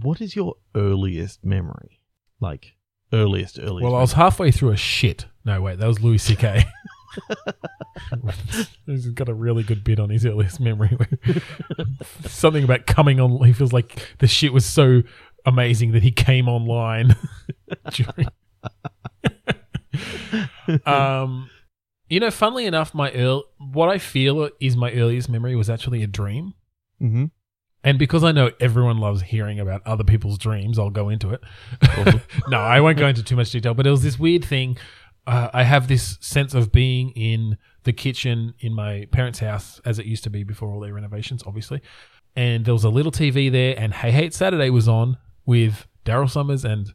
what 0.02 0.22
is 0.22 0.36
your 0.36 0.56
earliest 0.76 1.44
memory? 1.44 2.00
Like 2.40 2.76
earliest, 3.12 3.60
earliest. 3.60 3.84
Well, 3.84 3.96
I 3.96 4.02
was 4.02 4.14
halfway 4.14 4.52
through 4.52 4.72
a 4.72 4.78
shit. 4.78 5.26
No, 5.44 5.62
wait, 5.62 5.80
that 5.80 5.88
was 5.88 6.02
Louis 6.02 6.20
C.K. 6.20 6.64
He's 8.86 9.08
got 9.10 9.30
a 9.30 9.34
really 9.34 9.64
good 9.64 9.84
bit 9.84 10.00
on 10.00 10.10
his 10.10 10.26
earliest 10.26 10.60
memory. 10.60 10.96
Something 12.26 12.64
about 12.64 12.86
coming 12.86 13.20
on. 13.20 13.44
He 13.46 13.54
feels 13.54 13.74
like 13.74 14.16
the 14.20 14.28
shit 14.28 14.54
was 14.54 14.66
so 14.66 15.04
amazing 15.46 15.92
that 15.94 16.04
he 16.04 16.12
came 16.12 16.48
online 16.48 17.16
during. 17.92 18.28
um, 20.86 21.50
you 22.10 22.20
know, 22.20 22.32
funnily 22.32 22.66
enough, 22.66 22.94
my 22.94 23.12
earl- 23.14 23.46
what 23.58 23.90
I 23.90 23.98
feel 23.98 24.50
is 24.60 24.78
my 24.78 24.92
earliest 24.94 25.30
memory 25.30 25.56
was 25.56 25.70
actually 25.70 26.04
a 26.04 26.08
dream. 26.08 26.54
hmm 27.00 27.26
And 27.84 28.00
because 28.00 28.24
I 28.24 28.32
know 28.32 28.52
everyone 28.60 28.98
loves 29.00 29.22
hearing 29.24 29.60
about 29.60 29.86
other 29.86 30.04
people's 30.04 30.38
dreams, 30.38 30.80
I'll 30.80 30.90
go 30.90 31.10
into 31.10 31.32
it. 31.32 31.42
No, 32.50 32.60
I 32.60 32.80
won't 32.82 32.98
go 32.98 33.08
into 33.08 33.24
too 33.24 33.36
much 33.36 33.52
detail, 33.52 33.74
but 33.74 33.86
it 33.88 33.92
was 33.92 34.04
this 34.04 34.18
weird 34.20 34.44
thing. 34.46 34.78
Uh, 35.28 35.50
I 35.54 35.64
have 35.64 35.90
this 35.90 36.18
sense 36.22 36.54
of 36.54 36.72
being 36.72 37.12
in 37.12 37.58
the 37.84 37.92
kitchen 37.92 38.54
in 38.60 38.74
my 38.74 39.08
parents' 39.12 39.40
house 39.40 39.82
as 39.84 40.00
it 40.00 40.06
used 40.06 40.24
to 40.24 40.30
be 40.30 40.44
before 40.44 40.70
all 40.70 40.80
their 40.80 40.94
renovations, 40.94 41.44
obviously. 41.46 41.82
And 42.34 42.64
there 42.64 42.74
was 42.74 42.86
a 42.86 42.90
little 42.90 43.12
TV 43.12 43.52
there, 43.52 43.76
and 43.78 43.94
Hey 43.94 44.12
Hey 44.12 44.28
It's 44.28 44.38
Saturday 44.38 44.70
was 44.70 44.88
on 44.88 45.18
with 45.46 45.86
Daryl 46.06 46.30
Somers 46.30 46.64
and 46.64 46.94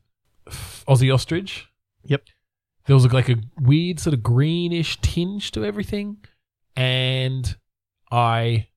Ossie 0.49 1.13
Ostrich. 1.13 1.69
Yep. 2.05 2.23
There 2.87 2.97
was 2.97 3.13
like 3.13 3.29
a 3.29 3.37
weird 3.61 4.01
sort 4.01 4.15
of 4.15 4.23
greenish 4.23 4.99
tinge 5.03 5.51
to 5.53 5.65
everything. 5.65 6.19
And 6.75 7.55
I 8.11 8.69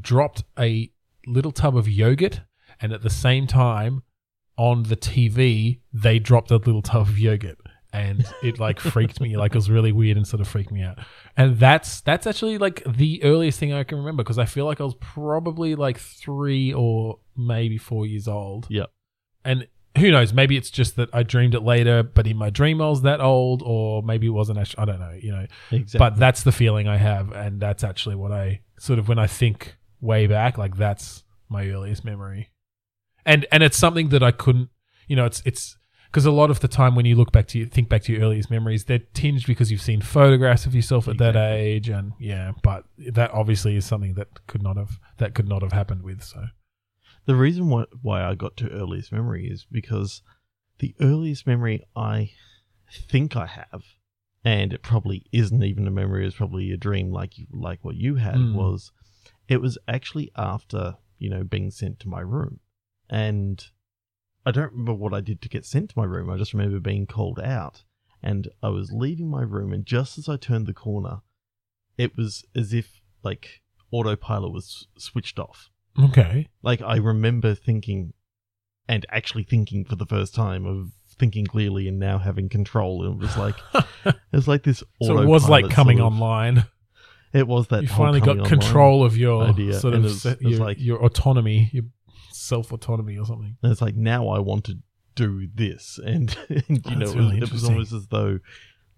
dropped 0.00 0.44
a 0.58 0.90
little 1.26 1.52
tub 1.52 1.76
of 1.76 1.86
yogurt, 1.86 2.40
and 2.80 2.92
at 2.92 3.02
the 3.02 3.10
same 3.10 3.46
time, 3.46 4.02
on 4.56 4.84
the 4.84 4.96
TV, 4.96 5.80
they 5.92 6.18
dropped 6.18 6.50
a 6.50 6.56
little 6.56 6.82
tub 6.82 7.08
of 7.08 7.18
yogurt, 7.18 7.58
and 7.92 8.24
it 8.42 8.58
like 8.58 8.80
freaked 8.80 9.20
me. 9.20 9.36
Like 9.36 9.52
it 9.52 9.56
was 9.56 9.70
really 9.70 9.92
weird 9.92 10.16
and 10.16 10.26
sort 10.26 10.40
of 10.40 10.48
freaked 10.48 10.70
me 10.72 10.82
out. 10.82 10.98
And 11.36 11.58
that's 11.58 12.00
that's 12.00 12.26
actually 12.26 12.58
like 12.58 12.82
the 12.86 13.22
earliest 13.24 13.58
thing 13.58 13.72
I 13.72 13.84
can 13.84 13.98
remember 13.98 14.22
because 14.22 14.38
I 14.38 14.44
feel 14.46 14.64
like 14.64 14.80
I 14.80 14.84
was 14.84 14.94
probably 15.00 15.74
like 15.74 15.98
three 15.98 16.72
or 16.72 17.18
maybe 17.36 17.78
four 17.78 18.06
years 18.06 18.28
old. 18.28 18.66
Yep. 18.70 18.90
And 19.44 19.66
who 19.98 20.10
knows? 20.10 20.32
Maybe 20.32 20.56
it's 20.56 20.70
just 20.70 20.96
that 20.96 21.10
I 21.12 21.22
dreamed 21.22 21.54
it 21.54 21.60
later, 21.62 22.02
but 22.02 22.26
in 22.26 22.36
my 22.36 22.48
dream 22.48 22.80
I 22.80 22.88
was 22.88 23.02
that 23.02 23.20
old, 23.20 23.62
or 23.62 24.02
maybe 24.02 24.26
it 24.26 24.30
wasn't. 24.30 24.58
Actually, 24.58 24.82
I 24.82 24.84
don't 24.86 25.00
know. 25.00 25.18
You 25.20 25.32
know, 25.32 25.46
Exactly. 25.70 25.98
but 25.98 26.16
that's 26.16 26.44
the 26.44 26.52
feeling 26.52 26.88
I 26.88 26.96
have, 26.96 27.30
and 27.32 27.60
that's 27.60 27.84
actually 27.84 28.14
what 28.16 28.32
I 28.32 28.60
sort 28.78 28.98
of 28.98 29.08
when 29.08 29.18
I 29.18 29.26
think 29.26 29.76
way 30.00 30.26
back, 30.26 30.56
like 30.56 30.76
that's 30.76 31.24
my 31.50 31.68
earliest 31.68 32.04
memory, 32.06 32.48
and 33.26 33.44
and 33.52 33.62
it's 33.62 33.76
something 33.76 34.08
that 34.08 34.22
I 34.22 34.30
couldn't, 34.30 34.70
you 35.08 35.16
know, 35.16 35.26
it's 35.26 35.42
it's 35.44 35.76
because 36.12 36.26
a 36.26 36.30
lot 36.30 36.50
of 36.50 36.60
the 36.60 36.68
time 36.68 36.94
when 36.94 37.06
you 37.06 37.16
look 37.16 37.32
back 37.32 37.46
to 37.48 37.58
you 37.58 37.64
think 37.66 37.88
back 37.88 38.02
to 38.02 38.12
your 38.12 38.20
earliest 38.22 38.50
memories, 38.50 38.84
they're 38.84 38.98
tinged 39.14 39.46
because 39.46 39.70
you've 39.72 39.80
seen 39.80 40.02
photographs 40.02 40.66
of 40.66 40.74
yourself 40.74 41.08
at 41.08 41.16
that 41.18 41.36
age, 41.36 41.88
and 41.88 42.12
yeah, 42.20 42.52
but 42.62 42.84
that 42.98 43.30
obviously 43.32 43.76
is 43.76 43.86
something 43.86 44.12
that 44.14 44.46
could 44.46 44.62
not 44.62 44.76
have 44.76 44.98
that 45.18 45.34
could 45.34 45.48
not 45.48 45.62
have 45.62 45.72
happened 45.72 46.02
with. 46.02 46.22
So 46.22 46.44
The 47.24 47.34
reason 47.34 47.68
why, 47.70 47.84
why 48.02 48.22
I 48.22 48.34
got 48.34 48.56
to 48.58 48.68
earliest 48.70 49.10
memory 49.10 49.46
is 49.46 49.64
because 49.70 50.22
the 50.80 50.94
earliest 51.00 51.46
memory 51.46 51.82
I 51.96 52.32
think 52.90 53.34
I 53.36 53.46
have, 53.46 53.82
and 54.44 54.72
it 54.74 54.82
probably 54.82 55.24
isn't 55.32 55.62
even 55.64 55.86
a 55.86 55.90
memory, 55.90 56.26
it's 56.26 56.36
probably 56.36 56.70
a 56.72 56.76
dream 56.76 57.10
like 57.10 57.38
you, 57.38 57.46
like 57.52 57.82
what 57.82 57.94
you 57.96 58.16
had, 58.16 58.34
Mm. 58.36 58.54
was 58.54 58.92
it 59.48 59.60
was 59.62 59.78
actually 59.88 60.30
after, 60.36 60.96
you 61.18 61.30
know, 61.30 61.42
being 61.44 61.70
sent 61.70 62.00
to 62.00 62.08
my 62.08 62.20
room. 62.20 62.60
And 63.08 63.64
I 64.44 64.50
don't 64.50 64.72
remember 64.72 64.94
what 64.94 65.14
I 65.14 65.20
did 65.20 65.40
to 65.42 65.48
get 65.48 65.64
sent 65.64 65.90
to 65.90 65.98
my 65.98 66.04
room. 66.04 66.28
I 66.30 66.36
just 66.36 66.52
remember 66.52 66.80
being 66.80 67.06
called 67.06 67.38
out. 67.40 67.84
And 68.24 68.48
I 68.62 68.68
was 68.68 68.92
leaving 68.92 69.28
my 69.28 69.42
room, 69.42 69.72
and 69.72 69.84
just 69.84 70.16
as 70.16 70.28
I 70.28 70.36
turned 70.36 70.66
the 70.68 70.72
corner, 70.72 71.22
it 71.98 72.16
was 72.16 72.44
as 72.54 72.72
if 72.72 73.00
like 73.24 73.62
autopilot 73.90 74.52
was 74.52 74.86
switched 74.96 75.40
off. 75.40 75.70
okay, 76.00 76.48
Like 76.62 76.80
I 76.82 76.96
remember 76.96 77.54
thinking, 77.56 78.12
and 78.88 79.04
actually 79.10 79.42
thinking 79.42 79.84
for 79.84 79.96
the 79.96 80.06
first 80.06 80.34
time 80.36 80.66
of 80.66 80.92
thinking 81.18 81.46
clearly 81.46 81.88
and 81.88 81.98
now 81.98 82.18
having 82.18 82.48
control. 82.48 83.04
And 83.04 83.14
it 83.20 83.26
was 83.26 83.36
like 83.36 83.56
it 84.04 84.14
was 84.32 84.46
like 84.46 84.62
this. 84.62 84.84
so 85.02 85.18
it 85.18 85.26
was 85.26 85.48
like 85.48 85.68
coming 85.70 85.98
sort 85.98 86.06
of- 86.06 86.12
online. 86.14 86.64
It 87.32 87.48
was 87.48 87.68
that 87.68 87.82
you 87.82 87.88
finally 87.88 88.20
got 88.20 88.44
control 88.44 89.04
of 89.04 89.16
your 89.16 89.44
idea, 89.44 89.72
sort 89.80 89.94
and 89.94 90.04
of 90.04 90.10
it 90.10 90.14
was- 90.14 90.26
it 90.26 90.42
was 90.44 90.52
your, 90.58 90.60
like- 90.66 90.78
your 90.78 91.04
autonomy, 91.04 91.70
your 91.72 91.84
self 92.52 92.72
autonomy 92.72 93.16
or 93.18 93.26
something. 93.26 93.56
And 93.62 93.72
it's 93.72 93.80
like 93.82 93.96
now 93.96 94.28
I 94.28 94.38
want 94.38 94.64
to 94.66 94.74
do 95.14 95.48
this, 95.54 95.98
and, 96.12 96.36
and 96.48 96.86
you 96.86 96.96
know, 96.96 97.06
That's 97.06 97.12
it, 97.14 97.18
really 97.18 97.40
was, 97.40 97.48
it 97.48 97.52
was 97.52 97.64
almost 97.64 97.92
as 97.92 98.06
though 98.08 98.38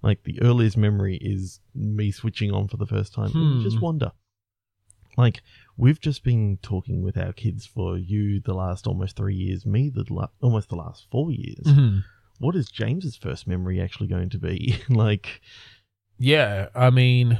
like 0.02 0.22
the 0.24 0.40
earliest 0.42 0.76
memory 0.76 1.16
is 1.34 1.61
me 1.74 2.11
switching 2.11 2.50
on 2.52 2.68
for 2.68 2.76
the 2.76 2.86
first 2.86 3.14
time. 3.14 3.30
You 3.34 3.62
just 3.62 3.78
Hmm. 3.78 3.84
wonder, 3.84 4.12
like 5.16 5.42
we've 5.76 6.00
just 6.00 6.24
been 6.24 6.59
talking 6.62 7.02
with 7.02 7.16
our 7.16 7.32
kids 7.32 7.64
for 7.66 7.96
you 7.96 8.40
the 8.40 8.55
last 8.55 8.86
almost 8.86 9.16
three 9.16 9.34
years, 9.36 9.64
me 9.64 9.88
the 9.88 10.05
la- 10.11 10.28
almost 10.40 10.68
the 10.68 10.76
last 10.76 11.07
four 11.11 11.30
years. 11.30 11.64
Mhm. 11.66 12.02
What 12.38 12.57
is 12.57 12.68
James's 12.68 13.16
first 13.16 13.46
memory 13.46 13.80
actually 13.80 14.09
going 14.09 14.30
to 14.30 14.38
be? 14.38 14.76
like, 14.88 15.40
Yeah, 16.18 16.68
I 16.74 16.90
mean, 16.90 17.38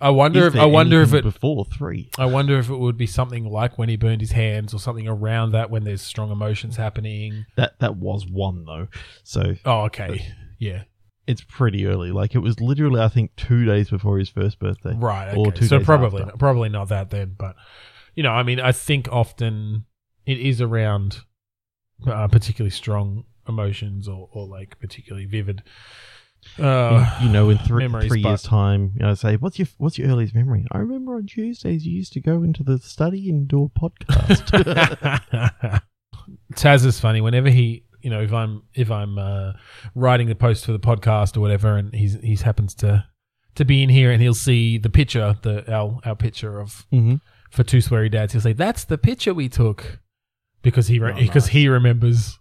I 0.00 0.10
wonder 0.10 0.46
if 0.46 0.56
I 0.56 0.66
wonder 0.66 1.00
if 1.02 1.14
it 1.14 1.24
before 1.24 1.64
three? 1.64 2.10
I 2.18 2.26
wonder 2.26 2.58
if 2.58 2.68
it 2.68 2.76
would 2.76 2.96
be 2.98 3.06
something 3.06 3.44
like 3.46 3.78
when 3.78 3.88
he 3.88 3.96
burned 3.96 4.20
his 4.20 4.32
hands 4.32 4.74
or 4.74 4.78
something 4.78 5.08
around 5.08 5.52
that 5.52 5.70
when 5.70 5.84
there's 5.84 6.02
strong 6.02 6.30
emotions 6.30 6.76
happening. 6.76 7.46
That 7.56 7.78
that 7.78 7.96
was 7.96 8.26
one 8.26 8.64
though, 8.64 8.88
so 9.22 9.54
Oh, 9.64 9.82
okay. 9.84 10.26
Yeah. 10.58 10.82
it's 11.26 11.42
pretty 11.42 11.86
early. 11.86 12.10
Like 12.12 12.34
it 12.34 12.40
was 12.40 12.60
literally, 12.60 13.00
I 13.00 13.08
think, 13.08 13.34
two 13.36 13.64
days 13.64 13.88
before 13.90 14.18
his 14.18 14.28
first 14.28 14.58
birthday. 14.58 14.94
Right. 14.94 15.34
Or 15.34 15.50
two 15.50 15.66
so 15.66 15.78
days 15.78 15.86
probably 15.86 16.22
after. 16.22 16.36
probably 16.36 16.68
not 16.68 16.88
that 16.88 17.10
then, 17.10 17.34
but 17.38 17.56
you 18.14 18.22
know, 18.22 18.32
I 18.32 18.42
mean, 18.42 18.60
I 18.60 18.72
think 18.72 19.08
often 19.10 19.86
it 20.26 20.38
is 20.38 20.60
around 20.60 21.20
uh, 22.06 22.28
particularly 22.28 22.70
strong 22.70 23.24
emotions 23.48 24.08
or, 24.08 24.28
or 24.32 24.46
like 24.46 24.78
particularly 24.78 25.24
vivid. 25.26 25.62
Uh, 26.58 27.18
you 27.22 27.28
know, 27.28 27.50
in 27.50 27.58
three 27.58 27.88
three 28.08 28.20
years' 28.20 28.42
time, 28.42 28.92
you 28.94 29.00
know, 29.00 29.14
say, 29.14 29.36
"What's 29.36 29.58
your 29.58 29.68
what's 29.78 29.98
your 29.98 30.08
earliest 30.08 30.34
memory?" 30.34 30.66
I 30.72 30.78
remember 30.78 31.16
on 31.16 31.26
Tuesdays 31.26 31.86
you 31.86 31.92
used 31.94 32.12
to 32.14 32.20
go 32.20 32.42
into 32.42 32.62
the 32.62 32.78
study 32.78 33.30
and 33.30 33.46
do 33.48 33.64
a 33.64 33.68
podcast. 33.78 35.32
Taz 36.54 36.84
is 36.84 37.00
funny. 37.00 37.20
Whenever 37.20 37.48
he, 37.48 37.84
you 38.00 38.10
know, 38.10 38.20
if 38.20 38.32
I'm 38.32 38.62
if 38.74 38.90
I'm 38.90 39.18
uh, 39.18 39.52
writing 39.94 40.28
the 40.28 40.34
post 40.34 40.66
for 40.66 40.72
the 40.72 40.80
podcast 40.80 41.36
or 41.36 41.40
whatever, 41.40 41.76
and 41.76 41.94
he's 41.94 42.14
he's 42.20 42.42
happens 42.42 42.74
to 42.76 43.04
to 43.54 43.64
be 43.64 43.82
in 43.82 43.88
here, 43.88 44.10
and 44.10 44.22
he'll 44.22 44.34
see 44.34 44.78
the 44.78 44.90
picture, 44.90 45.36
the 45.42 45.70
our 45.72 45.98
our 46.04 46.16
picture 46.16 46.60
of 46.60 46.86
hmm 46.90 47.16
for 47.50 47.64
two 47.64 47.78
sweary 47.78 48.10
dads. 48.10 48.32
He'll 48.32 48.42
say, 48.42 48.52
"That's 48.54 48.84
the 48.84 48.98
picture 48.98 49.34
we 49.34 49.48
took," 49.48 50.00
because 50.62 50.88
he 50.88 50.98
re- 50.98 51.12
Oh, 51.12 51.18
because 51.18 51.44
nice. 51.44 51.52
he 51.52 51.68
remembers 51.68 52.38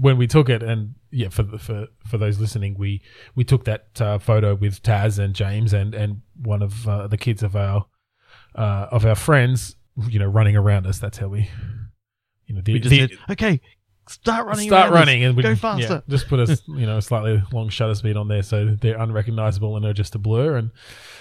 when 0.00 0.16
we 0.18 0.26
took 0.26 0.48
it. 0.48 0.62
And 0.62 0.94
yeah, 1.10 1.28
for 1.28 1.42
the, 1.42 1.58
for 1.58 1.86
for 2.06 2.18
those 2.18 2.38
listening, 2.40 2.76
we 2.78 3.02
we 3.34 3.44
took 3.44 3.64
that 3.64 4.00
uh, 4.00 4.18
photo 4.18 4.54
with 4.54 4.82
Taz 4.82 5.18
and 5.18 5.34
James 5.34 5.72
and 5.72 5.94
and 5.94 6.22
one 6.42 6.62
of 6.62 6.86
uh, 6.88 7.06
the 7.06 7.18
kids 7.18 7.42
of 7.42 7.56
our 7.56 7.86
uh, 8.54 8.86
of 8.90 9.04
our 9.06 9.14
friends, 9.14 9.76
you 10.08 10.18
know, 10.18 10.26
running 10.26 10.56
around 10.56 10.86
us. 10.86 10.98
That's 10.98 11.18
how 11.18 11.28
we. 11.28 11.48
You 12.46 12.56
know, 12.56 12.62
the, 12.64 12.72
We 12.72 12.80
just 12.80 12.90
the- 12.90 12.98
said, 13.08 13.10
"Okay, 13.30 13.60
start 14.08 14.44
running, 14.46 14.66
start 14.68 14.86
around 14.90 14.92
us. 14.94 14.98
running 15.06 15.22
and 15.24 15.36
we 15.36 15.42
go 15.44 15.50
yeah, 15.50 15.54
faster." 15.54 16.02
just 16.08 16.26
put 16.26 16.40
a 16.40 16.58
you 16.66 16.84
know 16.84 16.96
a 16.98 17.02
slightly 17.02 17.40
long 17.52 17.68
shutter 17.68 17.94
speed 17.94 18.16
on 18.16 18.26
there 18.26 18.42
so 18.42 18.76
they're 18.80 18.98
unrecognizable 18.98 19.76
and 19.76 19.86
are 19.86 19.92
just 19.92 20.16
a 20.16 20.18
blur. 20.18 20.56
And 20.56 20.70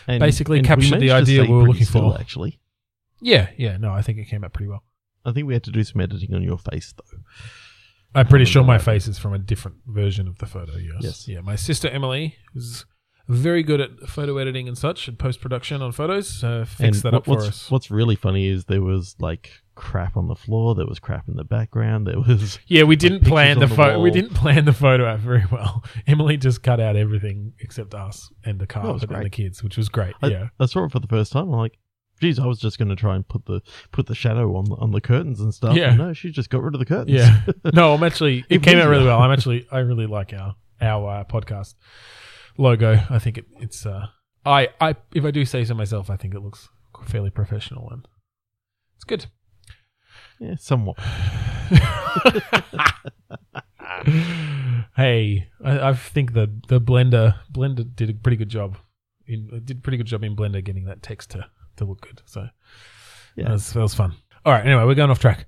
And- 0.07 0.20
basically 0.20 0.57
and 0.57 0.66
we 0.66 0.68
captured 0.68 0.99
the 0.99 1.12
idea 1.12 1.43
we 1.43 1.49
were 1.49 1.68
looking 1.68 1.86
still, 1.86 2.14
for. 2.14 2.20
Actually, 2.20 2.60
yeah, 3.22 3.49
yeah, 3.57 3.78
no, 3.78 3.91
I 3.93 4.01
think 4.01 4.18
it 4.18 4.26
came 4.26 4.43
out 4.43 4.53
pretty 4.53 4.70
well. 4.70 4.84
I 5.24 5.32
think 5.34 5.45
we 5.45 5.53
had 5.53 5.64
to 5.66 5.72
do 5.72 5.84
some 5.84 6.01
editing 6.01 6.34
on 6.34 6.41
your 6.41 6.57
face 6.57 6.93
though. 6.97 7.20
I'm 8.16 8.28
pretty 8.28 8.45
sure 8.45 8.64
my 8.64 8.78
face 8.80 9.07
is 9.07 9.18
from 9.18 9.34
a 9.34 9.39
different 9.39 9.78
version 9.86 10.28
of 10.28 10.38
the 10.39 10.45
photo. 10.45 10.76
Yes. 10.78 10.97
Yes. 11.01 11.28
Yeah. 11.28 11.41
My 11.41 11.55
sister 11.55 11.88
Emily 11.89 12.36
is 12.55 12.86
very 13.28 13.62
good 13.62 13.80
at 13.80 13.91
photo 14.07 14.38
editing 14.38 14.68
and 14.68 14.76
such 14.76 15.07
and 15.07 15.18
post 15.18 15.39
production 15.39 15.84
on 15.84 15.91
photos. 15.91 16.43
Uh, 16.43 16.66
fixed 16.68 17.03
that 17.03 17.14
up 17.14 17.26
for 17.26 17.43
us. 17.43 17.70
What's 17.70 17.91
really 17.91 18.16
funny 18.16 18.47
is 18.47 18.66
there 18.66 18.82
was 18.82 19.16
like 19.20 19.51
crap 19.76 20.18
on 20.18 20.28
the 20.28 20.36
floor. 20.36 20.74
There 20.74 20.88
was 20.88 20.99
crap 20.99 21.28
in 21.28 21.36
the 21.36 21.43
background. 21.43 22.07
There 22.07 22.20
was 22.20 22.57
Yeah, 22.68 22.84
we 22.84 22.95
didn't 22.95 23.20
pictures 23.20 23.32
plan 23.32 23.60
the, 23.60 23.68
the 23.68 23.76
photo. 23.76 24.01
We 24.01 24.10
didn't 24.10 24.34
plan 24.34 24.66
the 24.66 24.74
photo 24.74 25.05
out 25.05 25.20
very 25.20 25.45
well. 25.51 25.84
Emily 26.07 26.38
just 26.38 26.64
cut 26.64 26.80
out 26.80 26.95
everything 26.95 27.53
except 27.60 27.93
us 27.93 28.32
and 28.43 28.60
the 28.60 28.66
car 28.66 28.97
and 28.99 29.26
the 29.26 29.30
kids, 29.30 29.64
which 29.64 29.78
was 29.78 29.89
great. 29.89 30.16
I, 30.24 30.28
yeah. 30.28 30.47
I 30.60 30.66
saw 30.66 30.86
it 30.86 30.91
for 30.91 30.99
the 30.99 31.07
first 31.07 31.32
time. 31.32 31.43
I'm 31.43 31.51
like, 31.51 31.78
geez, 32.20 32.39
I 32.39 32.45
was 32.45 32.59
just 32.59 32.78
going 32.78 32.89
to 32.89 32.95
try 32.95 33.15
and 33.15 33.28
put 33.28 33.45
the 33.45 33.61
put 33.91 34.07
the 34.07 34.15
shadow 34.15 34.55
on 34.55 34.65
the, 34.65 34.76
on 34.76 34.91
the 34.91 35.01
curtains 35.01 35.39
and 35.39 35.53
stuff. 35.53 35.76
Yeah. 35.76 35.89
And 35.89 35.97
no, 35.97 36.13
she 36.13 36.32
just 36.32 36.49
got 36.49 36.61
rid 36.61 36.76
of 36.76 36.80
the 36.80 36.86
curtains. 36.86 37.11
Yeah. 37.11 37.41
No, 37.74 37.93
I'm 37.93 38.03
actually. 38.03 38.39
It 38.49 38.57
It 38.57 38.63
came 38.63 38.78
out 38.78 38.89
really 38.89 39.05
well. 39.05 39.20
I'm 39.20 39.32
actually. 39.32 39.67
I 39.72 39.80
really 39.80 40.07
like 40.07 40.34
our 40.34 40.55
our 40.82 41.20
uh, 41.20 41.24
podcast 41.24 41.76
logo. 42.57 42.99
I 43.09 43.20
think 43.20 43.38
it, 43.38 43.45
it's. 43.59 43.86
Uh, 43.86 44.07
I 44.45 44.70
I 44.80 44.95
if 45.13 45.24
I 45.26 45.32
do 45.32 45.45
say 45.45 45.63
so 45.65 45.74
myself, 45.74 46.09
I 46.09 46.17
think 46.17 46.34
it 46.34 46.41
looks 46.41 46.70
fairly 47.05 47.30
professional 47.30 47.89
and 47.91 48.07
it's 48.95 49.03
good. 49.05 49.28
yeah, 50.39 50.55
somewhat. 50.57 50.97
hey, 54.95 55.47
I, 55.63 55.89
I 55.89 55.93
think 55.93 56.34
the 56.34 56.51
the 56.67 56.82
blender 56.82 57.36
blender 57.51 57.95
did 57.95 58.09
a 58.09 58.13
pretty 58.13 58.38
good 58.38 58.49
job. 58.49 58.78
In 59.28 59.61
did 59.63 59.78
a 59.78 59.82
pretty 59.82 59.97
good 59.97 60.07
job 60.07 60.24
in 60.24 60.36
Blender 60.36 60.63
getting 60.63 60.86
that 60.86 61.03
text 61.03 61.30
to 61.32 61.45
to 61.80 61.86
look 61.86 62.01
good. 62.01 62.21
So 62.25 62.47
Yeah. 63.36 63.45
that, 63.45 63.51
was, 63.51 63.73
that 63.73 63.82
was 63.82 63.93
fun. 63.95 64.13
All 64.45 64.53
right. 64.53 64.65
Anyway, 64.65 64.84
we're 64.86 64.95
going 64.95 65.09
off 65.09 65.19
track. 65.19 65.47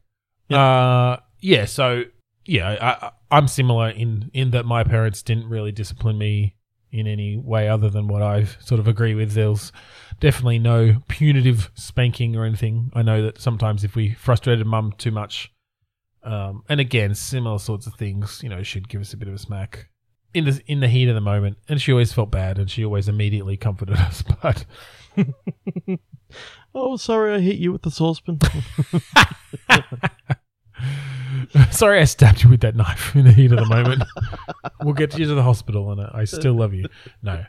Uh, 0.49 1.17
yeah. 1.39 1.65
So 1.65 2.03
yeah, 2.45 2.69
I, 2.69 3.05
I, 3.07 3.11
I'm 3.31 3.47
similar 3.47 3.89
in 3.89 4.29
in 4.33 4.51
that 4.51 4.65
my 4.65 4.83
parents 4.83 5.21
didn't 5.23 5.47
really 5.47 5.71
discipline 5.71 6.17
me 6.17 6.55
in 6.91 7.07
any 7.07 7.37
way 7.37 7.69
other 7.69 7.89
than 7.89 8.07
what 8.07 8.21
I 8.21 8.43
sort 8.59 8.79
of 8.79 8.87
agree 8.87 9.15
with. 9.15 9.31
There's 9.31 9.71
definitely 10.19 10.59
no 10.59 10.97
punitive 11.07 11.71
spanking 11.75 12.35
or 12.35 12.43
anything. 12.43 12.91
I 12.93 13.01
know 13.01 13.21
that 13.21 13.39
sometimes 13.39 13.83
if 13.85 13.95
we 13.95 14.13
frustrated 14.13 14.67
mum 14.67 14.93
too 14.97 15.11
much, 15.11 15.53
um, 16.23 16.63
and 16.67 16.81
again, 16.81 17.15
similar 17.15 17.59
sorts 17.59 17.87
of 17.87 17.93
things, 17.95 18.41
you 18.43 18.49
know, 18.49 18.61
she'd 18.61 18.89
give 18.89 18.99
us 18.99 19.13
a 19.13 19.17
bit 19.17 19.29
of 19.29 19.33
a 19.35 19.37
smack 19.39 19.87
in 20.33 20.43
the 20.45 20.61
in 20.67 20.81
the 20.81 20.89
heat 20.89 21.07
of 21.07 21.15
the 21.15 21.21
moment, 21.21 21.57
and 21.69 21.81
she 21.81 21.91
always 21.93 22.11
felt 22.11 22.29
bad, 22.31 22.59
and 22.59 22.69
she 22.69 22.83
always 22.83 23.07
immediately 23.07 23.55
comforted 23.55 23.95
us. 23.97 24.21
But 24.41 24.65
Oh, 26.73 26.97
sorry, 26.97 27.35
I 27.35 27.39
hit 27.39 27.57
you 27.57 27.71
with 27.71 27.81
the 27.81 27.91
saucepan. 27.91 28.39
sorry, 31.71 31.99
I 31.99 32.05
stabbed 32.05 32.43
you 32.43 32.49
with 32.49 32.61
that 32.61 32.75
knife 32.75 33.15
in 33.15 33.25
the 33.25 33.31
heat 33.31 33.51
of 33.51 33.59
the 33.59 33.65
moment. 33.65 34.03
we'll 34.81 34.93
get 34.93 35.17
you 35.17 35.25
to 35.25 35.35
the 35.35 35.43
hospital, 35.43 35.91
and 35.91 36.01
I 36.01 36.25
still 36.25 36.53
love 36.53 36.73
you. 36.73 36.85
No, 37.21 37.43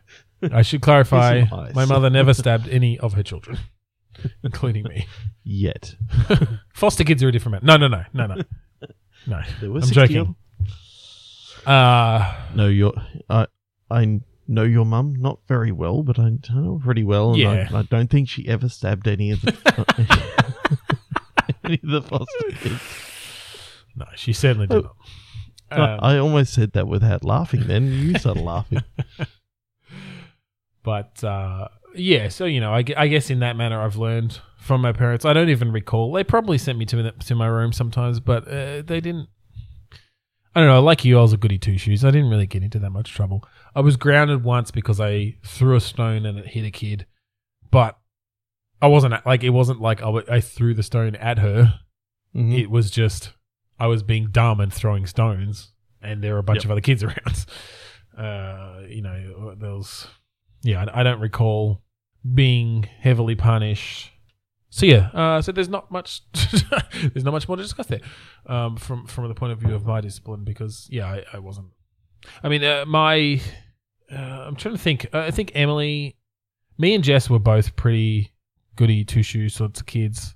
I 0.53 0.63
should 0.63 0.83
clarify: 0.83 1.39
Here's 1.39 1.51
some 1.51 1.61
ice. 1.61 1.75
my 1.75 1.85
mother 1.85 2.11
never 2.11 2.35
stabbed 2.35 2.69
any 2.69 2.99
of 2.99 3.15
her 3.15 3.23
children, 3.23 3.59
including 4.43 4.85
me. 4.85 5.07
Yet 5.45 5.95
Foster 6.75 7.05
kids 7.05 7.23
are 7.23 7.29
a 7.29 7.33
different 7.33 7.65
matter. 7.65 7.79
No, 7.79 7.89
no, 7.89 8.05
no, 8.13 8.15
no, 8.27 8.35
no, 8.35 8.43
no. 9.27 9.41
there 9.61 9.71
was 9.71 9.89
I'm 9.89 9.95
joking. 9.95 10.37
Uh 11.67 12.35
No, 12.55 12.67
your 12.69 12.93
I 13.31 13.47
I 13.91 14.21
know 14.53 14.63
your 14.63 14.85
mum 14.85 15.15
not 15.19 15.41
very 15.49 15.73
well, 15.73 16.03
but 16.03 16.19
I 16.19 16.31
know 16.51 16.79
her 16.79 16.85
pretty 16.85 17.05
well. 17.05 17.31
And 17.31 17.39
Yeah. 17.39 17.69
I, 17.73 17.79
I 17.79 17.83
don't 17.83 18.09
think 18.11 18.29
she 18.29 18.47
ever 18.49 18.69
stabbed 18.69 19.09
any 19.09 19.31
of 19.33 19.41
the 19.43 19.53
any 21.65 21.81
of 21.83 21.89
the 21.91 22.03
foster 22.03 22.49
kids. 22.61 22.81
no, 23.97 24.07
she 24.15 24.33
certainly 24.33 24.67
did 24.69 24.85
not. 24.85 24.97
Um, 25.71 25.81
I, 25.81 26.15
I 26.15 26.19
almost 26.19 26.53
said 26.53 26.73
that 26.73 26.87
without 26.87 27.25
laughing. 27.25 27.67
Then 27.67 27.87
you 27.93 28.19
started 28.19 28.43
laughing. 28.43 28.83
But 30.85 31.23
uh, 31.23 31.69
yeah, 31.95 32.29
so 32.29 32.45
you 32.45 32.61
know, 32.61 32.73
I, 32.73 32.85
I 32.97 33.07
guess 33.07 33.31
in 33.31 33.41
that 33.41 33.57
manner, 33.57 33.81
I've 33.81 33.97
learned 33.97 34.41
from 34.59 34.81
my 34.81 34.93
parents. 34.93 35.25
I 35.25 35.33
don't 35.33 35.49
even 35.49 35.71
recall. 35.71 36.13
They 36.13 36.25
probably 36.25 36.59
sent 36.59 36.79
me 36.79 36.85
to 36.87 37.13
to 37.13 37.35
my 37.35 37.47
room 37.47 37.73
sometimes, 37.73 38.19
but 38.21 38.49
uh, 38.49 38.83
they 38.83 39.01
didn't. 39.01 39.29
I 40.55 40.61
don't 40.61 40.69
know. 40.69 40.83
Like 40.83 41.05
you, 41.05 41.19
I 41.19 41.23
was 41.23 41.33
a 41.33 41.37
goody 41.37 41.59
two 41.59 41.79
shoes. 41.79 42.05
I 42.05 42.11
didn't 42.11 42.31
really 42.31 42.47
get 42.49 42.63
into 42.65 42.81
that 42.81 42.91
much 42.91 43.13
trouble. 43.15 43.45
I 43.75 43.81
was 43.81 43.97
grounded 43.97 44.45
once 44.45 44.71
because 44.71 45.01
I 45.01 45.37
threw 45.45 45.77
a 45.77 45.81
stone 45.81 46.27
and 46.27 46.39
it 46.39 46.47
hit 46.49 46.65
a 46.65 46.71
kid, 46.71 47.07
but 47.71 47.99
I 48.81 48.87
wasn't 48.89 49.15
like 49.25 49.43
it 49.45 49.51
wasn't 49.51 49.81
like 49.81 50.01
I, 50.03 50.07
w- 50.07 50.27
I 50.31 50.41
threw 50.41 50.75
the 50.75 50.83
stone 50.83 51.15
at 51.17 51.39
her. 51.39 51.81
Mhm. 52.35 52.59
It 52.59 52.71
was 52.71 52.91
just 52.91 53.33
I 53.79 53.87
was 53.87 54.03
being 54.03 54.29
dumb 54.31 54.61
and 54.61 54.73
throwing 54.73 55.07
stones, 55.07 55.73
and 56.03 56.23
there 56.23 56.35
were 56.35 56.41
a 56.41 56.43
bunch 56.43 56.59
Yep. 56.59 56.65
of 56.67 56.71
other 56.73 56.81
kids 56.81 57.03
around. 57.05 57.47
Uh, 58.17 58.83
you 58.89 59.01
know, 59.03 59.55
there 59.59 59.71
was 59.73 60.07
yeah. 60.63 60.85
I, 60.93 61.01
I 61.01 61.03
don't 61.03 61.21
recall 61.21 61.83
being 62.35 62.83
heavily 63.01 63.35
punished. 63.35 64.11
So 64.71 64.87
yeah, 64.87 65.09
uh, 65.13 65.43
so 65.43 65.53
there's 65.53 65.69
not 65.69 65.91
much 65.91 66.23
there's 66.33 67.25
not 67.25 67.33
much 67.33 67.47
more 67.49 67.57
to 67.57 67.63
discuss 67.63 67.87
there 67.87 68.01
um, 68.47 68.77
from 68.77 69.07
from 69.07 69.29
the 69.29 69.35
point 69.35 69.53
of 69.53 69.59
view 69.61 69.75
of 69.75 69.85
my 69.87 70.01
discipline 70.01 70.45
because 70.45 70.89
yeah, 70.91 71.07
I, 71.07 71.25
I 71.35 71.39
wasn't. 71.39 71.69
I 72.43 72.49
mean, 72.49 72.63
uh, 72.65 72.85
my 72.87 73.41
uh, 74.11 74.17
I'm 74.17 74.57
trying 74.57 74.75
to 74.75 74.81
think. 74.81 75.07
Uh, 75.13 75.19
I 75.21 75.31
think 75.31 75.53
Emily, 75.55 76.17
me 76.79 76.95
and 76.95 77.03
Jess 77.05 77.29
were 77.31 77.39
both 77.39 77.77
pretty 77.77 78.33
goody 78.77 79.05
two 79.05 79.23
shoes 79.23 79.55
sorts 79.55 79.81
of 79.81 79.87
kids. 79.87 80.35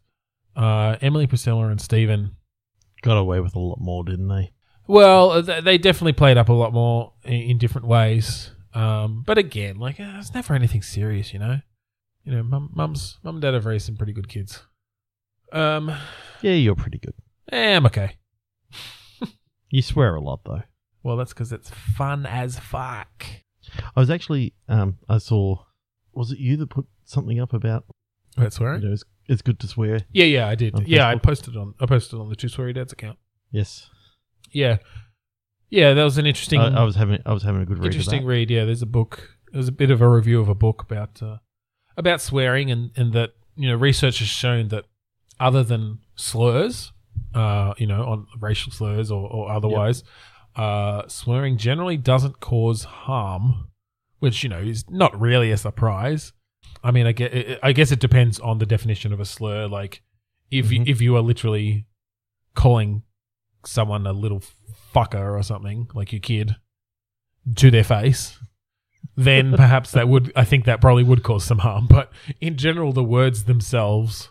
Uh, 0.55 0.97
Emily, 1.01 1.27
Priscilla, 1.27 1.69
and 1.69 1.81
Stephen. 1.81 2.33
Got 3.03 3.19
away 3.19 3.41
with 3.41 3.55
a 3.55 3.59
lot 3.59 3.79
more, 3.81 4.05
didn't 4.05 4.29
they? 4.29 4.53
Well, 4.89 5.31
uh, 5.33 5.43
th- 5.43 5.65
they 5.65 5.79
definitely 5.79 6.15
played 6.15 6.39
up 6.39 6.49
a 6.49 6.53
lot 6.53 6.73
more 6.73 7.13
in, 7.25 7.35
in 7.35 7.59
different 7.59 7.87
ways. 7.87 8.51
Um, 8.75 9.23
but 9.27 9.39
again, 9.39 9.79
like 9.79 10.01
uh, 10.01 10.15
it's 10.19 10.33
never 10.35 10.55
anything 10.55 10.83
serious, 10.83 11.33
you 11.33 11.39
know. 11.39 11.61
You 12.25 12.33
know, 12.33 12.43
mum, 12.43 12.71
mums, 12.75 13.19
mum 13.23 13.37
and 13.37 13.43
dad 13.43 13.55
have 13.55 13.67
raised 13.67 13.87
some 13.87 13.97
pretty 13.97 14.13
good 14.13 14.29
kids. 14.29 14.63
Um, 15.53 15.93
Yeah, 16.43 16.53
you're 16.53 16.75
pretty 16.75 16.99
good. 16.99 17.15
eh, 17.53 17.77
I'm 17.77 17.87
okay. 17.87 18.17
You 19.71 19.83
swear 19.83 20.15
a 20.15 20.21
lot 20.21 20.41
though. 20.45 20.63
Well, 21.07 21.17
that's 21.17 21.33
because 21.33 21.53
it's 21.53 21.71
fun 21.71 22.27
as 22.27 22.59
fuck. 22.59 23.25
I 23.95 24.01
was 24.01 24.11
actually, 24.11 24.55
um, 24.69 24.99
I 25.09 25.19
saw, 25.19 25.59
was 26.13 26.33
it 26.33 26.41
you 26.41 26.57
that 26.57 26.67
put 26.71 26.87
something 27.05 27.39
up 27.39 27.53
about, 27.53 27.85
Wait, 28.37 28.53
swearing? 28.53 28.83
you 28.83 28.89
know, 28.89 28.93
it's, 28.93 29.05
it's 29.29 29.41
good 29.41 29.61
to 29.61 29.69
swear. 29.69 30.01
Yeah, 30.13 30.25
yeah, 30.25 30.49
I 30.49 30.57
did. 30.57 30.89
Yeah, 30.89 31.09
I 31.09 31.15
posted 31.15 31.57
on 31.57 31.75
I 31.81 31.87
posted 31.87 32.19
on 32.19 32.29
the 32.29 32.35
Two 32.35 32.49
Sweary 32.49 32.75
Dads 32.75 32.93
account. 32.93 33.19
Yes, 33.53 33.89
Yeah, 34.51 34.79
yeah, 35.71 35.95
that 35.95 36.03
was 36.03 36.19
an 36.19 36.27
interesting, 36.27 36.59
I, 36.59 36.81
I 36.81 36.83
was 36.83 36.97
having, 36.97 37.23
I 37.25 37.33
was 37.33 37.45
having 37.45 37.63
a 37.63 37.67
good 37.67 37.79
read. 37.79 37.87
interesting 37.87 38.25
read. 38.25 38.51
Yeah, 38.51 38.65
there's 38.65 38.83
a 38.83 38.87
book. 38.87 39.37
There's 39.53 39.69
a 39.69 39.73
bit 39.73 39.93
of 39.93 40.01
a 40.03 40.09
review 40.09 40.41
of 40.41 40.49
a 40.49 40.57
book 40.57 40.83
about 40.83 41.23
uh, 41.23 41.37
about 41.97 42.21
swearing, 42.21 42.69
and 42.73 42.91
and 42.97 43.13
that 43.13 43.31
you 43.55 43.69
know 43.69 43.77
research 43.77 44.19
has 44.19 44.29
shown 44.29 44.69
that 44.69 44.87
other 45.39 45.63
than 45.63 46.01
slurs, 46.17 46.91
uh, 47.33 47.75
you 47.79 47.87
know, 47.87 48.03
on 48.05 48.27
racial 48.41 48.73
slurs 48.73 49.13
or, 49.13 49.29
or 49.31 49.53
otherwise, 49.53 50.03
uh, 50.57 51.07
swearing 51.09 51.57
generally 51.59 51.97
doesn't 51.97 52.41
cause 52.41 52.85
harm, 52.85 53.69
which 54.19 54.43
you 54.43 54.49
know 54.49 54.59
is 54.61 54.85
not 54.91 55.19
really 55.21 55.51
a 55.51 55.57
surprise. 55.57 56.33
I 56.83 56.91
mean, 56.91 57.07
I 57.07 57.13
get, 57.13 57.59
I 57.63 57.73
guess 57.73 57.91
it 57.93 58.01
depends 58.01 58.39
on 58.41 58.59
the 58.59 58.67
definition 58.67 59.13
of 59.13 59.21
a 59.21 59.25
slur. 59.25 59.67
Like, 59.67 60.03
if 60.51 60.71
you, 60.73 60.81
Mhm. 60.81 60.89
if 60.89 61.01
you 61.01 61.17
are 61.17 61.21
literally 61.23 61.87
calling 62.55 63.03
someone 63.65 64.07
a 64.07 64.13
little 64.13 64.43
fucker 64.95 65.33
or 65.39 65.43
something, 65.43 65.89
like 65.95 66.13
your 66.13 66.21
kid, 66.21 66.57
to 67.57 67.71
their 67.71 67.85
face, 67.85 68.39
then 69.17 69.53
perhaps 69.57 69.91
that 69.93 70.09
would, 70.09 70.33
I 70.37 70.45
think 70.45 70.65
that 70.65 70.81
probably 70.81 71.03
would 71.03 71.23
cause 71.23 71.45
some 71.45 71.59
harm. 71.59 71.87
But 71.87 72.13
in 72.41 72.57
general, 72.57 72.93
the 72.93 73.05
words 73.05 73.45
themselves 73.45 74.31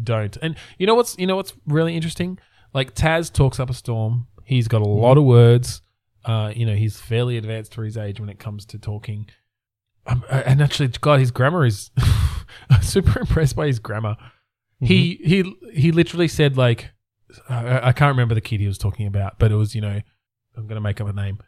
don't. 0.00 0.36
And 0.42 0.56
you 0.78 0.86
know 0.86 0.94
what's, 0.94 1.16
you 1.18 1.26
know 1.26 1.36
what's 1.36 1.54
really 1.66 1.94
interesting? 1.96 2.38
Like 2.72 2.94
Taz 2.94 3.32
talks 3.32 3.58
up 3.60 3.70
a 3.70 3.74
storm. 3.74 4.26
He's 4.44 4.68
got 4.68 4.82
a 4.82 4.88
lot 4.88 5.18
of 5.18 5.24
words. 5.24 5.82
Uh, 6.24 6.52
you 6.54 6.64
know, 6.64 6.74
he's 6.74 6.98
fairly 6.98 7.36
advanced 7.36 7.74
for 7.74 7.84
his 7.84 7.96
age 7.96 8.20
when 8.20 8.28
it 8.28 8.38
comes 8.38 8.64
to 8.66 8.78
talking. 8.78 9.26
Um, 10.06 10.24
and 10.30 10.62
actually, 10.62 10.88
God, 10.88 11.20
his 11.20 11.30
grammar 11.30 11.64
is. 11.64 11.90
I'm 12.70 12.82
super 12.82 13.20
impressed 13.20 13.56
by 13.56 13.66
his 13.66 13.78
grammar. 13.78 14.16
He 14.80 15.18
he 15.24 15.54
he 15.72 15.92
literally 15.92 16.28
said 16.28 16.56
like, 16.58 16.90
I, 17.48 17.88
I 17.88 17.92
can't 17.92 18.10
remember 18.10 18.34
the 18.34 18.42
kid 18.42 18.60
he 18.60 18.66
was 18.66 18.76
talking 18.76 19.06
about, 19.06 19.38
but 19.38 19.50
it 19.50 19.54
was 19.54 19.74
you 19.74 19.80
know, 19.80 20.00
I'm 20.56 20.66
gonna 20.66 20.80
make 20.80 21.00
up 21.00 21.08
a 21.08 21.12
name. 21.12 21.38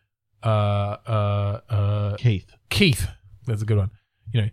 Uh 0.43 0.97
uh 1.07 1.61
uh 1.69 2.17
Keith. 2.17 2.47
Keith. 2.71 3.09
That's 3.47 3.63
a 3.63 3.67
good 3.67 3.79
one. 3.79 3.91
You 4.33 4.43
know, 4.43 4.49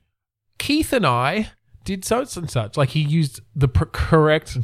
Keith 0.58 0.92
and 0.92 1.06
I 1.06 1.52
did 1.86 2.04
such 2.04 2.36
and 2.36 2.50
such. 2.50 2.78
Like 2.78 2.90
he 2.90 3.02
used 3.02 3.42
the 3.56 3.68
pr- 3.68 3.86
correct 3.86 4.58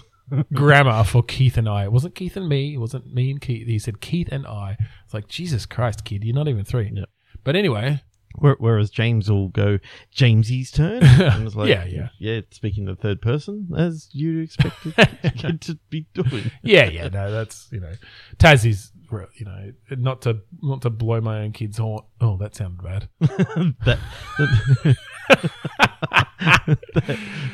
grammar 0.53 1.03
for 1.03 1.23
Keith 1.23 1.57
and 1.57 1.67
I. 1.67 1.83
It 1.83 1.91
wasn't 1.91 2.15
Keith 2.15 2.35
and 2.37 2.47
me. 2.49 2.73
It 2.73 2.77
wasn't 2.77 3.13
me 3.13 3.31
and 3.31 3.41
Keith. 3.41 3.67
He 3.67 3.79
said 3.79 4.01
Keith 4.01 4.29
and 4.31 4.45
I. 4.45 4.77
It's 5.05 5.13
like 5.13 5.27
Jesus 5.27 5.65
Christ, 5.65 6.05
kid, 6.05 6.23
you're 6.23 6.35
not 6.35 6.47
even 6.47 6.65
three. 6.65 6.91
Yeah. 6.93 7.05
But 7.43 7.55
anyway, 7.55 8.01
Whereas 8.37 8.89
James 8.89 9.29
will 9.29 9.49
go, 9.49 9.79
Jamesy's 10.15 10.71
turn. 10.71 11.03
And 11.03 11.45
it's 11.45 11.55
like, 11.55 11.69
Yeah, 11.69 11.85
yeah. 11.85 12.09
Yeah, 12.19 12.41
speaking 12.51 12.85
the 12.85 12.95
third 12.95 13.21
person, 13.21 13.69
as 13.77 14.09
you'd 14.11 14.43
expect 14.43 14.85
a 14.85 15.31
kid 15.37 15.61
to 15.61 15.79
be 15.89 16.07
doing. 16.13 16.51
yeah, 16.63 16.85
yeah, 16.85 17.09
no, 17.09 17.31
that's 17.31 17.67
you 17.71 17.79
know, 17.79 17.93
Taz 18.37 18.65
is 18.65 18.91
you 19.11 19.45
know 19.45 19.71
not 19.91 20.21
to 20.21 20.39
not 20.61 20.83
to 20.83 20.89
blow 20.89 21.19
my 21.19 21.39
own 21.41 21.51
kid's 21.51 21.79
horn. 21.79 22.03
Oh, 22.21 22.37
that 22.37 22.55
sounded 22.55 22.83
bad. 22.83 23.09
that, 23.19 23.99
that, 24.37 24.97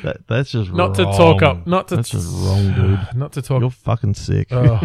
that- 0.02 0.24
that's 0.26 0.50
just 0.50 0.72
Not 0.72 0.94
to 0.96 1.04
talk 1.04 1.42
up. 1.42 1.66
Not 1.66 1.88
to 1.88 1.96
That's 1.96 2.10
just 2.10 2.28
wrong, 2.32 2.72
dude. 2.74 3.00
Not 3.14 3.32
to 3.32 3.42
talk 3.42 3.60
You're 3.60 3.70
fucking 3.70 4.14
sick. 4.14 4.48
Oh, 4.50 4.80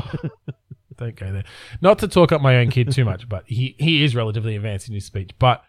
don't 0.97 1.15
go 1.15 1.31
there. 1.31 1.43
Not 1.81 1.99
to 1.99 2.07
talk 2.07 2.31
up 2.31 2.41
my 2.41 2.57
own 2.57 2.69
kid 2.69 2.91
too 2.91 3.05
much, 3.05 3.27
but 3.27 3.43
he, 3.47 3.75
he 3.79 4.03
is 4.03 4.15
relatively 4.15 4.55
advanced 4.55 4.87
in 4.87 4.93
his 4.93 5.05
speech. 5.05 5.31
But 5.39 5.63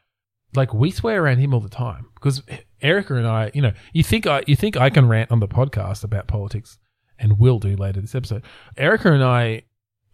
like 0.55 0.75
we 0.75 0.91
swear 0.91 1.23
around 1.23 1.39
him 1.39 1.55
all 1.55 1.61
the 1.61 1.69
time 1.69 2.09
because 2.15 2.43
Erica 2.81 3.15
and 3.15 3.27
I, 3.27 3.51
you 3.55 3.63
know, 3.63 3.73
you 3.93 4.03
think 4.03 4.27
I 4.27 4.43
you 4.47 4.57
think 4.57 4.77
I 4.77 4.91
can 4.91 5.09
rant 5.09 5.31
on 5.31 5.41
the 5.41 5.49
podcast 5.49 6.05
about 6.05 6.27
politics 6.27 6.79
and 7.19 7.39
will 7.39 7.59
do 7.59 7.77
later 7.77 8.01
this 8.01 8.15
episode. 8.15 8.43
Erica 8.77 9.13
and 9.13 9.25
I 9.25 9.63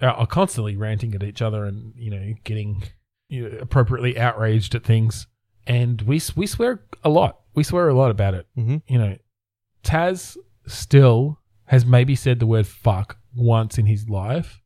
are, 0.00 0.10
are 0.10 0.26
constantly 0.26 0.76
ranting 0.76 1.14
at 1.14 1.22
each 1.22 1.42
other 1.42 1.64
and 1.64 1.92
you 1.96 2.10
know 2.10 2.34
getting 2.44 2.82
you 3.28 3.48
know, 3.48 3.58
appropriately 3.58 4.18
outraged 4.18 4.74
at 4.74 4.84
things, 4.84 5.26
and 5.68 6.02
we 6.02 6.20
we 6.34 6.46
swear 6.46 6.80
a 7.04 7.08
lot. 7.08 7.38
We 7.54 7.62
swear 7.62 7.88
a 7.88 7.94
lot 7.94 8.10
about 8.10 8.34
it 8.34 8.46
hmm 8.56 8.76
you 8.88 8.98
know, 8.98 9.16
Taz 9.84 10.36
still 10.66 11.38
has 11.66 11.84
maybe 11.86 12.14
said 12.16 12.40
the 12.40 12.46
word 12.46 12.66
fuck 12.66 13.18
once 13.34 13.78
in 13.78 13.86
his 13.86 14.08
life. 14.08 14.60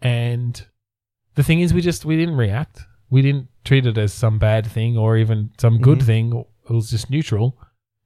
And 0.00 0.64
the 1.34 1.42
thing 1.42 1.60
is, 1.60 1.72
we 1.72 1.80
just, 1.80 2.04
we 2.04 2.16
didn't 2.16 2.36
react. 2.36 2.80
We 3.10 3.22
didn't 3.22 3.48
treat 3.64 3.86
it 3.86 3.96
as 3.98 4.12
some 4.12 4.38
bad 4.38 4.66
thing 4.66 4.96
or 4.96 5.16
even 5.16 5.50
some 5.58 5.78
good 5.80 6.00
Mhm. 6.00 6.06
thing. 6.06 6.44
It 6.68 6.72
was 6.72 6.90
just 6.90 7.10
neutral. 7.10 7.58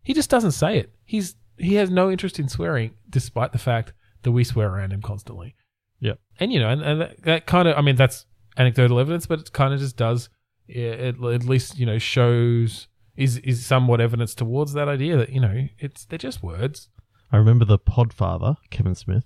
He 0.02 0.12
just 0.14 0.30
doesn't 0.30 0.52
say 0.52 0.78
it. 0.78 0.92
He's, 1.04 1.34
he 1.58 1.74
has 1.74 1.90
no 1.90 2.10
interest 2.10 2.38
in 2.38 2.48
swearing, 2.48 2.92
despite 3.08 3.52
the 3.52 3.58
fact 3.58 3.92
that 4.22 4.32
we 4.32 4.44
swear 4.44 4.68
around 4.68 4.92
him 4.92 5.02
constantly. 5.02 5.54
Yep. 6.00 6.20
And, 6.38 6.52
you 6.52 6.60
know, 6.60 6.68
and, 6.68 6.82
and 6.82 7.00
that, 7.00 7.22
that 7.22 7.46
kind 7.46 7.66
of, 7.68 7.76
I 7.76 7.80
mean, 7.80 7.96
that's 7.96 8.26
anecdotal 8.56 9.00
evidence, 9.00 9.26
but 9.26 9.40
it 9.40 9.52
kind 9.52 9.72
of 9.74 9.80
just 9.80 9.96
does, 9.96 10.28
it, 10.68 11.16
at 11.22 11.44
least, 11.44 11.78
you 11.78 11.86
know, 11.86 11.98
shows 11.98 12.88
is 13.16 13.38
is 13.38 13.64
somewhat 13.64 14.00
evidence 14.00 14.34
towards 14.34 14.74
that 14.74 14.88
idea 14.88 15.16
that 15.16 15.30
you 15.30 15.40
know 15.40 15.68
it's 15.78 16.04
they're 16.04 16.18
just 16.18 16.42
words. 16.42 16.88
I 17.32 17.38
remember 17.38 17.64
the 17.64 17.78
Podfather, 17.78 18.56
Kevin 18.70 18.94
Smith, 18.94 19.24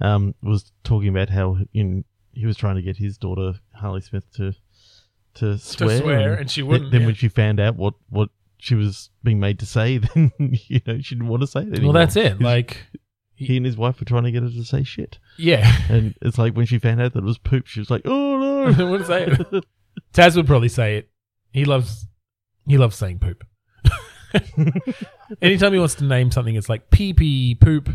um, 0.00 0.34
was 0.42 0.70
talking 0.84 1.08
about 1.08 1.30
how 1.30 1.56
in, 1.72 2.04
he 2.32 2.44
was 2.44 2.56
trying 2.56 2.76
to 2.76 2.82
get 2.82 2.98
his 2.98 3.16
daughter 3.16 3.54
Harley 3.74 4.00
Smith 4.00 4.24
to 4.34 4.52
to 5.34 5.58
swear, 5.58 6.00
swear, 6.00 6.34
and 6.34 6.50
she 6.50 6.62
wouldn't, 6.62 6.90
Then 6.90 7.02
yeah. 7.02 7.06
when 7.06 7.14
she 7.14 7.28
found 7.28 7.60
out 7.60 7.76
what 7.76 7.94
what 8.10 8.28
she 8.58 8.74
was 8.74 9.10
being 9.22 9.40
made 9.40 9.58
to 9.60 9.66
say, 9.66 9.98
then 10.14 10.32
you 10.38 10.80
know 10.86 10.98
she 11.00 11.14
didn't 11.14 11.28
want 11.28 11.42
to 11.42 11.46
say 11.46 11.60
it 11.60 11.68
anymore. 11.68 11.92
Well, 11.94 12.00
that's 12.04 12.16
it. 12.16 12.40
Like, 12.40 12.86
he 13.34 13.56
and 13.56 13.64
his 13.64 13.76
wife 13.76 14.00
were 14.00 14.04
trying 14.04 14.24
to 14.24 14.32
get 14.32 14.42
her 14.42 14.50
to 14.50 14.64
say 14.64 14.82
shit, 14.82 15.18
yeah, 15.36 15.72
and 15.88 16.14
it's 16.20 16.38
like 16.38 16.54
when 16.54 16.66
she 16.66 16.78
found 16.78 17.00
out 17.00 17.12
that 17.14 17.20
it 17.20 17.24
was 17.24 17.38
poop, 17.38 17.66
she 17.66 17.80
was 17.80 17.90
like, 17.90 18.02
"Oh 18.04 18.38
no, 18.38 18.64
I 18.66 18.76
no!" 18.76 18.90
wouldn't 18.90 19.06
say 19.06 19.26
it. 19.26 19.64
Taz 20.12 20.36
would 20.36 20.46
probably 20.46 20.68
say 20.68 20.98
it. 20.98 21.10
He 21.52 21.64
loves 21.64 22.06
he 22.66 22.78
loves 22.78 22.96
saying 22.96 23.18
poop. 23.18 23.44
Anytime 25.42 25.72
he 25.72 25.78
wants 25.78 25.94
to 25.96 26.04
name 26.04 26.30
something, 26.30 26.54
it's 26.54 26.68
like 26.68 26.90
pee 26.90 27.12
pee 27.12 27.54
poop. 27.54 27.88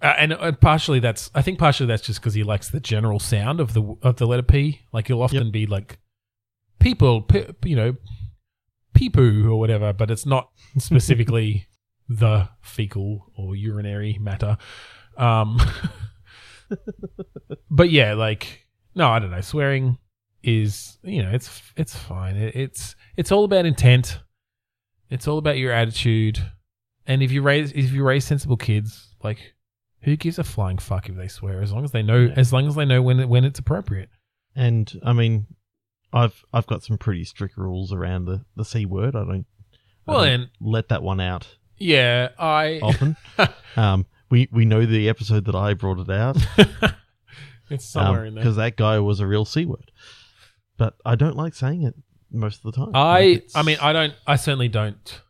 Uh, 0.00 0.14
and, 0.18 0.32
and 0.32 0.60
partially 0.60 1.00
that's 1.00 1.30
I 1.34 1.42
think 1.42 1.58
partially 1.58 1.86
that's 1.86 2.02
just 2.02 2.20
because 2.20 2.34
he 2.34 2.42
likes 2.42 2.68
the 2.68 2.80
general 2.80 3.18
sound 3.18 3.60
of 3.60 3.72
the 3.72 3.96
of 4.02 4.16
the 4.16 4.26
letter 4.26 4.42
P. 4.42 4.82
Like 4.92 5.08
he'll 5.08 5.22
often 5.22 5.50
be 5.50 5.66
like 5.66 5.98
people, 6.78 7.22
p- 7.22 7.46
you 7.64 7.76
know, 7.76 7.96
pee 8.94 9.10
poo 9.10 9.50
or 9.50 9.58
whatever, 9.58 9.92
but 9.92 10.10
it's 10.10 10.26
not 10.26 10.50
specifically 10.78 11.66
the 12.08 12.48
fecal 12.62 13.32
or 13.36 13.56
urinary 13.56 14.18
matter. 14.20 14.58
Um, 15.16 15.58
but 17.70 17.90
yeah, 17.90 18.14
like 18.14 18.66
no, 18.94 19.08
I 19.08 19.18
don't 19.18 19.30
know. 19.30 19.40
Swearing 19.40 19.98
is 20.42 20.98
you 21.02 21.22
know 21.22 21.30
it's 21.30 21.62
it's 21.76 21.96
fine. 21.96 22.36
It, 22.36 22.54
it's 22.56 22.94
it's 23.16 23.32
all 23.32 23.44
about 23.44 23.66
intent. 23.66 24.20
It's 25.10 25.26
all 25.28 25.38
about 25.38 25.58
your 25.58 25.72
attitude. 25.72 26.40
And 27.06 27.22
if 27.22 27.30
you 27.32 27.42
raise 27.42 27.72
if 27.72 27.92
you 27.92 28.02
raise 28.04 28.24
sensible 28.24 28.56
kids, 28.56 29.14
like 29.22 29.54
who 30.02 30.16
gives 30.16 30.38
a 30.38 30.44
flying 30.44 30.78
fuck 30.78 31.08
if 31.08 31.16
they 31.16 31.28
swear 31.28 31.62
as 31.62 31.72
long 31.72 31.84
as 31.84 31.92
they 31.92 32.02
know 32.02 32.26
Yeah. 32.26 32.34
as 32.36 32.52
long 32.52 32.66
as 32.68 32.74
they 32.74 32.84
know 32.84 33.02
when 33.02 33.28
when 33.28 33.44
it's 33.44 33.58
appropriate. 33.58 34.08
And 34.54 34.92
I 35.04 35.12
mean, 35.12 35.46
I've 36.12 36.44
I've 36.52 36.66
got 36.66 36.82
some 36.82 36.98
pretty 36.98 37.24
strict 37.24 37.56
rules 37.56 37.92
around 37.92 38.24
the 38.24 38.44
the 38.56 38.64
c 38.64 38.86
word. 38.86 39.14
I 39.16 39.20
don't. 39.24 39.46
I 40.08 40.12
Well, 40.12 40.20
don't 40.24 40.28
and 40.32 40.48
let 40.60 40.88
that 40.88 41.02
one 41.02 41.20
out 41.20 41.56
yeah, 41.78 42.30
I 42.38 42.78
often. 42.82 43.16
um, 43.76 44.06
we 44.30 44.48
we 44.50 44.64
know 44.64 44.86
the 44.86 45.08
episode 45.10 45.44
that 45.44 45.54
I 45.54 45.74
brought 45.74 45.98
it 45.98 46.10
out 46.10 46.36
it's 47.70 47.84
somewhere 47.84 48.24
in 48.24 48.34
there. 48.34 48.42
because 48.42 48.56
that 48.56 48.76
guy 48.76 48.98
was 48.98 49.20
a 49.20 49.26
real 49.26 49.44
c 49.44 49.66
word, 49.66 49.90
but 50.76 50.94
I 51.04 51.14
don't 51.14 51.36
like 51.36 51.54
saying 51.54 51.82
it 51.82 51.94
most 52.30 52.64
of 52.64 52.72
the 52.72 52.72
time. 52.72 52.92
Like, 52.92 52.96
I 52.96 53.20
it's- 53.20 53.56
I 53.56 53.62
mean 53.62 53.78
I 53.80 53.92
don't 53.92 54.14
I 54.26 54.36
certainly 54.36 54.68
don't 54.68 55.20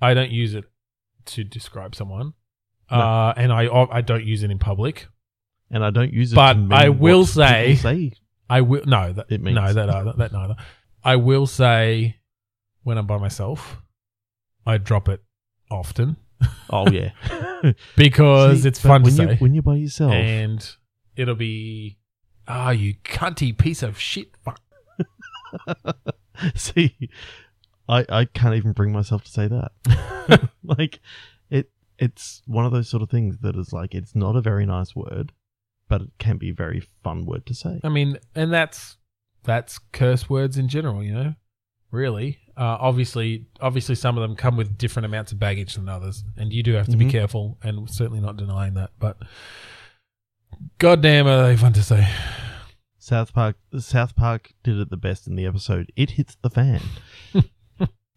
I 0.00 0.14
don't 0.14 0.30
use 0.30 0.54
it 0.54 0.64
to 1.26 1.44
describe 1.44 1.94
someone. 1.94 2.32
No. 2.90 2.96
Uh, 2.98 3.34
and 3.36 3.52
I 3.52 3.66
I 3.90 4.00
don't 4.00 4.24
use 4.24 4.42
it 4.42 4.50
in 4.50 4.58
public. 4.58 5.06
and 5.70 5.84
I 5.84 5.90
don't 5.90 6.12
use 6.12 6.32
it. 6.32 6.36
But 6.36 6.54
to 6.54 6.58
mean 6.60 6.72
I 6.72 6.88
will 6.88 7.20
what 7.20 7.28
say- 7.28 7.76
people 7.76 7.90
say 7.90 8.12
I 8.50 8.60
will 8.62 8.84
no 8.86 9.12
that 9.12 9.26
It 9.30 9.42
means. 9.42 9.56
no 9.56 9.72
that 9.74 9.90
either 9.90 10.12
that 10.16 10.32
neither. 10.32 10.56
I 11.04 11.16
will 11.16 11.46
say 11.46 12.16
when 12.82 12.96
I'm 12.96 13.06
by 13.06 13.18
myself, 13.18 13.76
I 14.66 14.78
drop 14.78 15.08
it 15.10 15.22
often 15.70 16.16
Oh 16.70 16.88
yeah, 16.90 17.10
because 17.96 18.62
See, 18.62 18.68
it's 18.68 18.80
but 18.80 18.88
fun 18.88 19.00
to 19.02 19.04
when 19.04 19.12
say, 19.14 19.22
you 19.32 19.36
when 19.38 19.54
you're 19.54 19.62
by 19.62 19.76
yourself. 19.76 20.12
and 20.12 20.66
it'll 21.16 21.34
be 21.34 21.98
ah 22.46 22.70
you 22.70 22.94
cunty 23.04 23.56
piece 23.56 23.82
of 23.82 23.98
shit. 23.98 24.36
Fuck. 24.44 24.60
See, 26.54 27.10
I 27.88 28.04
I 28.08 28.24
can't 28.26 28.54
even 28.54 28.72
bring 28.72 28.92
myself 28.92 29.24
to 29.24 29.30
say 29.30 29.48
that. 29.48 30.48
like 30.64 31.00
it 31.50 31.70
it's 31.98 32.42
one 32.46 32.64
of 32.64 32.72
those 32.72 32.88
sort 32.88 33.02
of 33.02 33.10
things 33.10 33.38
that 33.38 33.56
is 33.56 33.72
like 33.72 33.94
it's 33.94 34.14
not 34.14 34.36
a 34.36 34.40
very 34.40 34.66
nice 34.66 34.94
word, 34.94 35.32
but 35.88 36.02
it 36.02 36.10
can 36.18 36.36
be 36.36 36.50
a 36.50 36.54
very 36.54 36.80
fun 37.02 37.24
word 37.26 37.46
to 37.46 37.54
say. 37.54 37.80
I 37.82 37.88
mean, 37.88 38.18
and 38.34 38.52
that's 38.52 38.96
that's 39.44 39.78
curse 39.92 40.28
words 40.28 40.58
in 40.58 40.68
general, 40.68 41.02
you 41.02 41.14
know. 41.14 41.34
Really, 41.90 42.38
uh, 42.54 42.76
obviously, 42.78 43.46
obviously, 43.62 43.94
some 43.94 44.18
of 44.18 44.20
them 44.22 44.36
come 44.36 44.58
with 44.58 44.76
different 44.76 45.06
amounts 45.06 45.32
of 45.32 45.38
baggage 45.38 45.74
than 45.74 45.88
others, 45.88 46.22
and 46.36 46.52
you 46.52 46.62
do 46.62 46.74
have 46.74 46.86
to 46.88 46.98
be 46.98 47.06
Mhm. 47.06 47.10
careful. 47.10 47.56
And 47.62 47.88
certainly 47.88 48.20
not 48.20 48.36
denying 48.36 48.74
that, 48.74 48.90
but 48.98 49.16
goddamn, 50.78 51.26
are 51.26 51.46
they 51.46 51.56
fun 51.56 51.72
to 51.72 51.82
say? 51.82 52.06
South 53.08 53.32
Park 53.32 53.56
South 53.78 54.14
Park 54.14 54.52
did 54.62 54.78
it 54.78 54.90
the 54.90 54.96
best 54.98 55.26
in 55.26 55.34
the 55.34 55.46
episode. 55.46 55.90
It 55.96 56.10
hits 56.10 56.36
the 56.42 56.50
fan. 56.50 56.82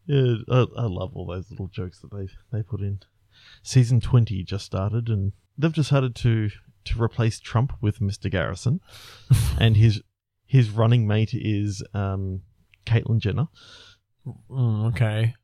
yeah, 0.05 0.35
I, 0.51 0.65
I 0.77 0.85
love 0.85 1.15
all 1.15 1.27
those 1.27 1.49
little 1.49 1.67
jokes 1.69 1.99
that 1.99 2.11
they 2.11 2.27
they 2.51 2.61
put 2.61 2.81
in. 2.81 2.99
Season 3.63 4.01
twenty 4.01 4.43
just 4.43 4.65
started, 4.65 5.07
and 5.07 5.31
they've 5.57 5.71
decided 5.73 6.13
to 6.17 6.49
to 6.83 7.01
replace 7.01 7.39
Trump 7.39 7.71
with 7.79 7.99
Mr. 7.99 8.29
Garrison, 8.29 8.81
and 9.59 9.77
his 9.77 10.01
his 10.45 10.69
running 10.69 11.07
mate 11.07 11.33
is 11.33 11.81
um, 11.93 12.41
Caitlyn 12.85 13.19
Jenner. 13.19 13.47
Mm, 14.49 14.87
okay, 14.89 15.35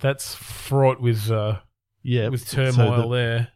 that's 0.00 0.34
fraught 0.34 0.98
with 1.02 1.30
uh, 1.30 1.58
Yeah, 2.02 2.28
with 2.28 2.48
so 2.48 2.70
turmoil 2.72 3.08
the- 3.10 3.14
there. 3.16 3.48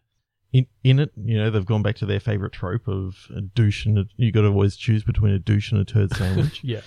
In 0.53 0.67
in 0.85 0.99
it, 0.99 1.11
you 1.17 1.37
know, 1.37 1.51
they've 1.51 1.67
gone 1.67 1.83
back 1.83 1.97
to 1.97 2.07
their 2.07 2.21
favorite 2.21 2.53
trope 2.53 2.89
of 2.89 3.17
a 3.37 3.41
douche 3.41 3.85
and 3.87 3.99
a, 3.99 4.07
you 4.17 4.33
got 4.33 4.43
to 4.43 4.49
always 4.49 4.77
choose 4.77 5.03
between 5.05 5.33
a 5.35 5.39
douche 5.39 5.73
and 5.73 5.81
a 5.81 5.85
turd 5.85 6.15
sandwich. 6.17 6.61
Yeah, 6.65 6.81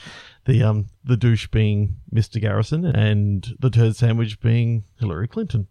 the 0.46 0.64
um 0.64 0.88
the 1.04 1.18
douche 1.18 1.48
being 1.48 1.98
Mr. 2.14 2.42
Garrison 2.42 2.86
and 2.86 3.48
the 3.60 3.70
turd 3.70 3.96
sandwich 3.96 4.40
being 4.42 4.86
Hillary 5.00 5.28
Clinton. 5.28 5.68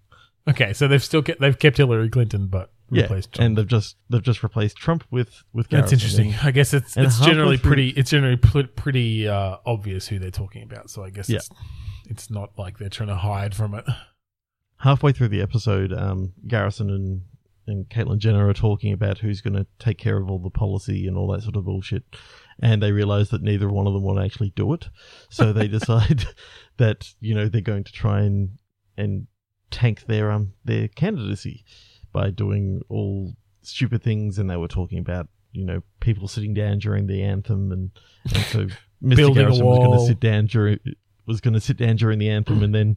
okay, 0.49 0.72
so 0.72 0.86
they've 0.88 1.03
still 1.03 1.22
kept, 1.22 1.41
they've 1.41 1.59
kept 1.59 1.76
Hillary 1.78 2.09
Clinton, 2.09 2.47
but 2.47 2.72
Yeah, 2.91 3.03
replaced 3.03 3.32
Trump. 3.32 3.47
and 3.47 3.59
they've 3.59 3.66
just 3.66 3.97
they've 4.09 4.22
just 4.22 4.43
replaced 4.45 4.76
Trump 4.76 5.05
with 5.11 5.43
with 5.53 5.68
That's 5.68 5.93
interesting. 5.93 6.34
I 6.43 6.53
guess 6.53 6.72
it's 6.72 6.97
and 6.97 7.07
it's 7.07 7.18
generally 7.20 7.57
through- 7.57 7.68
pretty 7.70 7.88
it's 7.91 8.11
generally 8.11 8.36
pretty 8.36 9.26
uh, 9.28 9.57
obvious 9.66 10.07
who 10.07 10.18
they're 10.20 10.30
talking 10.30 10.62
about. 10.62 10.91
So 10.91 11.03
I 11.03 11.11
guess 11.11 11.28
Yeah. 11.28 11.38
it's 11.38 11.51
it's 12.09 12.30
not 12.30 12.57
like 12.57 12.78
they're 12.78 12.88
trying 12.88 13.09
to 13.09 13.16
hide 13.16 13.55
from 13.55 13.74
it. 13.74 13.84
Halfway 14.78 15.12
through 15.12 15.28
the 15.28 15.43
episode, 15.43 15.93
um, 15.93 16.32
Garrison 16.49 16.88
and 16.91 17.22
and 17.66 17.88
Caitlyn 17.88 18.18
Jenner 18.18 18.48
are 18.48 18.54
talking 18.54 18.92
about 18.92 19.18
who's 19.18 19.40
going 19.40 19.54
to 19.54 19.66
take 19.78 19.98
care 19.98 20.16
of 20.16 20.30
all 20.30 20.38
the 20.38 20.50
policy 20.50 21.06
and 21.06 21.16
all 21.16 21.28
that 21.28 21.42
sort 21.42 21.56
of 21.56 21.64
bullshit, 21.64 22.04
and 22.61 22.82
they 22.82 22.92
realize 22.92 23.30
that 23.30 23.42
neither 23.42 23.68
one 23.68 23.86
of 23.86 23.92
them 23.92 24.02
want 24.02 24.18
to 24.18 24.24
actually 24.24 24.52
do 24.56 24.72
it, 24.72 24.88
so 25.28 25.52
they 25.52 25.68
decide 25.78 26.24
that 26.76 27.08
you 27.20 27.34
know 27.34 27.48
they're 27.48 27.61
going 27.61 27.84
to 27.84 27.92
try 27.92 28.20
and 28.20 28.58
and 28.96 29.26
tank 29.70 30.06
their 30.06 30.30
um 30.30 30.52
their 30.64 30.88
candidacy 30.88 31.64
by 32.12 32.30
doing 32.30 32.80
all 32.88 33.34
stupid 33.62 34.02
things, 34.02 34.38
and 34.38 34.50
they 34.50 34.56
were 34.56 34.68
talking 34.68 34.98
about 34.98 35.28
you 35.52 35.64
know 35.64 35.82
people 36.00 36.28
sitting 36.28 36.54
down 36.54 36.78
during 36.78 37.06
the 37.06 37.22
anthem, 37.22 37.72
and, 37.72 37.90
and 38.34 38.44
so 38.44 38.66
Mr. 39.02 39.34
Garrison 39.34 39.64
was 39.64 39.78
going 39.78 39.98
to 39.98 40.06
sit 40.06 40.20
down 40.20 40.46
during 40.46 40.78
was 41.26 41.40
going 41.40 41.54
to 41.54 41.61
sit 41.61 41.76
down 41.76 41.96
during 41.96 42.18
the 42.18 42.28
anthem, 42.28 42.62
and 42.62 42.74
then 42.74 42.96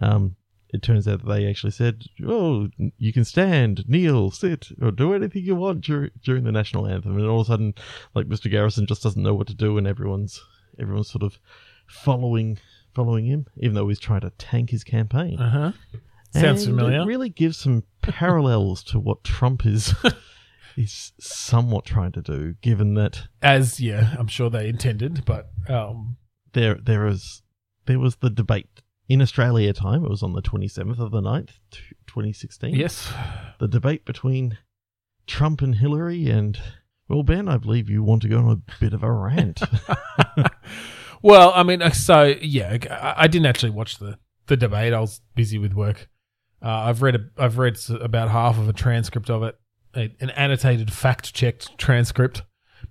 um 0.00 0.36
it 0.70 0.82
turns 0.82 1.06
out 1.06 1.24
that 1.24 1.28
they 1.28 1.48
actually 1.48 1.70
said, 1.70 2.04
"Oh, 2.26 2.68
you 2.98 3.12
can 3.12 3.24
stand, 3.24 3.84
kneel, 3.88 4.30
sit, 4.30 4.68
or 4.80 4.90
do 4.90 5.14
anything 5.14 5.44
you 5.44 5.54
want 5.54 5.82
dur- 5.82 6.10
during 6.22 6.44
the 6.44 6.52
national 6.52 6.86
anthem." 6.86 7.16
And 7.16 7.26
all 7.26 7.40
of 7.40 7.46
a 7.46 7.50
sudden, 7.50 7.74
like 8.14 8.26
Mr. 8.26 8.50
Garrison 8.50 8.86
just 8.86 9.02
doesn't 9.02 9.22
know 9.22 9.34
what 9.34 9.46
to 9.48 9.54
do, 9.54 9.78
and 9.78 9.86
everyone's 9.86 10.40
everyone's 10.78 11.10
sort 11.10 11.22
of 11.22 11.38
following 11.86 12.58
following 12.94 13.26
him, 13.26 13.46
even 13.58 13.74
though 13.74 13.88
he's 13.88 14.00
trying 14.00 14.22
to 14.22 14.30
tank 14.38 14.70
his 14.70 14.82
campaign. 14.82 15.38
Uh 15.38 15.50
huh. 15.50 15.72
Sounds 16.32 16.64
And 16.64 16.76
familiar. 16.76 17.02
It 17.02 17.06
really 17.06 17.28
gives 17.28 17.56
some 17.56 17.84
parallels 18.02 18.82
to 18.84 18.98
what 18.98 19.24
Trump 19.24 19.64
is 19.64 19.94
is 20.76 21.12
somewhat 21.20 21.84
trying 21.84 22.12
to 22.12 22.22
do, 22.22 22.54
given 22.60 22.94
that 22.94 23.28
As 23.42 23.80
yeah, 23.80 24.14
I'm 24.18 24.26
sure 24.28 24.50
they 24.50 24.68
intended, 24.68 25.24
but 25.24 25.50
um, 25.68 26.16
there 26.52 26.74
there 26.74 27.06
is 27.06 27.42
there 27.86 27.98
was 27.98 28.16
the 28.16 28.30
debate 28.30 28.82
in 29.08 29.22
Australia 29.22 29.72
time. 29.72 30.04
It 30.04 30.10
was 30.10 30.22
on 30.22 30.32
the 30.32 30.42
twenty 30.42 30.68
seventh 30.68 30.98
of 30.98 31.10
the 31.10 31.20
9th, 31.20 31.50
twenty 32.06 32.32
sixteen. 32.32 32.74
yes, 32.74 33.12
the 33.58 33.68
debate 33.68 34.04
between 34.04 34.58
Trump 35.26 35.62
and 35.62 35.76
Hillary, 35.76 36.28
and 36.28 36.58
well, 37.08 37.22
Ben, 37.22 37.48
I 37.48 37.56
believe 37.56 37.88
you 37.88 38.02
want 38.02 38.22
to 38.22 38.28
go 38.28 38.38
on 38.38 38.50
a 38.50 38.80
bit 38.80 38.92
of 38.92 39.02
a 39.02 39.12
rant. 39.12 39.60
well, 41.22 41.52
I 41.54 41.62
mean, 41.62 41.82
uh, 41.82 41.90
so 41.90 42.34
yeah, 42.40 42.78
I, 42.90 43.24
I 43.24 43.26
didn't 43.26 43.46
actually 43.46 43.70
watch 43.70 43.98
the 43.98 44.18
the 44.46 44.56
debate. 44.56 44.92
I 44.92 45.00
was 45.00 45.20
busy 45.34 45.58
with 45.58 45.74
work. 45.74 46.08
Uh, 46.62 46.68
I've 46.68 47.02
read 47.02 47.14
a, 47.14 47.20
I've 47.36 47.58
read 47.58 47.78
about 48.00 48.30
half 48.30 48.58
of 48.58 48.68
a 48.68 48.72
transcript 48.72 49.30
of 49.30 49.42
it, 49.42 49.58
a, 49.94 50.10
an 50.20 50.30
annotated, 50.30 50.92
fact 50.92 51.34
checked 51.34 51.76
transcript, 51.78 52.42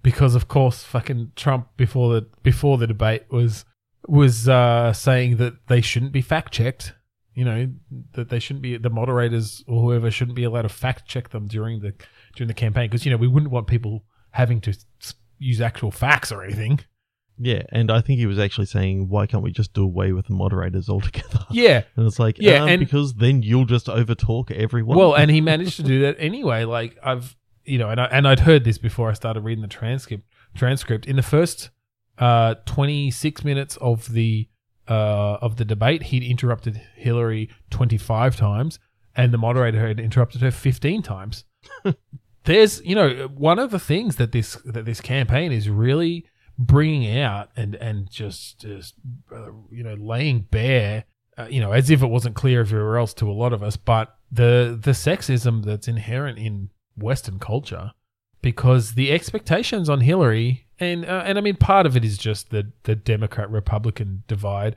because 0.01 0.35
of 0.35 0.47
course, 0.47 0.83
fucking 0.83 1.31
Trump 1.35 1.69
before 1.75 2.13
the 2.13 2.27
before 2.43 2.77
the 2.77 2.87
debate 2.87 3.23
was 3.31 3.65
was 4.07 4.47
uh, 4.49 4.93
saying 4.93 5.37
that 5.37 5.53
they 5.67 5.81
shouldn't 5.81 6.11
be 6.11 6.21
fact 6.21 6.53
checked. 6.53 6.93
You 7.33 7.43
know 7.43 7.67
that 8.13 8.29
they 8.29 8.39
shouldn't 8.39 8.61
be 8.63 8.77
the 8.77 8.89
moderators 8.89 9.61
or 9.67 9.81
whoever 9.81 10.09
shouldn't 10.09 10.35
be 10.37 10.45
allowed 10.45 10.61
to 10.61 10.69
fact 10.69 11.05
check 11.07 11.29
them 11.29 11.47
during 11.47 11.81
the 11.81 11.93
during 12.35 12.47
the 12.47 12.53
campaign 12.53 12.89
because 12.89 13.05
you 13.05 13.11
know 13.11 13.17
we 13.17 13.27
wouldn't 13.27 13.51
want 13.51 13.67
people 13.67 14.05
having 14.31 14.61
to 14.61 14.77
use 15.37 15.59
actual 15.59 15.91
facts 15.91 16.31
or 16.31 16.43
anything. 16.43 16.79
yeah, 17.37 17.63
and 17.73 17.91
I 17.91 17.99
think 17.99 18.19
he 18.19 18.25
was 18.25 18.39
actually 18.39 18.67
saying, 18.67 19.09
why 19.09 19.27
can't 19.27 19.43
we 19.43 19.51
just 19.51 19.73
do 19.73 19.83
away 19.83 20.13
with 20.13 20.27
the 20.27 20.33
moderators 20.33 20.87
altogether? 20.87 21.39
Yeah, 21.51 21.83
And 21.97 22.07
it's 22.07 22.19
like, 22.19 22.37
Yeah, 22.39 22.63
um, 22.63 22.69
and- 22.69 22.79
because 22.79 23.13
then 23.15 23.41
you'll 23.43 23.65
just 23.65 23.87
overtalk 23.87 24.51
everyone. 24.51 24.97
Well, 24.97 25.13
and 25.15 25.29
he 25.29 25.41
managed 25.51 25.75
to 25.75 25.83
do 25.83 26.01
that 26.03 26.15
anyway. 26.19 26.63
Like 26.63 26.97
I've, 27.03 27.35
you 27.65 27.77
know, 27.77 27.89
and 27.89 27.99
I, 27.99 28.05
and 28.05 28.25
I'd 28.27 28.39
heard 28.41 28.63
this 28.63 28.77
before 28.77 29.09
I 29.09 29.13
started 29.13 29.41
reading 29.41 29.61
the 29.61 29.67
transcript. 29.67 30.23
Transcript 30.55 31.05
in 31.05 31.17
the 31.17 31.21
first 31.23 31.69
uh, 32.17 32.55
twenty 32.65 33.11
six 33.11 33.43
minutes 33.43 33.77
of 33.77 34.11
the 34.11 34.47
uh, 34.87 35.37
of 35.41 35.57
the 35.57 35.65
debate, 35.65 36.03
he'd 36.03 36.23
interrupted 36.23 36.81
Hillary 36.95 37.49
twenty 37.69 37.97
five 37.97 38.35
times, 38.35 38.79
and 39.15 39.33
the 39.33 39.37
moderator 39.37 39.87
had 39.87 39.99
interrupted 39.99 40.41
her 40.41 40.51
fifteen 40.51 41.01
times. 41.01 41.45
There's, 42.43 42.79
you 42.85 42.93
know, 42.93 43.27
one 43.35 43.57
of 43.57 43.71
the 43.71 43.79
things 43.79 44.17
that 44.17 44.31
this 44.31 44.55
that 44.65 44.85
this 44.85 45.01
campaign 45.01 45.51
is 45.51 45.69
really 45.69 46.25
bringing 46.57 47.19
out 47.19 47.49
and 47.55 47.75
and 47.75 48.09
just 48.09 48.61
just 48.61 48.93
uh, 49.31 49.51
you 49.71 49.83
know 49.83 49.95
laying 49.95 50.41
bare 50.41 51.05
uh, 51.37 51.47
you 51.49 51.59
know, 51.59 51.71
as 51.71 51.89
if 51.89 52.01
it 52.01 52.07
wasn't 52.07 52.35
clear 52.35 52.61
everywhere 52.61 52.97
else 52.97 53.13
to 53.13 53.29
a 53.29 53.33
lot 53.33 53.53
of 53.53 53.61
us, 53.61 53.75
but 53.75 54.15
the 54.31 54.79
the 54.81 54.91
sexism 54.91 55.63
that's 55.65 55.87
inherent 55.87 56.37
in 56.37 56.69
Western 56.97 57.39
culture, 57.39 57.91
because 58.41 58.93
the 58.93 59.11
expectations 59.11 59.89
on 59.89 60.01
Hillary, 60.01 60.64
and 60.79 61.05
uh, 61.05 61.23
and 61.25 61.37
I 61.37 61.41
mean, 61.41 61.55
part 61.55 61.85
of 61.85 61.95
it 61.95 62.03
is 62.03 62.17
just 62.17 62.49
the 62.49 62.71
the 62.83 62.95
Democrat 62.95 63.49
Republican 63.49 64.23
divide, 64.27 64.75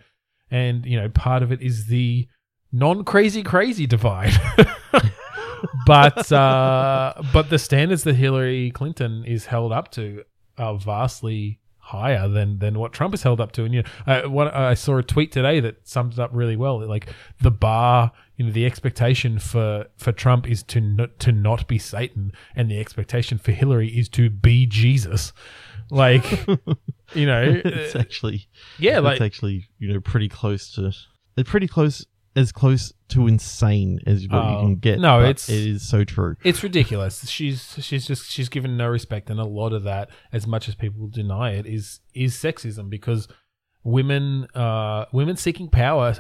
and 0.51 0.84
you 0.86 0.99
know, 1.01 1.09
part 1.09 1.42
of 1.42 1.53
it 1.53 1.61
is 1.62 1.86
the 1.86 2.28
non 2.72 3.05
crazy 3.05 3.42
crazy 3.42 3.86
divide. 3.86 4.32
but 5.86 6.30
uh, 6.32 7.14
but 7.32 7.51
the 7.51 7.59
standards 7.59 8.05
that 8.05 8.14
Hillary 8.14 8.70
Clinton 8.70 9.24
is 9.24 9.46
held 9.46 9.72
up 9.72 9.90
to 9.92 10.24
are 10.57 10.78
vastly 10.78 11.61
higher 11.88 12.28
than 12.28 12.59
than 12.59 12.78
what 12.78 12.92
Trump 12.92 13.14
is 13.14 13.22
held 13.22 13.40
up 13.40 13.53
to. 13.53 13.64
And 13.64 13.74
you 13.74 13.82
know, 13.82 13.88
I, 14.07 14.26
what, 14.26 14.55
I 14.55 14.74
saw 14.74 14.99
a 14.99 15.03
tweet 15.03 15.32
today 15.32 15.59
that 15.61 15.88
summed 15.88 16.12
it 16.12 16.18
up 16.18 16.30
really 16.32 16.57
well. 16.57 16.86
Like 16.86 17.09
the 17.40 17.51
bar, 17.51 18.12
you 18.36 18.44
know, 18.44 18.53
the 18.53 18.66
expectation 18.66 19.38
for 19.38 19.86
for 19.96 20.12
Trump 20.12 20.49
is 20.49 20.62
to 20.64 21.09
to 21.18 21.32
not 21.32 21.66
be 21.66 21.78
Satan, 21.78 22.32
and 22.55 22.70
the 22.70 22.78
expectation 22.78 23.38
for 23.38 23.53
Hillary 23.53 23.88
is 23.88 24.09
to 24.11 24.30
be 24.30 24.66
Jesus. 24.66 25.32
Like 25.91 26.24
You 27.14 27.24
know, 27.26 27.61
it's 27.64 27.95
uh, 27.97 27.99
actually 28.01 28.47
yeah, 28.78 28.99
it's 28.99 29.05
like 29.05 29.20
actually 29.20 29.66
you 29.78 29.93
know 29.93 30.01
pretty 30.01 30.28
close 30.28 30.70
to 30.74 30.93
they're 31.34 31.45
pretty 31.45 31.68
close 31.68 32.05
as 32.36 32.53
close 32.53 32.93
to 33.09 33.26
insane 33.26 33.99
as 34.07 34.28
what 34.28 34.45
you 34.51 34.57
Oh, 34.57 34.61
can 34.61 34.76
get. 34.76 35.01
no, 35.01 35.20
it's- 35.20 35.49
it 35.49 35.66
is 35.66 35.89
so 35.89 36.05
true. 36.05 36.36
it's 36.45 36.62
ridiculous. 36.62 37.28
She's 37.28 37.76
she's 37.80 38.07
just 38.07 38.30
she's 38.30 38.49
given 38.49 38.76
no 38.76 38.86
respect, 38.89 39.30
and 39.30 39.41
a 39.41 39.45
lot 39.45 39.72
of 39.72 39.82
that, 39.84 40.11
as 40.32 40.47
much 40.47 40.68
as 40.68 40.74
people 40.74 41.09
deny 41.09 41.53
it, 41.53 41.66
is 41.66 42.01
is 42.14 42.34
sexism 42.34 42.91
because 42.91 43.26
women 43.82 44.47
uh 44.55 45.07
women 45.12 45.36
seeking 45.36 45.68
power, 45.68 46.14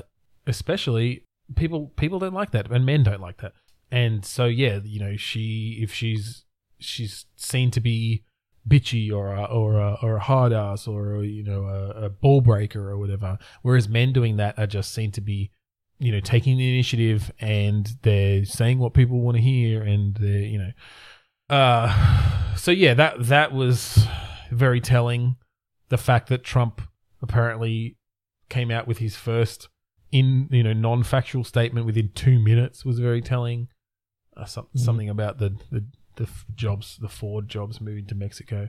especially 0.46 1.24
people 1.54 1.92
people 1.96 2.18
don't 2.18 2.34
like 2.34 2.50
that, 2.52 2.70
and 2.70 2.84
men 2.86 3.02
don't 3.02 3.20
like 3.20 3.38
that, 3.42 3.52
and 3.90 4.24
so 4.24 4.46
yeah, 4.46 4.80
you 4.82 5.00
know, 5.00 5.16
she 5.16 5.78
if 5.82 5.92
she's 5.92 6.44
she's 6.78 7.26
seen 7.36 7.70
to 7.72 7.80
be 7.80 8.24
bitchy 8.66 9.12
or 9.12 9.32
a, 9.34 9.44
or 9.44 9.74
a, 9.80 9.96
or 10.02 10.16
a 10.16 10.20
hard 10.20 10.52
ass 10.52 10.86
or 10.86 11.22
you 11.24 11.42
know 11.42 11.64
a, 11.64 12.04
a 12.06 12.08
ball 12.10 12.40
breaker 12.40 12.88
or 12.90 12.98
whatever, 12.98 13.38
whereas 13.62 13.88
men 13.88 14.12
doing 14.12 14.36
that 14.36 14.58
are 14.58 14.66
just 14.66 14.92
seen 14.94 15.10
to 15.12 15.20
be 15.20 15.50
you 15.98 16.12
know 16.12 16.20
taking 16.20 16.56
the 16.58 16.72
initiative 16.72 17.30
and 17.40 17.96
they're 18.02 18.44
saying 18.44 18.78
what 18.78 18.94
people 18.94 19.20
want 19.20 19.36
to 19.36 19.42
hear 19.42 19.82
and 19.82 20.14
they're 20.16 20.40
you 20.40 20.58
know. 20.58 20.70
Uh 21.50 22.54
so 22.56 22.70
yeah 22.70 22.94
that 22.94 23.26
that 23.26 23.52
was 23.52 24.06
very 24.50 24.80
telling. 24.80 25.36
The 25.88 25.98
fact 25.98 26.28
that 26.28 26.44
trump 26.44 26.82
apparently 27.22 27.96
came 28.48 28.70
out 28.70 28.86
with 28.86 28.98
his 28.98 29.16
first 29.16 29.68
in 30.12 30.48
you 30.50 30.62
know 30.62 30.72
non-factual 30.72 31.44
statement 31.44 31.86
within 31.86 32.10
two 32.14 32.38
minutes 32.38 32.84
was 32.84 32.98
very 32.98 33.20
telling. 33.22 33.68
Uh, 34.36 34.44
some, 34.44 34.66
Mhm. 34.76 34.78
something 34.78 35.08
about 35.08 35.38
the, 35.38 35.56
the 35.72 35.84
the 36.18 36.24
f- 36.24 36.44
jobs 36.54 36.98
the 37.00 37.08
ford 37.08 37.48
jobs 37.48 37.80
moving 37.80 38.06
to 38.06 38.14
mexico 38.14 38.68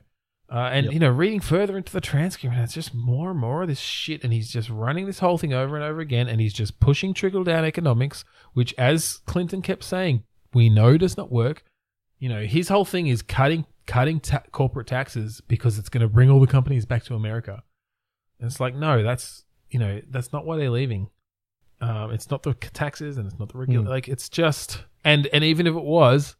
uh, 0.52 0.68
and 0.72 0.86
Yep. 0.86 0.94
you 0.94 0.98
know, 0.98 1.10
reading 1.10 1.38
further 1.38 1.76
into 1.76 1.92
the 1.92 2.00
transcript, 2.00 2.56
it's 2.56 2.74
just 2.74 2.92
more 2.92 3.30
and 3.30 3.38
more 3.38 3.62
of 3.62 3.68
this 3.68 3.78
shit, 3.78 4.24
and 4.24 4.32
he's 4.32 4.50
just 4.50 4.68
running 4.68 5.06
this 5.06 5.20
whole 5.20 5.38
thing 5.38 5.52
over 5.52 5.76
and 5.76 5.84
over 5.84 6.00
again, 6.00 6.28
and 6.28 6.40
he's 6.40 6.52
just 6.52 6.80
pushing 6.80 7.14
trickle 7.14 7.44
down 7.44 7.64
economics, 7.64 8.24
which, 8.52 8.74
as 8.76 9.18
Clinton 9.26 9.62
kept 9.62 9.84
saying, 9.84 10.24
we 10.52 10.68
know 10.68 10.96
does 10.96 11.16
not 11.16 11.30
work. 11.30 11.62
You 12.18 12.28
know, 12.28 12.42
his 12.42 12.68
whole 12.68 12.84
thing 12.84 13.06
is 13.06 13.22
cutting 13.22 13.64
cutting 13.86 14.18
ta- 14.18 14.42
corporate 14.50 14.88
taxes 14.88 15.40
because 15.46 15.78
it's 15.78 15.88
going 15.88 16.02
to 16.02 16.08
bring 16.08 16.28
all 16.28 16.40
the 16.40 16.48
companies 16.48 16.84
back 16.84 17.04
to 17.04 17.14
America. 17.14 17.62
And 18.40 18.50
it's 18.50 18.58
like, 18.58 18.74
no, 18.74 19.04
that's 19.04 19.44
you 19.68 19.78
know, 19.78 20.00
that's 20.10 20.32
not 20.32 20.44
why 20.44 20.56
they're 20.56 20.68
leaving. 20.68 21.10
Um, 21.80 22.10
it's 22.10 22.28
not 22.28 22.42
the 22.42 22.54
taxes, 22.54 23.18
and 23.18 23.30
it's 23.30 23.38
not 23.38 23.52
the 23.52 23.58
regular. 23.58 23.84
Hmm. 23.84 23.90
Like, 23.90 24.08
it's 24.08 24.28
just 24.28 24.82
and 25.04 25.28
and 25.32 25.44
even 25.44 25.68
if 25.68 25.76
it 25.76 25.84
was, 25.84 26.34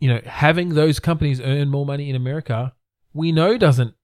you 0.00 0.08
know, 0.08 0.20
having 0.24 0.70
those 0.70 1.00
companies 1.00 1.40
earn 1.40 1.68
more 1.70 1.84
money 1.86 2.08
in 2.10 2.16
America 2.16 2.74
we 3.14 3.32
know 3.32 3.56
doesn't 3.58 3.94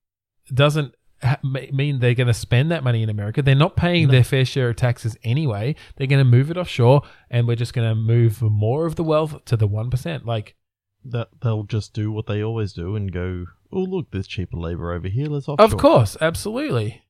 doesn't 0.52 0.94
ha- 1.22 1.38
mean 1.42 2.00
they're 2.00 2.14
going 2.14 2.26
to 2.26 2.34
spend 2.34 2.70
that 2.70 2.82
money 2.82 3.02
in 3.02 3.08
America. 3.10 3.42
They're 3.42 3.54
not 3.54 3.76
paying 3.76 4.06
No. 4.06 4.12
their 4.12 4.24
fair 4.24 4.44
share 4.44 4.70
of 4.70 4.76
taxes 4.76 5.16
anyway. 5.22 5.76
They're 5.96 6.06
going 6.06 6.24
to 6.24 6.30
move 6.30 6.50
it 6.50 6.56
offshore, 6.56 7.02
and 7.30 7.46
we're 7.46 7.56
just 7.56 7.74
going 7.74 7.88
to 7.88 7.94
move 7.94 8.42
more 8.42 8.86
of 8.86 8.96
the 8.96 9.04
wealth 9.04 9.44
to 9.46 9.56
the 9.56 9.66
one 9.66 9.90
percent. 9.90 10.26
Like, 10.26 10.56
That 11.04 11.28
they'll 11.42 11.64
just 11.64 11.92
do 11.92 12.10
what 12.10 12.26
they 12.26 12.42
always 12.42 12.72
do 12.72 12.96
and 12.96 13.12
go, 13.12 13.46
oh 13.72 13.80
look, 13.80 14.10
there's 14.10 14.26
cheaper 14.26 14.56
labor 14.56 14.92
over 14.92 15.08
here. 15.08 15.26
Let's 15.28 15.48
offshore. 15.48 15.64
of 15.66 15.76
course, 15.76 16.16
absolutely. 16.20 17.02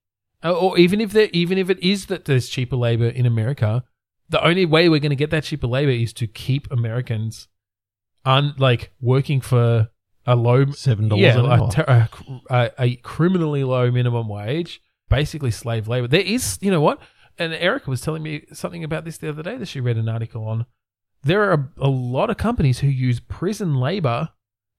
Uh, 0.43 0.53
Or 0.53 0.77
even 0.79 1.01
if 1.01 1.13
there, 1.13 1.29
even 1.33 1.59
if 1.59 1.71
it 1.71 1.79
is 1.83 2.07
that 2.07 2.25
there's 2.27 2.49
cheaper 2.49 2.77
labor 2.77 3.09
in 3.09 3.25
America, 3.25 3.85
the 4.29 4.45
only 4.45 4.67
way 4.67 4.89
we're 4.89 5.01
going 5.01 5.11
to 5.11 5.17
get 5.17 5.31
that 5.31 5.45
cheaper 5.45 5.67
labor 5.69 5.93
is 5.93 6.13
to 6.15 6.27
keep 6.27 6.71
Americans, 6.71 7.49
un 8.25 8.55
like 8.59 8.93
working 9.01 9.41
for 9.41 9.89
a 10.27 10.37
low 10.37 10.67
seven 10.71 11.09
dollars 11.09 11.23
yeah, 11.23 11.39
an 11.39 11.47
hour. 11.47 11.69
a, 11.69 11.73
ter- 11.73 12.09
a, 12.51 12.71
a, 12.79 12.97
criminally 12.97 13.65
low 13.65 13.91
minimum 13.91 14.29
wage, 14.29 14.81
basically 15.09 15.51
slave 15.51 15.87
labor. 15.87 16.09
There 16.09 16.21
is, 16.21 16.59
you 16.61 16.71
know 16.71 16.81
what? 16.81 17.01
And 17.39 17.53
Erica 17.53 17.91
was 17.91 18.01
telling 18.01 18.23
me 18.23 18.47
something 18.53 18.85
about 18.85 19.05
this 19.05 19.19
the 19.19 19.29
other 19.29 19.43
day 19.43 19.57
that 19.57 19.69
she 19.69 19.81
read 19.81 19.97
an 19.97 20.09
article 20.09 20.47
on. 20.47 20.67
There 21.23 21.43
are 21.43 21.53
a, 21.53 21.87
a 21.87 21.89
lot 21.89 22.31
of 22.31 22.37
companies 22.37 22.79
who 22.79 22.89
use 22.89 23.21
prison 23.21 23.75
labor. 23.75 24.31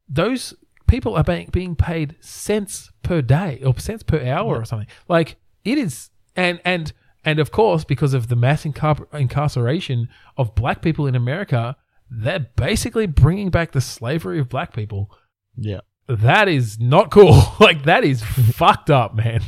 Those 0.08 0.54
people 0.88 1.16
are 1.16 1.24
being, 1.24 1.50
being 1.52 1.76
paid 1.76 2.16
cents 2.22 2.92
per 3.04 3.22
day 3.22 3.62
or 3.66 3.78
cents 3.80 4.04
per 4.04 4.24
hour 4.24 4.56
or 4.62 4.66
something. 4.66 4.88
Like 5.08 5.38
it 5.64 5.78
is, 5.78 6.10
and 6.36 6.60
and 6.64 6.94
and 7.24 7.40
of 7.40 7.52
course, 7.52 7.84
because 7.84 8.14
of 8.14 8.28
the 8.28 8.36
mass 8.36 8.64
incar- 8.64 9.08
incarceration 9.14 10.10
of 10.38 10.56
black 10.56 10.82
people 10.82 11.08
in 11.08 11.16
America, 11.16 11.76
they're 12.18 12.48
basically 12.56 13.08
bringing 13.08 13.50
back 13.50 13.72
the 13.72 13.82
slavery 13.82 14.40
of 14.40 14.48
black 14.50 14.74
people 14.74 15.10
yeah. 15.58 15.80
that 16.08 16.48
is 16.48 16.80
not 16.80 17.12
cool. 17.12 17.42
like 17.60 17.84
that 17.84 18.04
is 18.04 18.24
fucked 18.54 18.90
up, 18.90 19.16
man. 19.16 19.42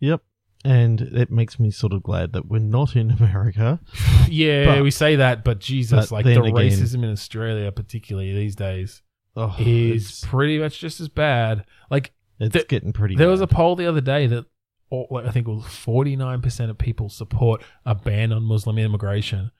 Yep. 0.00 0.22
And 0.64 1.00
it 1.00 1.30
makes 1.30 1.60
me 1.60 1.70
sort 1.70 1.92
of 1.92 2.02
glad 2.02 2.32
that 2.32 2.48
we're 2.48 2.58
not 2.58 2.96
in 2.96 3.10
America. 3.20 3.80
Yeah, 4.28 4.64
But- 4.66 4.82
we 4.82 4.90
say 4.90 5.16
that, 5.16 5.44
but 5.44 5.60
Jesus, 5.60 6.10
but 6.10 6.14
like 6.14 6.24
the 6.24 6.42
again- 6.42 6.54
racism 6.54 7.04
in 7.04 7.10
Australia, 7.12 7.70
particularly 7.72 8.34
these 8.34 8.56
days, 8.56 9.02
Oh, 9.36 9.54
is 9.58 10.24
pretty 10.26 10.58
much 10.58 10.80
just 10.80 10.98
as 11.00 11.08
bad. 11.08 11.64
Like 11.90 12.12
it's 12.40 12.52
the- 12.54 12.64
getting 12.64 12.92
pretty. 12.92 13.14
there 13.16 13.28
was 13.28 13.40
a 13.40 13.46
poll 13.46 13.76
the 13.76 13.86
other 13.86 14.00
day 14.00 14.26
that, 14.26 14.46
all, 14.90 15.06
like, 15.10 15.26
I 15.26 15.30
think 15.30 15.46
it 15.46 15.50
was 15.50 15.64
forty 15.66 16.16
nine 16.16 16.40
percent 16.42 16.70
of 16.70 16.78
people 16.78 17.08
support 17.08 17.62
a 17.84 17.94
ban 17.94 18.32
on 18.32 18.42
Muslim 18.44 18.78
immigration. 18.78 19.50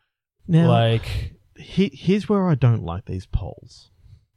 now. 0.48 0.68
like, 0.68 1.35
he, 1.58 1.90
here's 1.92 2.28
where 2.28 2.48
I 2.48 2.54
don't 2.54 2.84
like 2.84 3.06
these 3.06 3.26
polls. 3.26 3.90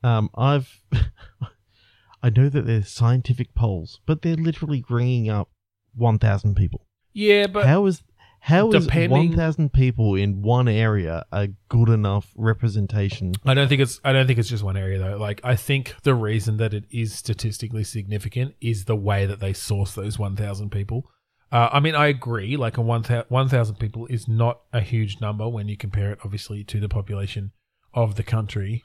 Um, 0.04 0.30
I've 0.36 0.82
I 2.24 2.30
know 2.30 2.50
that 2.50 2.66
they're 2.66 2.84
scientific 2.84 3.54
polls, 3.56 4.00
but 4.06 4.22
they're 4.22 4.36
literally 4.36 4.84
ringing 4.90 5.30
up 5.30 5.50
one 5.96 6.20
thousand 6.20 6.56
people. 6.56 6.86
yeah, 7.14 7.48
but 7.48 7.66
how 7.66 7.86
is 7.86 8.04
how 8.42 8.72
is 8.72 8.86
depending- 8.86 9.12
one 9.30 9.36
thousand 9.36 9.74
people 9.74 10.16
in 10.16 10.42
one 10.42 10.68
area 10.68 11.26
a 11.32 11.50
good 11.70 11.90
enough 11.90 12.32
representation? 12.36 13.34
I 13.46 13.54
don't 13.54 13.68
think 13.68 13.82
it's 13.82 14.00
I 14.04 14.14
don't 14.14 14.28
think 14.28 14.40
it's 14.40 14.50
just 14.50 14.64
one 14.64 14.78
area 14.78 15.00
though. 15.00 15.18
Like 15.18 15.42
I 15.44 15.56
think 15.56 15.96
the 16.04 16.16
reason 16.16 16.58
that 16.58 16.74
it 16.74 16.86
is 16.92 17.14
statistically 17.14 17.84
significant 17.84 18.56
is 18.62 18.86
the 18.86 18.96
way 18.96 19.26
that 19.26 19.40
they 19.40 19.54
source 19.54 19.94
those 19.94 20.18
1000 20.20 20.70
people. 20.72 21.10
Uh, 21.52 21.70
I 21.72 21.80
mean, 21.80 21.96
I 21.96 22.08
agree. 22.08 22.58
Like 22.58 22.78
a 22.78 22.82
1,000 22.82 23.26
1,000 23.30 23.76
people 23.76 24.06
is 24.08 24.28
not 24.28 24.62
a 24.72 24.82
huge 24.82 25.20
number 25.20 25.48
when 25.48 25.68
you 25.68 25.78
compare 25.78 26.12
it, 26.12 26.20
obviously, 26.24 26.64
to 26.66 26.80
the 26.80 26.90
population 26.90 27.52
of 27.94 28.16
the 28.16 28.24
country. 28.24 28.84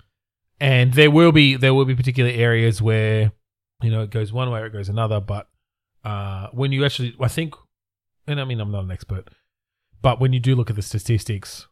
And 0.61 0.95
there 0.95 1.11
will 1.11 1.33
be 1.33 1.57
there 1.57 1.75
will 1.75 1.85
be 1.85 1.95
particular 1.95 2.31
areas 2.31 2.81
where 2.81 3.33
you 3.83 3.91
know 3.91 4.03
it 4.03 4.11
goes 4.11 4.33
one 4.33 4.51
way 4.51 4.61
or 4.61 4.67
it 4.67 4.73
goes 4.73 4.89
another. 4.89 5.21
But 5.21 5.49
uh, 6.05 6.49
when 6.53 6.73
you 6.73 6.85
actually, 6.85 7.15
I 7.21 7.29
think, 7.29 7.55
and 8.27 8.41
I 8.41 8.45
mean, 8.45 8.61
I'm 8.61 8.71
not 8.71 8.85
an 8.85 8.91
expert, 8.91 9.29
but 10.01 10.21
when 10.21 10.33
you 10.33 10.41
do 10.41 10.55
look 10.55 10.71
at 10.71 10.77
the 10.77 10.83
statistics, 10.83 11.67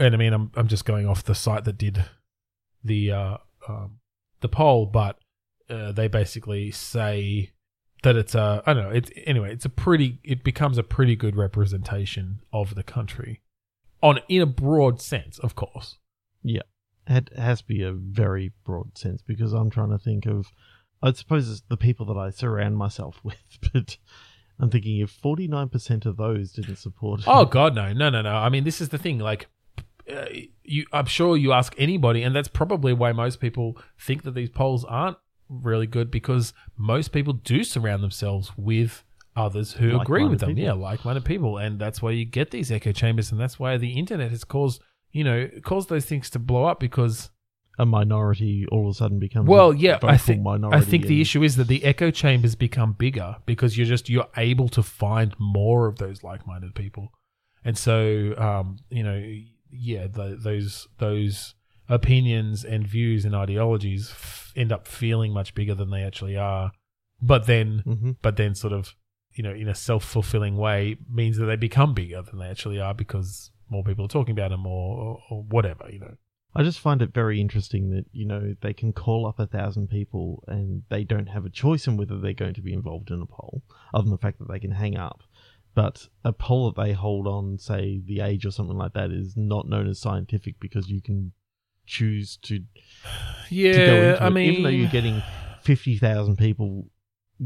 and 0.00 0.14
I 0.14 0.16
mean, 0.16 0.32
I'm 0.32 0.50
I'm 0.56 0.68
just 0.68 0.84
going 0.84 1.06
off 1.06 1.22
the 1.22 1.34
site 1.34 1.64
that 1.64 1.78
did 1.78 2.04
the 2.82 3.12
uh, 3.12 3.36
um, 3.68 3.98
the 4.40 4.48
poll, 4.48 4.86
but 4.86 5.18
uh, 5.68 5.92
they 5.92 6.08
basically 6.08 6.70
say 6.70 7.52
that 8.04 8.16
it's 8.16 8.34
a 8.34 8.62
I 8.64 8.72
don't 8.72 8.84
know. 8.84 8.90
It's 8.90 9.10
anyway, 9.26 9.52
it's 9.52 9.64
a 9.64 9.70
pretty. 9.70 10.20
It 10.22 10.44
becomes 10.44 10.78
a 10.78 10.82
pretty 10.82 11.16
good 11.16 11.36
representation 11.36 12.40
of 12.52 12.74
the 12.74 12.82
country, 12.82 13.40
on 14.02 14.20
in 14.28 14.40
a 14.40 14.46
broad 14.46 15.02
sense, 15.02 15.38
of 15.40 15.56
course. 15.56 15.98
Yeah, 16.42 16.62
it 17.06 17.30
has 17.36 17.60
to 17.60 17.66
be 17.66 17.82
a 17.82 17.92
very 17.92 18.52
broad 18.64 18.96
sense 18.96 19.22
because 19.22 19.52
I'm 19.52 19.70
trying 19.70 19.90
to 19.90 19.98
think 19.98 20.26
of, 20.26 20.52
I 21.02 21.12
suppose 21.12 21.50
it's 21.50 21.62
the 21.68 21.76
people 21.76 22.06
that 22.06 22.18
I 22.18 22.30
surround 22.30 22.76
myself 22.76 23.20
with, 23.24 23.58
but 23.72 23.96
I'm 24.60 24.70
thinking 24.70 25.00
if 25.00 25.20
49% 25.20 26.06
of 26.06 26.16
those 26.16 26.52
didn't 26.52 26.76
support 26.76 27.20
it. 27.20 27.26
Oh 27.26 27.44
God, 27.44 27.74
no, 27.74 27.92
no, 27.92 28.10
no, 28.10 28.22
no. 28.22 28.34
I 28.34 28.48
mean, 28.48 28.64
this 28.64 28.80
is 28.80 28.90
the 28.90 28.98
thing. 28.98 29.18
Like, 29.18 29.48
uh, 30.10 30.26
you, 30.62 30.86
I'm 30.92 31.06
sure 31.06 31.36
you 31.36 31.52
ask 31.52 31.74
anybody, 31.78 32.22
and 32.22 32.36
that's 32.36 32.48
probably 32.48 32.92
why 32.92 33.12
most 33.12 33.40
people 33.40 33.78
think 33.98 34.22
that 34.22 34.34
these 34.34 34.50
polls 34.50 34.84
aren't 34.84 35.16
really 35.48 35.86
good 35.86 36.10
because 36.10 36.52
most 36.76 37.12
people 37.12 37.32
do 37.32 37.64
surround 37.64 38.02
themselves 38.02 38.52
with 38.56 39.04
others 39.36 39.72
who 39.72 40.00
agree 40.00 40.24
with 40.24 40.40
them. 40.40 40.50
people. 40.50 40.62
Yeah, 40.62 40.72
like-minded 40.72 41.24
people, 41.24 41.58
and 41.58 41.78
that's 41.78 42.00
why 42.00 42.12
you 42.12 42.24
get 42.24 42.50
these 42.50 42.70
echo 42.70 42.92
chambers, 42.92 43.32
and 43.32 43.40
that's 43.40 43.58
why 43.58 43.76
the 43.76 43.92
internet 43.92 44.30
has 44.30 44.44
caused 44.44 44.82
you 45.12 45.24
know 45.24 45.48
caused 45.62 45.88
those 45.88 46.04
things 46.04 46.30
to 46.30 46.38
blow 46.38 46.64
up 46.64 46.80
because 46.80 47.30
a 47.78 47.86
minority 47.86 48.66
all 48.70 48.88
of 48.88 48.94
a 48.94 48.94
sudden 48.94 49.18
becomes 49.18 49.48
well, 49.48 49.72
yeah, 49.72 49.98
I 50.02 50.16
think 50.16 50.42
minority 50.42 50.78
I 50.78 50.80
think 50.80 51.06
the 51.06 51.20
issue 51.20 51.42
is 51.42 51.56
that 51.56 51.66
the 51.66 51.84
echo 51.84 52.10
chambers 52.10 52.54
become 52.54 52.92
bigger 52.92 53.36
because 53.46 53.76
you're 53.76 53.86
just 53.86 54.08
you're 54.08 54.28
able 54.36 54.68
to 54.70 54.82
find 54.82 55.34
more 55.38 55.86
of 55.88 55.98
those 55.98 56.22
like-minded 56.22 56.74
people, 56.74 57.12
and 57.64 57.76
so 57.76 58.34
um, 58.38 58.78
you 58.90 59.02
know, 59.02 59.22
yeah, 59.70 60.06
the, 60.06 60.38
those 60.40 60.86
those 60.98 61.54
opinions 61.88 62.64
and 62.64 62.86
views 62.86 63.24
and 63.24 63.34
ideologies 63.34 64.10
f- 64.10 64.52
end 64.56 64.72
up 64.72 64.86
feeling 64.86 65.32
much 65.32 65.54
bigger 65.54 65.74
than 65.74 65.90
they 65.90 66.02
actually 66.02 66.36
are, 66.36 66.72
but 67.20 67.46
then 67.46 67.82
Mhm. 67.86 68.16
but 68.22 68.36
then 68.36 68.54
sort 68.54 68.72
of 68.72 68.94
you 69.32 69.42
know 69.42 69.52
in 69.52 69.68
a 69.68 69.74
self-fulfilling 69.74 70.56
way 70.56 70.96
means 71.10 71.36
that 71.38 71.46
they 71.46 71.56
become 71.56 71.92
bigger 71.94 72.22
than 72.22 72.38
they 72.38 72.46
actually 72.46 72.80
are 72.80 72.94
because 72.94 73.50
more 73.68 73.82
people 73.84 74.04
are 74.04 74.08
talking 74.08 74.32
about 74.32 74.50
them 74.50 74.66
or, 74.66 74.96
or, 74.96 75.18
or 75.30 75.42
whatever 75.44 75.88
you 75.90 75.98
know 75.98 76.14
I 76.56 76.62
just 76.62 76.78
find 76.78 77.02
it 77.02 77.12
very 77.12 77.40
interesting 77.40 77.90
that 77.90 78.04
you 78.12 78.26
know 78.26 78.54
they 78.60 78.72
can 78.72 78.92
call 78.92 79.26
up 79.26 79.40
a 79.40 79.46
thousand 79.46 79.88
people 79.88 80.44
and 80.46 80.84
they 80.88 81.02
don't 81.02 81.26
have 81.30 81.44
a 81.44 81.50
choice 81.50 81.88
in 81.88 81.96
whether 81.96 82.16
they're 82.20 82.32
going 82.32 82.54
to 82.54 82.62
be 82.62 82.72
involved 82.72 83.10
in 83.10 83.20
a 83.20 83.26
poll, 83.26 83.64
other 83.92 84.04
than 84.04 84.12
the 84.12 84.18
fact 84.18 84.38
that 84.38 84.46
they 84.48 84.60
can 84.60 84.70
hang 84.70 84.96
up. 84.96 85.22
But 85.74 86.06
a 86.22 86.32
poll 86.32 86.70
that 86.70 86.80
they 86.80 86.92
hold 86.92 87.26
on, 87.26 87.58
say 87.58 88.00
the 88.06 88.20
age 88.20 88.46
or 88.46 88.52
something 88.52 88.76
like 88.76 88.92
that, 88.92 89.10
is 89.10 89.36
not 89.36 89.68
known 89.68 89.88
as 89.88 90.00
scientific 90.00 90.60
because 90.60 90.88
you 90.88 91.02
can 91.02 91.32
choose 91.86 92.36
to, 92.42 92.60
Yeah, 93.50 93.72
to 93.72 93.78
go 93.86 93.94
into 93.94 94.22
I 94.22 94.26
it, 94.26 94.30
mean, 94.30 94.50
even 94.52 94.62
though 94.64 94.68
you're 94.70 94.90
getting 94.90 95.22
fifty 95.62 95.96
thousand 95.98 96.36
people 96.36 96.86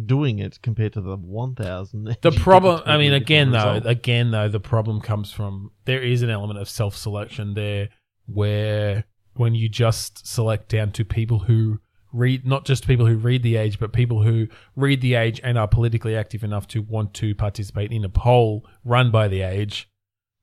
doing 0.07 0.39
it 0.39 0.61
compared 0.63 0.93
to 0.95 1.01
the 1.01 1.17
one 1.17 1.55
thousand. 1.55 2.17
the 2.23 2.31
problem. 2.33 2.83
I 2.87 2.99
mean, 2.99 3.13
again 3.13 3.51
though, 3.53 3.81
again 3.85 4.31
though, 4.31 4.49
the 4.49 4.61
problem 4.61 5.01
comes 5.01 5.33
from 5.33 5.71
there 5.85 6.03
is 6.03 6.23
an 6.23 6.31
element 6.31 6.59
of 6.61 6.69
self 6.69 6.95
selection 6.97 7.55
there, 7.55 7.89
where 8.27 9.05
when 9.35 9.55
you 9.55 9.69
just 9.69 10.27
select 10.27 10.69
down 10.69 10.91
to 10.93 11.05
people 11.05 11.39
who 11.41 11.81
read, 12.13 12.47
not 12.47 12.65
just 12.65 12.87
people 12.87 13.07
who 13.07 13.17
read 13.17 13.43
the 13.43 13.57
age, 13.57 13.79
but 13.79 13.93
people 13.93 14.23
who 14.23 14.49
read 14.77 15.01
the 15.01 15.15
age 15.15 15.41
and 15.45 15.57
are 15.59 15.69
politically 15.69 16.17
active 16.17 16.43
enough 16.43 16.67
to 16.67 16.81
want 16.83 17.15
to 17.15 17.35
participate 17.35 17.93
in 17.93 18.05
a 18.05 18.09
poll 18.09 18.67
run 18.85 19.11
by 19.11 19.29
the 19.29 19.43
age, 19.43 19.89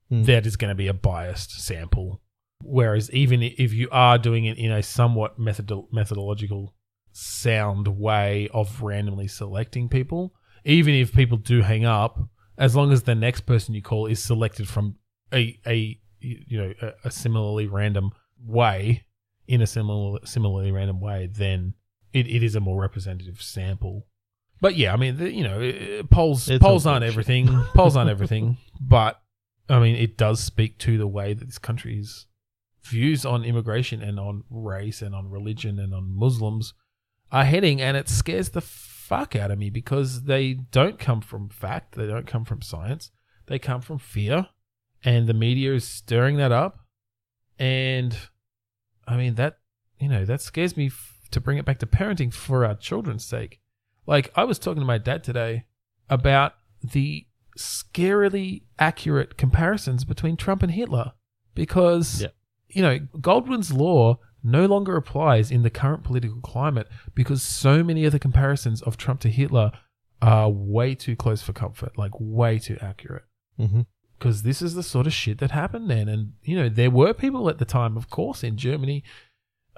Hmm. 0.08 0.22
that 0.22 0.46
is 0.46 0.54
going 0.56 0.68
to 0.68 0.74
be 0.76 0.86
a 0.86 0.94
biased 0.94 1.50
sample. 1.60 2.20
Whereas 2.62 3.10
even 3.12 3.42
if 3.42 3.72
you 3.72 3.88
are 3.92 4.18
doing 4.18 4.44
it 4.46 4.58
in 4.58 4.72
a 4.72 4.82
somewhat 4.82 5.38
methodol- 5.38 5.92
methodological, 5.92 6.74
sound 7.12 7.88
way 7.88 8.48
of 8.52 8.82
randomly 8.82 9.28
selecting 9.28 9.88
people, 9.88 10.34
even 10.64 10.94
if 10.94 11.14
people 11.14 11.38
do 11.38 11.62
hang 11.62 11.84
up, 11.84 12.18
as 12.58 12.74
long 12.74 12.92
as 12.92 13.02
the 13.02 13.14
next 13.14 13.42
person 13.42 13.74
you 13.74 13.82
call 13.82 14.06
is 14.06 14.22
selected 14.22 14.68
from 14.68 14.96
a 15.32 15.58
a 15.66 15.98
you 16.20 16.58
know 16.58 16.72
a, 16.82 16.92
a 17.04 17.10
similarly 17.10 17.66
random 17.66 18.10
way 18.44 19.04
in 19.46 19.62
a 19.62 19.66
similar 19.66 20.18
similarly 20.24 20.72
random 20.72 21.00
way, 21.00 21.28
then 21.30 21.74
it, 22.12 22.26
it 22.26 22.42
is 22.42 22.54
a 22.54 22.60
more 22.60 22.80
representative 22.80 23.40
sample. 23.40 24.06
But 24.60 24.74
yeah, 24.74 24.92
I 24.92 24.96
mean, 24.96 25.18
the, 25.18 25.32
you 25.32 25.44
know, 25.44 25.60
uh, 25.60 26.02
polls 26.10 26.48
It's 26.48 26.62
polls 26.62 26.86
aren't 26.86 27.04
everything. 27.04 27.46
polls 27.74 27.96
aren't 27.96 28.10
everything, 28.10 28.56
but 28.80 29.20
I 29.68 29.78
mean, 29.78 29.96
it 29.96 30.16
does 30.16 30.40
speak 30.40 30.78
to 30.78 30.96
the 30.98 31.06
way 31.06 31.34
that 31.34 31.44
this 31.44 31.58
country's 31.58 32.26
views 32.86 33.24
on 33.26 33.44
immigration 33.44 34.02
and 34.02 34.18
on 34.18 34.44
race 34.50 35.02
and 35.02 35.14
on 35.14 35.30
religion 35.30 35.78
and 35.78 35.94
on 35.94 36.16
Muslims 36.16 36.74
are 37.32 37.44
heading, 37.44 37.80
and 37.80 37.96
it 37.96 38.08
scares 38.08 38.50
the 38.50 38.60
fuck 38.60 39.34
out 39.36 39.50
of 39.50 39.58
me 39.58 39.70
because 39.70 40.24
they 40.24 40.54
don't 40.54 40.98
come 40.98 41.20
from 41.20 41.48
fact, 41.48 41.94
they 41.94 42.06
don't 42.06 42.26
come 42.26 42.44
from 42.44 42.62
science, 42.62 43.10
they 43.46 43.58
come 43.58 43.80
from 43.80 43.98
fear, 43.98 44.46
and 45.04 45.26
the 45.26 45.34
media 45.34 45.74
is 45.74 45.86
stirring 45.86 46.36
that 46.36 46.52
up. 46.52 46.80
And 47.58 48.16
I 49.06 49.16
mean, 49.16 49.34
that, 49.36 49.58
you 49.98 50.08
know, 50.08 50.24
that 50.24 50.40
scares 50.40 50.76
me 50.76 50.86
f- 50.86 51.20
to 51.30 51.40
bring 51.40 51.58
it 51.58 51.64
back 51.64 51.78
to 51.80 51.86
parenting 51.86 52.32
for 52.32 52.64
our 52.64 52.74
children's 52.74 53.24
sake. 53.24 53.60
Like, 54.06 54.32
I 54.36 54.44
was 54.44 54.58
talking 54.58 54.80
to 54.80 54.86
my 54.86 54.98
dad 54.98 55.24
today 55.24 55.66
about 56.08 56.54
the 56.82 57.26
scarily 57.58 58.62
accurate 58.78 59.36
comparisons 59.36 60.04
between 60.04 60.36
Trump 60.36 60.62
and 60.62 60.72
Hitler 60.72 61.12
because, 61.54 62.22
Yeah. 62.22 62.28
You 62.68 62.82
know, 62.82 62.98
Godwin's 63.20 63.72
law 63.72 64.18
no 64.42 64.66
longer 64.66 64.96
applies 64.96 65.50
in 65.50 65.62
the 65.62 65.70
current 65.70 66.04
political 66.04 66.40
climate 66.40 66.88
because 67.14 67.42
so 67.42 67.82
many 67.82 68.04
of 68.04 68.12
the 68.12 68.18
comparisons 68.18 68.82
of 68.82 68.96
Trump 68.96 69.20
to 69.20 69.28
Hitler 69.28 69.72
are 70.22 70.48
way 70.48 70.94
too 70.94 71.16
close 71.16 71.42
for 71.42 71.52
comfort, 71.52 71.98
like 71.98 72.12
way 72.18 72.58
too 72.58 72.78
accurate. 72.80 73.24
hmm 73.58 73.82
Because 74.18 74.42
this 74.42 74.62
is 74.62 74.74
the 74.74 74.82
sort 74.82 75.06
of 75.06 75.12
shit 75.12 75.38
that 75.38 75.50
happened 75.50 75.90
then, 75.90 76.08
and 76.08 76.32
you 76.42 76.56
know 76.56 76.68
there 76.68 76.90
were 76.90 77.12
people 77.12 77.48
at 77.48 77.58
the 77.58 77.64
time, 77.64 77.96
of 77.96 78.08
course, 78.08 78.42
in 78.42 78.56
Germany, 78.56 79.04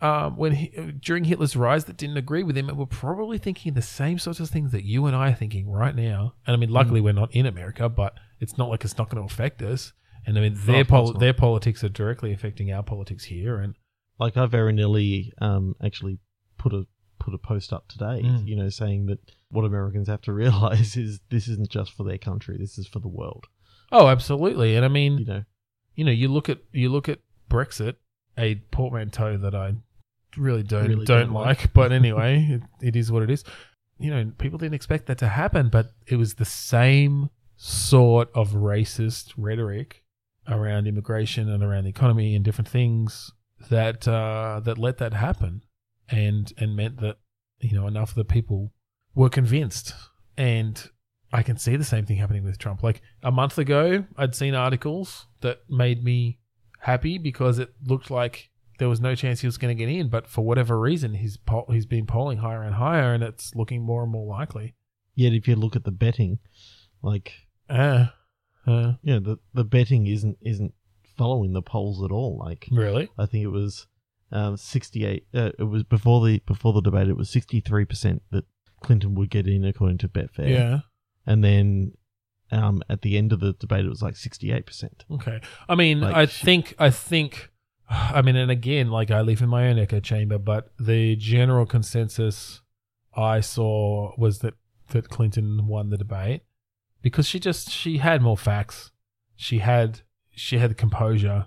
um, 0.00 0.36
when 0.36 0.52
he, 0.52 0.68
during 1.00 1.24
Hitler's 1.24 1.56
rise 1.56 1.86
that 1.86 1.96
didn't 1.96 2.18
agree 2.18 2.42
with 2.42 2.56
him 2.56 2.68
and 2.68 2.78
were 2.78 2.86
probably 2.86 3.38
thinking 3.38 3.74
the 3.74 3.82
same 3.82 4.18
sorts 4.18 4.38
of 4.38 4.48
things 4.48 4.70
that 4.72 4.84
you 4.84 5.06
and 5.06 5.16
I 5.16 5.30
are 5.30 5.34
thinking 5.34 5.68
right 5.68 5.94
now. 5.94 6.34
And 6.46 6.54
I 6.54 6.58
mean, 6.58 6.70
luckily 6.70 7.00
we're 7.00 7.12
not 7.14 7.34
in 7.34 7.46
America, 7.46 7.88
but 7.88 8.14
it's 8.38 8.56
not 8.56 8.68
like 8.68 8.84
it's 8.84 8.96
not 8.96 9.08
going 9.08 9.26
to 9.26 9.32
affect 9.32 9.60
us. 9.62 9.92
And 10.26 10.36
I 10.38 10.42
mean, 10.42 10.54
their 10.66 10.82
of 10.82 10.88
course 10.88 11.10
pol- 11.12 11.18
their 11.20 11.32
politics 11.32 11.82
are 11.84 11.88
directly 11.88 12.32
affecting 12.32 12.72
our 12.72 12.82
politics 12.82 13.24
here, 13.24 13.58
and 13.58 13.74
Like 14.18 14.36
I 14.36 14.46
very 14.46 14.72
nearly 14.72 15.32
um, 15.40 15.74
actually 15.82 16.18
put 16.58 16.72
a 16.74 16.86
put 17.18 17.34
a 17.34 17.38
post 17.38 17.72
up 17.72 17.88
today, 17.88 18.22
Mm. 18.24 18.46
you 18.46 18.56
know, 18.56 18.68
saying 18.68 19.06
that 19.06 19.18
what 19.50 19.64
Americans 19.64 20.08
have 20.08 20.22
to 20.22 20.32
realize 20.44 20.96
is 20.96 21.20
this 21.30 21.48
isn't 21.48 21.68
just 21.70 21.92
for 21.92 22.04
their 22.04 22.18
country, 22.18 22.56
this 22.58 22.78
is 22.78 22.86
for 22.86 22.98
the 23.00 23.08
world. 23.08 23.44
oh, 23.92 24.08
absolutely. 24.08 24.76
And 24.76 24.84
I 24.84 24.88
mean, 24.88 25.18
You 25.18 25.24
know, 25.24 25.44
you 25.94 26.04
know, 26.04 26.12
you 26.12 26.28
look 26.28 26.48
at 26.48 26.58
you 26.72 26.88
look 26.90 27.08
at 27.08 27.18
Brexit, 27.50 27.94
a 28.36 28.56
portmanteau 28.70 29.36
that 29.38 29.54
I 29.54 29.74
really 30.36 30.62
don't 30.62 30.88
Really 30.88 31.04
don't, 31.06 31.26
don't 31.26 31.32
like. 31.32 31.46
like. 31.60 31.72
But 31.72 31.92
anyway, 31.92 32.46
it, 32.80 32.86
it 32.88 32.96
is 32.96 33.10
what 33.10 33.22
it 33.22 33.30
is. 33.30 33.44
You 33.98 34.10
know, 34.12 34.32
people 34.38 34.58
didn't 34.58 34.74
expect 34.74 35.06
that 35.06 35.18
to 35.18 35.28
happen, 35.28 35.70
but 35.70 35.90
it 36.06 36.16
was 36.16 36.34
the 36.34 36.44
same 36.44 37.30
sort 37.56 38.30
of 38.34 38.50
racist 38.52 39.32
rhetoric 39.36 40.04
around 40.48 40.86
immigration 40.86 41.48
and 41.48 41.62
around 41.62 41.84
the 41.84 41.90
economy 41.90 42.34
and 42.34 42.44
different 42.44 42.68
things 42.68 43.32
that 43.70 44.06
uh, 44.08 44.60
that 44.64 44.78
let 44.78 44.98
that 44.98 45.14
happen, 45.14 45.62
and 46.08 46.52
and 46.58 46.76
meant 46.76 47.00
that 47.00 47.18
you 47.60 47.78
know 47.78 47.86
enough 47.86 48.10
of 48.10 48.16
the 48.16 48.24
people 48.24 48.72
were 49.14 49.28
convinced 49.28 49.94
and 50.36 50.90
I 51.32 51.42
can 51.42 51.58
see 51.58 51.76
the 51.76 51.84
same 51.84 52.06
thing 52.06 52.16
happening 52.16 52.44
with 52.44 52.58
Trump. 52.58 52.82
Like 52.82 53.02
a 53.22 53.30
month 53.30 53.58
ago, 53.58 54.04
I'd 54.16 54.34
seen 54.34 54.54
articles 54.54 55.26
that 55.40 55.58
made 55.68 56.02
me 56.02 56.38
happy 56.80 57.18
because 57.18 57.58
it 57.58 57.74
looked 57.84 58.10
like 58.10 58.50
there 58.78 58.88
was 58.88 59.00
no 59.00 59.14
chance 59.14 59.40
he 59.40 59.46
was 59.46 59.58
going 59.58 59.76
to 59.76 59.84
get 59.84 59.92
in, 59.92 60.08
but 60.08 60.28
for 60.28 60.42
whatever 60.44 60.78
reason, 60.78 61.14
he's 61.14 61.36
he's 61.68 61.86
been 61.86 62.06
polling 62.06 62.38
higher 62.38 62.62
and 62.62 62.76
higher, 62.76 63.12
and 63.12 63.22
it's 63.22 63.54
looking 63.54 63.82
more 63.82 64.04
and 64.04 64.12
more 64.12 64.26
likely. 64.26 64.74
yet 65.14 65.32
if 65.32 65.48
you 65.48 65.56
look 65.56 65.76
at 65.76 65.84
the 65.84 65.90
betting, 65.90 66.38
like 67.02 67.32
Ah, 67.68 68.14
uh, 68.66 68.92
know, 69.02 69.20
the 69.20 69.38
the 69.54 69.64
betting 69.64 70.06
isn't 70.06 70.38
isn't 70.42 70.74
following 71.16 71.52
the 71.52 71.62
polls 71.62 72.02
at 72.04 72.10
all. 72.10 72.38
Like 72.38 72.68
really? 72.70 73.08
I 73.18 73.26
think 73.26 73.44
it 73.44 73.48
was 73.48 73.86
um, 74.32 74.56
sixty 74.56 75.04
eight. 75.04 75.26
Uh, 75.34 75.50
it 75.58 75.64
was 75.64 75.84
before 75.84 76.24
the 76.26 76.40
before 76.46 76.72
the 76.72 76.82
debate. 76.82 77.08
It 77.08 77.16
was 77.16 77.30
sixty 77.30 77.60
three 77.60 77.84
percent 77.84 78.22
that 78.30 78.44
Clinton 78.82 79.14
would 79.14 79.30
get 79.30 79.46
in 79.46 79.64
according 79.64 79.98
to 79.98 80.08
Betfair. 80.08 80.48
Yeah. 80.48 80.78
and 81.26 81.42
then 81.42 81.92
um, 82.50 82.82
at 82.88 83.02
the 83.02 83.18
end 83.18 83.32
of 83.32 83.40
the 83.40 83.52
debate, 83.54 83.84
it 83.84 83.88
was 83.88 84.02
like 84.02 84.16
sixty 84.16 84.52
eight 84.52 84.66
percent. 84.66 85.04
Okay. 85.10 85.40
I 85.68 85.74
mean, 85.74 86.00
Like, 86.00 86.14
I 86.14 86.26
think, 86.26 86.74
I 86.78 86.88
think, 86.90 87.50
I 87.90 88.22
mean, 88.22 88.36
and 88.36 88.50
again, 88.50 88.90
like 88.90 89.10
I 89.10 89.20
live 89.20 89.42
in 89.42 89.48
my 89.48 89.68
own 89.68 89.78
echo 89.78 90.00
chamber, 90.00 90.38
but 90.38 90.70
the 90.78 91.16
general 91.16 91.66
consensus 91.66 92.60
I 93.14 93.40
saw 93.40 94.12
was 94.16 94.38
that 94.40 94.54
that 94.90 95.08
Clinton 95.10 95.66
won 95.66 95.90
the 95.90 95.98
debate 95.98 96.42
because 97.02 97.26
she 97.26 97.38
just 97.40 97.70
she 97.70 97.98
had 97.98 98.22
more 98.22 98.36
facts, 98.36 98.90
she 99.36 99.58
had 99.58 100.00
she 100.30 100.58
had 100.58 100.76
composure, 100.76 101.46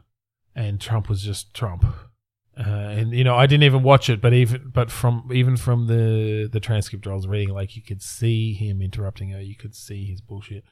and 0.56 0.80
Trump 0.82 1.10
was 1.10 1.22
just 1.24 1.54
Trump. 1.54 1.86
Uh, 2.58 2.64
and 2.64 3.12
you 3.14 3.24
know, 3.24 3.36
I 3.36 3.48
didn't 3.48 3.64
even 3.64 3.82
watch 3.82 4.10
it, 4.10 4.22
but 4.22 4.34
even 4.34 4.72
but 4.74 4.92
from 4.92 5.30
even 5.34 5.56
from 5.58 5.88
the 5.88 6.50
the 6.52 6.60
transcript 6.60 7.08
I 7.08 7.14
was 7.14 7.28
reading, 7.28 7.54
like 7.54 7.76
you 7.76 7.82
could 7.82 8.02
see 8.02 8.54
him 8.54 8.82
interrupting 8.82 9.30
her, 9.32 9.42
you 9.42 9.56
could 9.56 9.74
see 9.74 10.06
his 10.06 10.20
bullshit. 10.22 10.64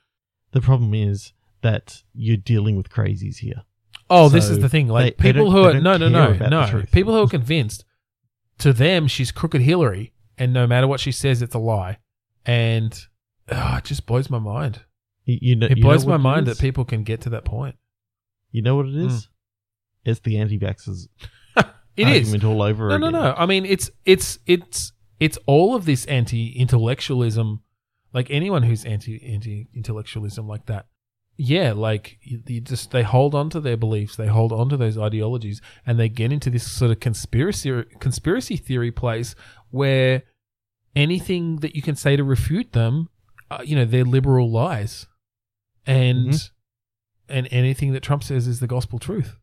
The 0.52 0.62
problem 0.62 0.94
is 0.94 1.34
that 1.62 2.04
you're 2.14 2.38
dealing 2.38 2.76
with 2.76 2.90
crazies 2.90 3.38
here. 3.38 3.64
Oh, 4.10 4.28
this 4.28 4.50
is 4.50 4.60
the 4.60 4.70
thing. 4.70 4.88
Like 4.88 5.18
they- 5.18 5.24
they 5.24 5.34
people 5.34 5.52
don't- 5.52 5.54
who 5.54 5.64
are 5.70 5.74
no, 5.82 5.98
no, 5.98 6.10
no, 6.10 6.34
no. 6.50 6.66
People 6.92 7.14
who 7.14 7.24
are 7.24 7.28
convinced 7.30 7.86
to 8.60 8.74
them 8.74 9.08
she's 9.08 9.32
crooked 9.32 9.62
Hillary, 9.62 10.12
and 10.38 10.52
no 10.52 10.68
matter 10.68 10.88
what 10.88 11.00
she 11.00 11.12
says, 11.14 11.42
it's 11.42 11.56
a 11.56 11.60
lie, 11.60 11.98
and 12.46 13.08
oh, 13.52 13.76
it 13.78 13.84
just 13.84 14.06
blows 14.06 14.30
my 14.30 14.40
mind. 14.40 14.82
You, 15.26 15.38
you 15.42 15.56
know, 15.56 15.68
It 15.68 15.82
blows 15.82 16.06
my 16.06 16.18
mind 16.18 16.48
that 16.48 16.60
people 16.60 16.86
can 16.86 17.04
get 17.04 17.22
to 17.22 17.30
that 17.32 17.46
point. 17.46 17.76
You 18.52 18.62
know 18.62 18.76
what 18.76 18.88
it 18.88 18.96
is? 18.96 19.14
Mm. 19.14 19.28
It's 20.06 20.20
the 20.22 20.38
anti-vaxxers 20.38 21.08
It 21.98 22.08
is 22.08 22.34
argument 22.34 22.44
all 22.46 22.62
over 22.62 22.90
no, 22.90 22.96
again. 22.96 23.12
no, 23.12 23.22
no. 23.24 23.36
I 23.38 23.46
mean, 23.46 23.66
it's 23.66 23.92
it's 24.06 24.40
it's 24.46 24.94
it's 25.20 25.38
all 25.46 25.76
of 25.76 25.86
this 25.86 26.06
anti-intellectualism. 26.06 27.62
Like 28.14 28.28
anyone 28.32 28.64
who's 28.64 28.86
anti 28.86 29.22
anti-intellectualism 29.24 30.48
like 30.48 30.66
that, 30.68 30.88
yeah, 31.38 31.74
like 31.74 32.18
you, 32.22 32.42
you 32.48 32.62
just 32.62 32.92
they 32.92 33.04
hold 33.04 33.36
on 33.36 33.50
to 33.52 33.60
their 33.60 33.78
beliefs, 33.78 34.16
they 34.16 34.28
hold 34.28 34.52
on 34.52 34.70
to 34.70 34.78
those 34.78 34.98
ideologies, 34.98 35.62
and 35.86 36.00
they 36.00 36.10
get 36.10 36.32
into 36.32 36.50
this 36.50 36.70
sort 36.70 36.92
of 36.92 37.00
conspiracy 37.00 37.84
conspiracy 38.00 38.58
theory 38.58 38.92
place 38.92 39.36
where 39.70 40.24
anything 40.96 41.58
that 41.58 41.76
you 41.76 41.82
can 41.82 41.96
say 41.96 42.16
to 42.16 42.24
refute 42.24 42.72
them, 42.72 43.10
uh, 43.52 43.62
you 43.64 43.76
know, 43.76 43.86
they're 43.86 44.06
liberal 44.06 44.50
lies, 44.52 45.08
and 45.86 46.30
Mhm. 46.30 46.52
and 47.30 47.48
anything 47.52 47.94
that 47.94 48.04
Trump 48.04 48.24
says 48.24 48.48
is 48.48 48.60
the 48.60 48.68
gospel 48.68 49.00
truth 49.00 49.36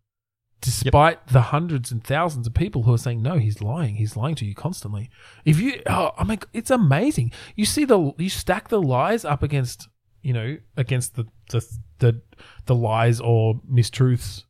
despite 0.63 1.27
the 1.29 1.43
hundreds 1.43 1.93
and 1.93 2.03
thousands 2.03 2.47
of 2.47 2.55
people 2.55 2.85
who 2.85 2.93
are 2.95 2.99
saying 2.99 3.21
no 3.21 3.37
he's 3.37 3.61
lying 3.61 3.97
he's 3.97 4.17
lying 4.17 4.35
to 4.35 4.47
you 4.47 4.55
constantly 4.55 5.11
if 5.45 5.61
you 5.61 5.83
oh 5.87 6.13
i 6.17 6.25
mean 6.25 6.39
it's 6.55 6.71
amazing 6.71 7.31
you 7.57 7.67
see 7.67 7.85
the 7.85 8.13
you 8.17 8.31
stack 8.31 8.69
the 8.69 8.81
lies 8.81 9.23
up 9.23 9.43
against 9.43 9.87
you 10.23 10.33
know 10.33 10.57
against 10.77 11.15
the 11.15 11.27
the 11.51 11.61
the, 11.99 12.23
the 12.65 12.75
lies 12.75 13.21
or 13.21 13.61
mistruths 13.71 14.45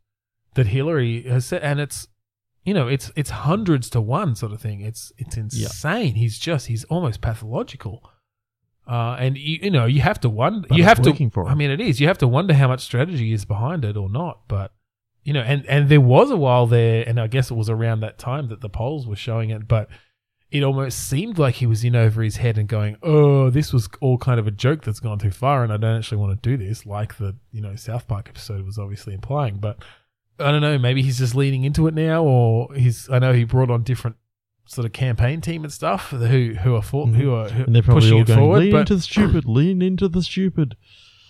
that 0.55 0.69
hillary 0.69 1.23
has 1.23 1.45
said 1.47 1.61
and 1.63 1.81
it's 1.81 2.07
you 2.65 2.75
know, 2.75 2.89
it's 2.89 3.13
it's 3.15 3.31
hundreds 3.31 3.89
to 3.91 4.01
one 4.01 4.35
sort 4.35 4.51
of 4.53 4.61
thing. 4.61 4.81
It's 4.81 5.13
it's 5.19 5.37
insane. 5.37 6.15
He's 6.17 6.37
just 6.37 6.67
he's 6.67 6.83
almost 6.87 7.21
pathological. 7.21 8.03
Uh, 8.87 9.17
and 9.19 9.37
you, 9.37 9.59
you 9.63 9.71
know 9.71 9.87
you 9.87 10.01
have 10.01 10.21
to 10.21 10.29
wonder. 10.29 10.69
But 10.69 10.79
you 10.79 10.85
have 10.85 11.03
to. 11.03 11.11
I 11.47 11.55
mean, 11.55 11.71
it 11.71 11.81
is. 11.81 12.01
You 12.01 12.07
have 12.07 12.19
to 12.19 12.29
wonder 12.29 12.55
how 12.55 12.69
much 12.69 12.81
strategy 12.81 13.33
is 13.33 13.45
behind 13.45 13.85
it 13.85 13.97
or 13.97 14.09
not. 14.09 14.43
But 14.49 14.73
you 15.25 15.33
know, 15.33 15.41
and 15.41 15.67
and 15.67 15.89
there 15.89 16.01
was 16.01 16.31
a 16.31 16.37
while 16.37 16.67
there, 16.67 17.05
and 17.07 17.21
I 17.21 17.27
guess 17.27 17.51
it 17.51 17.55
was 17.55 17.69
around 17.69 18.01
that 18.01 18.19
time 18.19 18.49
that 18.49 18.61
the 18.61 18.69
polls 18.69 19.07
were 19.07 19.17
showing 19.17 19.51
it. 19.51 19.67
But 19.67 19.89
it 20.53 20.63
almost 20.63 21.09
seemed 21.09 21.39
like 21.39 21.57
he 21.57 21.67
was 21.67 21.83
in 21.83 21.97
over 21.97 22.23
his 22.23 22.37
head 22.37 22.59
and 22.59 22.69
going, 22.69 22.97
"Oh, 23.03 23.51
this 23.51 23.73
was 23.73 23.89
all 24.01 24.19
kind 24.19 24.39
of 24.39 24.47
a 24.47 24.53
joke 24.53 24.85
that's 24.85 25.01
gone 25.01 25.19
too 25.19 25.33
far, 25.33 25.65
and 25.65 25.73
I 25.73 25.77
don't 25.79 25.97
actually 25.97 26.19
want 26.19 26.41
to 26.41 26.49
do 26.49 26.57
this." 26.57 26.87
Like 26.87 27.19
the 27.19 27.35
you 27.51 27.61
know 27.61 27.75
South 27.75 28.07
Park 28.07 28.29
episode 28.29 28.65
was 28.65 28.79
obviously 28.79 29.15
implying, 29.15 29.57
but 29.57 29.83
I 30.39 30.53
don't 30.53 30.61
know. 30.61 30.79
Maybe 30.79 31.03
he's 31.03 31.19
just 31.19 31.35
leaning 31.35 31.65
into 31.65 31.89
it 31.89 31.95
now, 31.95 32.23
or 32.23 32.73
he's. 32.75 33.11
I 33.11 33.19
know 33.19 33.33
he 33.33 33.43
brought 33.43 33.71
on 33.71 33.83
different 33.83 34.17
sort 34.67 34.85
of 34.85 34.93
campaign 34.93 35.41
team 35.41 35.65
and 35.65 35.73
stuff 35.73 36.11
who 36.11 36.55
who 36.61 36.75
are 36.75 36.83
for, 36.83 37.07
who 37.07 37.33
are 37.35 37.49
who, 37.49 37.51
Mm-hmm. 37.55 37.63
And 37.63 37.75
they're 37.75 37.83
probably 37.83 38.01
pushing 38.03 38.15
all 38.15 38.21
it 38.23 38.27
going, 38.27 38.39
forward. 38.39 38.59
lean 38.61 38.73
But 38.73 38.79
into 38.81 38.97
the 38.97 39.03
stupid, 39.03 39.45
lean 39.47 39.83
into 39.83 40.09
the 40.09 40.23
stupid. 40.23 40.77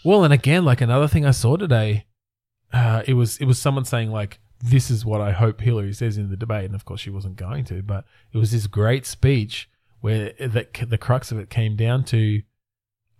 well, 0.04 0.24
and 0.24 0.32
again, 0.32 0.64
like 0.64 0.80
another 0.80 1.08
thing 1.08 1.24
I 1.26 1.30
saw 1.32 1.56
today, 1.56 2.06
uh, 2.72 3.02
it 3.06 3.14
was 3.14 3.36
it 3.38 3.44
was 3.44 3.58
someone 3.58 3.84
saying 3.84 4.10
like, 4.10 4.40
"This 4.60 4.90
is 4.90 5.04
what 5.04 5.20
I 5.20 5.32
hope 5.32 5.60
Hillary 5.60 5.92
says 5.92 6.16
in 6.18 6.30
the 6.30 6.36
debate," 6.36 6.64
and 6.64 6.74
of 6.74 6.84
course 6.84 7.00
she 7.00 7.10
wasn't 7.10 7.36
going 7.36 7.64
to, 7.66 7.82
but 7.82 8.04
it 8.32 8.38
was 8.38 8.50
this 8.52 8.66
great 8.66 9.06
speech 9.06 9.68
where 10.00 10.32
that 10.40 10.74
the 10.88 10.98
crux 10.98 11.30
of 11.32 11.38
it 11.38 11.48
came 11.50 11.74
down 11.76 12.04
to, 12.04 12.42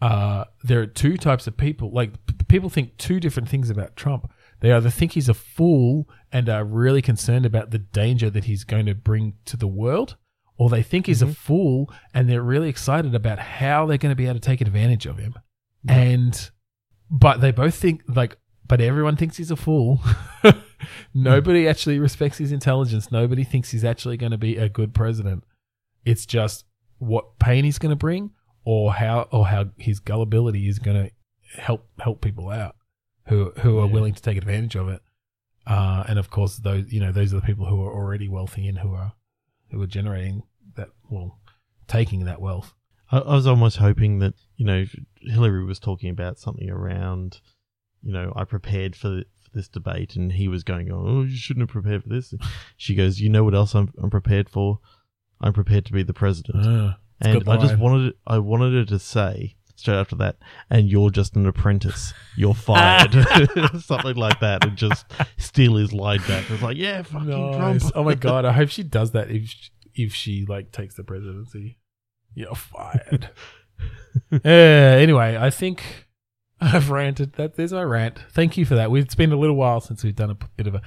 uh, 0.03 0.45
there 0.63 0.81
are 0.81 0.87
two 0.87 1.17
types 1.17 1.47
of 1.47 1.57
people. 1.57 1.91
Like 1.91 2.13
p- 2.27 2.35
people 2.49 2.69
think 2.69 2.97
two 2.99 3.19
different 3.21 3.49
things 3.49 3.71
about 3.71 3.97
Trump. 3.97 4.31
They 4.61 4.73
either 4.73 4.91
think 4.91 5.13
he's 5.13 5.29
a 5.29 5.35
fool 5.35 6.09
and 6.33 6.49
are 6.49 6.65
really 6.65 7.03
concerned 7.03 7.47
about 7.47 7.71
the 7.71 7.79
danger 7.79 8.31
that 8.31 8.45
he's 8.45 8.65
going 8.65 8.87
to 8.87 8.95
bring 8.95 9.35
to 9.47 9.57
the 9.57 9.67
world, 9.67 10.17
or 10.57 10.71
they 10.71 10.83
think 10.83 11.07
he's 11.07 11.23
a 11.23 11.27
mm-hmm. 11.27 11.35
fool 11.35 11.93
and 12.15 12.29
they're 12.29 12.43
really 12.43 12.69
excited 12.69 13.15
about 13.15 13.39
how 13.39 13.87
they're 13.87 13.99
going 13.99 14.13
to 14.13 14.17
be 14.17 14.25
able 14.25 14.35
to 14.35 14.41
take 14.41 14.61
advantage 14.61 15.07
of 15.07 15.19
him. 15.19 15.35
And, 15.89 16.51
but 17.11 17.41
they 17.41 17.53
both 17.53 17.75
think 17.75 18.03
like, 18.09 18.39
but 18.67 18.81
everyone 18.81 19.17
thinks 19.17 19.37
he's 19.37 19.51
a 19.51 19.57
fool. 19.57 20.01
Hmm. 21.15 21.23
Nobody 21.23 21.67
actually 21.67 21.99
respects 21.99 22.37
his 22.37 22.53
intelligence. 22.53 23.11
Nobody 23.11 23.45
thinks 23.45 23.71
he's 23.71 23.83
actually 23.83 24.19
going 24.19 24.33
to 24.33 24.39
be 24.39 24.59
a 24.59 24.69
good 24.69 24.93
president. 24.93 25.43
It's 26.05 26.27
just 26.27 26.67
what 26.99 27.39
pain 27.39 27.65
he's 27.65 27.79
going 27.79 27.91
to 27.91 27.97
bring, 27.97 28.33
or 28.67 28.93
how, 28.93 29.27
or 29.33 29.47
how 29.47 29.71
his 29.79 30.01
gullibility 30.01 30.69
is 30.69 30.79
going 30.79 31.07
to 31.07 31.61
help 31.63 31.89
help 31.99 32.21
people 32.21 32.51
out 32.51 32.77
who 33.29 33.53
who 33.61 33.79
are 33.79 33.87
Yeah. 33.87 33.93
willing 33.93 34.15
to 34.15 34.23
take 34.23 34.37
advantage 34.37 34.77
of 34.77 34.89
it. 34.89 35.03
Uh, 35.67 36.05
and 36.09 36.19
of 36.19 36.31
course, 36.31 36.57
those 36.59 36.93
you 36.93 37.01
know 37.01 37.13
those 37.13 37.33
are 37.33 37.41
the 37.41 37.47
people 37.47 37.67
who 37.67 37.83
are 37.83 37.93
already 37.93 38.29
wealthy 38.29 38.69
and 38.69 38.79
who 38.79 38.95
are 38.95 39.13
who 39.71 39.83
are 39.83 39.87
generating 39.87 40.43
that 40.77 40.91
well, 41.11 41.41
taking 41.89 42.25
that 42.25 42.41
wealth. 42.41 42.73
I, 43.11 43.19
I 43.19 43.35
was 43.35 43.47
almost 43.47 43.79
hoping 43.79 44.21
that 44.21 44.35
you 44.57 44.65
know 44.65 44.85
Hillary 45.21 45.65
was 45.65 45.79
talking 45.81 46.11
about 46.11 46.39
something 46.39 46.71
around, 46.71 47.41
you 48.03 48.13
know, 48.13 48.33
I 48.37 48.45
prepared 48.45 48.95
for, 48.95 49.23
for 49.43 49.51
this 49.55 49.69
debate, 49.69 50.15
and 50.15 50.33
he 50.33 50.47
was 50.47 50.63
going, 50.63 50.91
"Oh, 50.93 51.23
you 51.23 51.37
shouldn't 51.37 51.63
have 51.63 51.73
prepared 51.73 52.05
for 52.05 52.11
this." 52.11 52.33
She 52.77 52.95
goes, 52.95 53.21
"You 53.21 53.29
know 53.29 53.43
what 53.43 53.55
else 53.55 53.75
I'm, 53.75 53.93
I'm 54.01 54.11
prepared 54.11 54.49
for? 54.49 54.79
I'm 55.41 55.53
prepared 55.53 55.85
to 55.87 55.93
be 55.93 56.05
the 56.05 56.15
president." 56.15 56.65
Uh, 56.65 56.95
and 57.21 57.49
I 57.49 57.57
just 57.57 57.79
wanted 57.79 58.15
I 58.27 58.39
wanted 58.39 58.73
her 58.75 58.85
to 58.85 58.99
say 59.01 59.56
straight 59.77 59.95
after 59.97 60.17
that, 60.17 60.37
"And 60.69 60.89
you're 60.91 61.11
just 61.11 61.37
an 61.37 61.47
apprentice. 61.47 62.13
You're 62.37 62.55
fired." 62.55 63.13
something 63.81 64.17
like 64.17 64.41
that, 64.41 64.65
and 64.65 64.77
just 64.77 65.07
steal 65.37 65.77
his 65.77 65.93
line 65.93 66.21
back. 66.27 66.51
It's 66.51 66.63
like, 66.63 66.77
yeah, 66.77 67.03
fucking 67.03 67.29
Nice. 67.29 67.81
Trump. 67.83 67.93
Oh 67.95 68.05
my 68.05 68.15
god! 68.15 68.45
I 68.45 68.53
hope 68.53 68.69
she 68.71 68.83
does 68.99 69.13
that 69.13 69.31
if 69.31 69.49
she, 69.49 69.71
if 69.95 70.15
she 70.15 70.45
like 70.49 70.73
takes 70.73 70.95
the 70.97 71.05
presidency. 71.05 71.79
You're 72.35 72.55
fired. 72.55 73.31
uh, 74.33 74.39
anyway, 74.49 75.37
I 75.41 75.51
think 75.51 76.07
I've 76.61 76.91
ranted. 76.91 77.35
That 77.35 77.57
there's 77.57 77.73
my 77.73 77.83
rant. 77.83 78.19
Thank 78.33 78.57
you 78.57 78.65
for 78.67 78.75
that. 78.75 78.91
We- 78.91 79.01
It's 79.01 79.15
been 79.15 79.33
a 79.33 79.37
little 79.39 79.57
while 79.57 79.81
since 79.81 80.03
we've 80.05 80.15
done 80.17 80.31
a 80.31 80.35
bit 80.57 80.67
of 80.67 80.75
a 80.75 80.83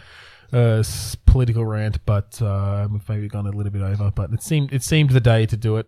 uh, 0.51 0.83
political 1.25 1.65
rant, 1.65 2.03
but 2.05 2.41
uh, 2.41 2.87
we've 2.91 3.07
maybe 3.07 3.27
gone 3.27 3.45
a 3.47 3.51
little 3.51 3.71
bit 3.71 3.81
over. 3.81 4.11
But 4.11 4.31
it 4.33 4.41
seemed 4.43 4.73
it 4.73 4.83
seemed 4.83 5.11
the 5.11 5.19
day 5.19 5.45
to 5.45 5.57
do 5.57 5.77
it. 5.77 5.87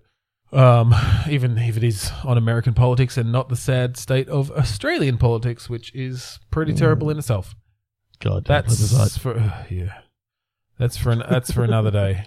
Um, 0.51 0.93
even 1.29 1.57
if 1.57 1.77
it 1.77 1.83
is 1.83 2.11
on 2.23 2.37
American 2.37 2.73
politics 2.73 3.17
and 3.17 3.31
not 3.31 3.49
the 3.49 3.55
sad 3.55 3.97
state 3.97 4.29
of 4.29 4.51
Australian 4.51 5.17
politics, 5.17 5.69
which 5.69 5.93
is 5.95 6.39
pretty 6.49 6.73
terrible 6.73 7.09
in 7.09 7.17
itself. 7.17 7.55
God, 8.19 8.45
That's 8.91 9.17
for 9.17 9.37
yeah. 9.69 10.01
That's 10.77 10.97
for 10.97 11.11
an, 11.11 11.23
that's 11.29 11.51
for 11.51 11.63
another 11.63 11.91
day. 11.91 12.25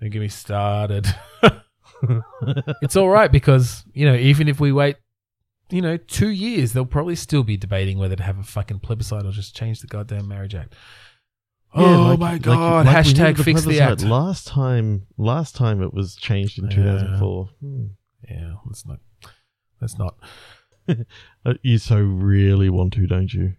Don't 0.00 0.10
get 0.10 0.20
me 0.20 0.28
started. 0.28 1.06
it's 2.82 2.96
all 2.96 3.08
right 3.08 3.30
because 3.30 3.84
you 3.92 4.06
know 4.06 4.14
even 4.14 4.48
if 4.48 4.58
we 4.58 4.72
wait, 4.72 4.96
you 5.70 5.80
know, 5.82 5.96
two 5.96 6.28
years, 6.28 6.72
they'll 6.72 6.86
probably 6.86 7.16
still 7.16 7.42
be 7.42 7.56
debating 7.56 7.98
whether 7.98 8.16
to 8.16 8.22
have 8.22 8.38
a 8.38 8.42
fucking 8.42 8.80
plebiscite 8.80 9.24
or 9.24 9.32
just 9.32 9.56
change 9.56 9.80
the 9.80 9.86
goddamn 9.86 10.28
Marriage 10.28 10.54
Act. 10.54 10.74
Oh 11.74 12.16
my 12.16 12.38
god! 12.38 12.86
we 12.86 12.92
Hashtag 12.92 13.28
needed 13.28 13.44
fix 13.44 13.64
the 13.64 13.80
act. 13.80 14.02
Last 14.02 14.46
time, 14.46 15.06
last 15.16 15.54
time 15.56 15.82
it 15.82 15.92
was 15.92 16.16
changed 16.16 16.58
in 16.58 16.64
Yeah. 16.66 16.76
2004. 16.76 17.50
Hmm. 17.60 17.84
Yeah, 18.28 18.54
let's 18.66 18.86
not. 18.86 18.98
Let's 19.80 19.98
not. 19.98 20.16
Uh, 21.46 21.54
You 21.62 21.78
so 21.78 21.96
really 21.98 22.68
want 22.68 22.92
to, 22.92 23.06
don't 23.06 23.32
you? 23.32 23.54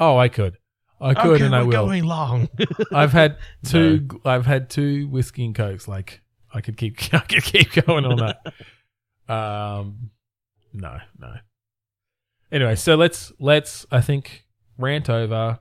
Oh, 0.00 0.16
I 0.18 0.28
could. 0.28 0.58
I 1.00 1.14
could, 1.14 1.34
Okay, 1.34 1.44
and 1.46 1.54
I 1.54 1.62
will. 1.62 1.70
going 1.70 2.02
long. 2.04 2.48
I've 2.92 3.12
had 3.12 3.38
two. 3.64 4.08
I've 4.24 4.44
had 4.46 4.70
two 4.70 5.06
whiskey 5.08 5.44
and 5.44 5.54
cokes. 5.54 5.86
Like 5.86 6.20
I 6.52 6.60
could 6.60 6.76
keep. 6.76 6.96
I 7.14 7.18
could 7.20 7.44
keep 7.44 7.72
going 7.84 8.04
on 8.04 8.16
that. 8.16 9.32
Um, 9.32 10.10
no, 10.72 10.98
no. 11.18 11.34
Anyway, 12.50 12.74
so 12.74 12.94
let's 12.96 13.32
let's. 13.38 13.86
I 13.92 14.00
think 14.00 14.46
rant 14.78 15.08
over. 15.08 15.58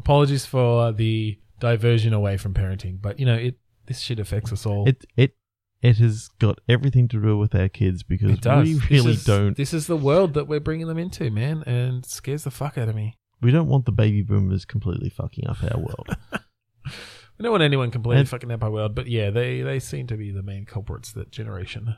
Apologies 0.00 0.46
for 0.46 0.92
the 0.92 1.38
diversion 1.60 2.12
away 2.14 2.36
from 2.38 2.54
parenting, 2.54 3.00
but 3.00 3.18
you 3.20 3.26
know 3.26 3.34
it. 3.36 3.58
This 3.86 4.00
shit 4.00 4.18
affects 4.18 4.52
us 4.52 4.64
all. 4.66 4.88
it 4.88 5.04
it 5.16 5.36
it 5.82 5.96
has 5.98 6.28
got 6.38 6.58
everything 6.68 7.08
to 7.08 7.20
do 7.20 7.36
with 7.36 7.54
our 7.54 7.68
kids 7.68 8.02
because 8.02 8.32
It 8.32 8.40
does. 8.40 8.66
we 8.66 8.74
This 8.74 8.90
really 8.90 9.12
is- 9.12 9.24
don't 9.24 9.56
This 9.56 9.72
is 9.74 9.86
the 9.86 9.96
world 9.96 10.34
that 10.34 10.46
we're 10.46 10.60
bringing 10.60 10.86
them 10.86 10.98
into, 10.98 11.30
man, 11.30 11.62
and 11.66 12.04
scares 12.06 12.44
the 12.44 12.50
fuck 12.50 12.76
out 12.78 12.88
of 12.88 12.94
me. 12.94 13.16
we 13.42 13.50
don't 13.50 13.68
want 13.68 13.84
the 13.86 13.92
baby 13.92 14.22
boomers 14.22 14.64
completely 14.64 15.08
fucking 15.10 15.46
up 15.46 15.56
our 15.64 15.78
world. 15.80 16.08
we 16.84 17.42
don't 17.42 17.50
want 17.52 17.62
anyone 17.62 17.90
completely 17.90 18.20
And- 18.20 18.28
fucking 18.28 18.50
up 18.52 18.62
our 18.62 18.70
world, 18.70 18.94
but 18.94 19.06
yeah, 19.06 19.30
they 19.30 19.62
they 19.62 19.78
seem 19.80 20.06
to 20.08 20.16
be 20.16 20.30
the 20.30 20.42
main 20.42 20.64
culprits 20.66 21.12
that 21.12 21.30
generation. 21.30 21.96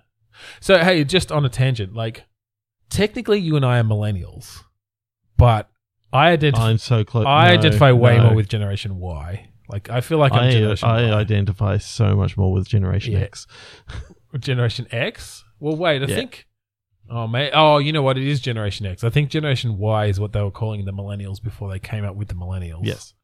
So 0.61 0.79
hey, 0.79 1.05
just 1.05 1.31
on 1.31 1.45
a 1.45 1.49
tangent, 1.49 1.95
like 1.95 2.25
technically 2.91 3.39
you 3.41 3.57
and 3.57 3.65
I 3.67 3.79
are 3.81 3.85
millennials, 3.85 4.61
but 5.37 5.69
I 6.13 6.31
identify 6.31 6.71
I'm 6.71 6.79
so 6.79 7.05
close. 7.05 7.27
I 7.27 7.49
no, 7.49 7.55
identify 7.59 7.93
way 7.93 8.17
no. 8.17 8.25
more 8.27 8.35
with 8.35 8.49
Generation 8.49 8.99
Y. 8.99 9.49
Like 9.69 9.89
I 9.91 10.01
feel 10.01 10.19
like 10.19 10.33
I'm 10.33 10.45
I, 10.45 10.51
Generation 10.51 10.89
I 10.89 11.03
Y. 11.11 11.15
identify 11.15 11.79
so 11.79 12.15
much 12.15 12.37
more 12.37 12.53
with 12.53 12.69
Generation 12.69 13.15
Yeah. 13.15 13.21
X. 13.21 13.47
Generation 14.39 14.87
X. 14.91 15.45
Well, 15.61 15.77
wait, 15.77 16.03
I 16.03 16.07
Yeah. 16.07 16.15
think. 16.17 16.47
Oh 17.11 17.27
may 17.27 17.51
Oh, 17.53 17.79
you 17.79 17.93
know 17.93 18.03
what? 18.03 18.17
It 18.19 18.27
is 18.27 18.41
Generation 18.41 18.87
X. 18.87 19.05
I 19.05 19.11
think 19.11 19.31
Generation 19.31 19.79
Y 19.79 20.07
is 20.07 20.21
what 20.21 20.33
they 20.33 20.41
were 20.43 20.51
calling 20.51 20.85
the 20.85 20.93
millennials 20.93 21.43
before 21.43 21.71
they 21.71 21.79
came 21.79 22.05
up 22.05 22.15
with 22.17 22.29
the 22.29 22.35
millennials. 22.35 22.85
Yes, 22.85 23.15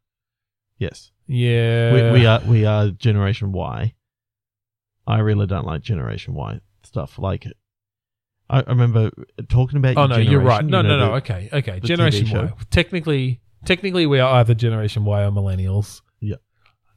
yes. 0.79 1.11
Yeah. 1.27 1.93
we, 2.13 2.21
we 2.21 2.27
are 2.27 2.41
we 2.47 2.65
are 2.65 2.91
Generation 2.91 3.53
Y. 3.53 3.95
I 5.07 5.19
really 5.21 5.47
don't 5.47 5.67
like 5.67 5.83
Generation 5.83 6.35
Y 6.35 6.61
stuff. 6.83 7.19
Like, 7.19 7.47
I 8.51 8.61
I 8.61 8.71
remember 8.71 9.11
talking 9.49 9.79
about. 9.79 9.97
Oh 9.97 10.07
no, 10.07 10.17
you're 10.17 10.41
right. 10.41 10.65
No, 10.65 10.79
you 10.79 10.83
no, 10.85 10.89
know, 10.89 10.99
no. 10.99 11.07
the- 11.13 11.17
Okay, 11.19 11.49
okay. 11.53 11.81
Generation 11.81 12.29
Y. 12.31 12.53
Technically, 12.71 13.41
technically, 13.65 14.07
we 14.07 14.19
are 14.21 14.37
either 14.41 14.55
Generation 14.55 15.05
Y 15.05 15.23
or 15.25 15.31
millennials. 15.31 16.01
Yeah. 16.21 16.37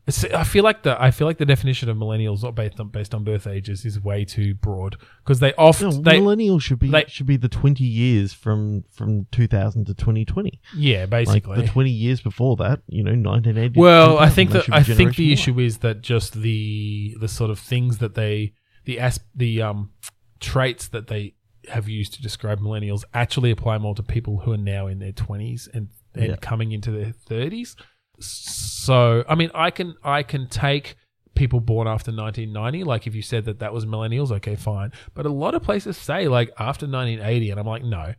It's, 0.07 0.23
I 0.25 0.43
feel 0.43 0.63
like 0.63 0.81
the 0.81 0.99
I 0.99 1.11
feel 1.11 1.27
like 1.27 1.37
the 1.37 1.45
definition 1.45 1.87
of 1.87 1.95
millennials, 1.95 2.41
not 2.41 2.55
based 2.55 2.79
on 2.79 2.87
based 2.89 3.13
on 3.13 3.23
birth 3.23 3.45
ages, 3.45 3.85
is 3.85 4.01
way 4.01 4.25
too 4.25 4.55
broad 4.55 4.95
because 5.23 5.39
they 5.39 5.53
often 5.53 5.89
No, 5.89 6.01
they 6.01 6.19
millennial 6.19 6.57
should 6.57 6.79
be 6.79 6.89
they- 6.89 7.05
should 7.07 7.27
be 7.27 7.37
the 7.37 7.47
twenty 7.47 7.83
years 7.83 8.33
from 8.33 8.83
from 8.91 9.27
two 9.31 9.45
thousand 9.45 9.85
to 9.85 9.93
twenty 9.93 10.25
twenty. 10.25 10.59
yeah 10.75 11.01
Like 11.01 11.09
basically. 11.11 11.61
the 11.61 11.67
twenty 11.67 11.91
years 11.91 12.19
before 12.19 12.55
that, 12.57 12.81
you 12.87 13.03
know, 13.03 13.13
nineteen 13.13 13.57
eighty. 13.59 13.79
well, 13.79 14.17
I 14.17 14.29
think 14.29 14.51
that 14.51 14.65
I 14.73 14.81
think 14.81 15.15
the 15.17 15.31
issue 15.33 15.59
is 15.59 15.77
that 15.79 16.01
just 16.01 16.33
the 16.33 17.15
the 17.19 17.27
sort 17.27 17.51
of 17.51 17.59
things 17.59 17.99
that 17.99 18.15
they 18.15 18.53
the 18.85 18.99
as 18.99 19.19
the 19.35 19.61
um 19.61 19.91
traits 20.39 20.87
that 20.87 21.05
they 21.07 21.35
have 21.70 21.88
used 21.88 22.14
to 22.16 22.22
describe 22.22 22.59
millennials 22.59 23.03
actually 23.14 23.51
apply 23.51 23.78
more 23.78 23.93
to 23.95 24.03
people 24.03 24.39
who 24.39 24.51
are 24.53 24.57
now 24.57 24.88
in 24.88 24.99
their 24.99 25.12
twenties 25.12 25.68
and 25.74 25.89
and 26.14 26.28
Yeah. 26.32 26.36
coming 26.38 26.72
into 26.72 26.91
their 26.91 27.12
thirties. 27.12 27.76
So, 28.20 29.24
I 29.28 29.36
mean, 29.36 29.51
I 29.53 29.72
can 29.72 29.95
I 30.03 30.24
can 30.24 30.47
take 30.47 30.95
people 31.36 31.59
born 31.59 31.88
after 31.88 32.12
1990. 32.12 32.84
Like 32.84 33.07
if 33.07 33.16
you 33.16 33.22
said 33.22 33.45
that 33.45 33.59
that 33.59 33.74
was 33.74 33.86
millennials, 33.86 34.32
okay, 34.32 34.55
fine. 34.55 34.91
But 35.14 35.26
a 35.26 35.30
lot 35.30 35.55
of 35.55 35.64
places 35.64 35.97
say 35.97 36.28
like 36.28 36.49
after 36.59 36.86
1980, 36.86 37.51
and 37.51 37.59
I'm 37.59 37.66
like, 37.66 37.84
no, 37.84 38.14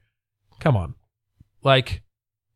come 0.61 0.77
on, 0.77 0.95
like 1.63 2.03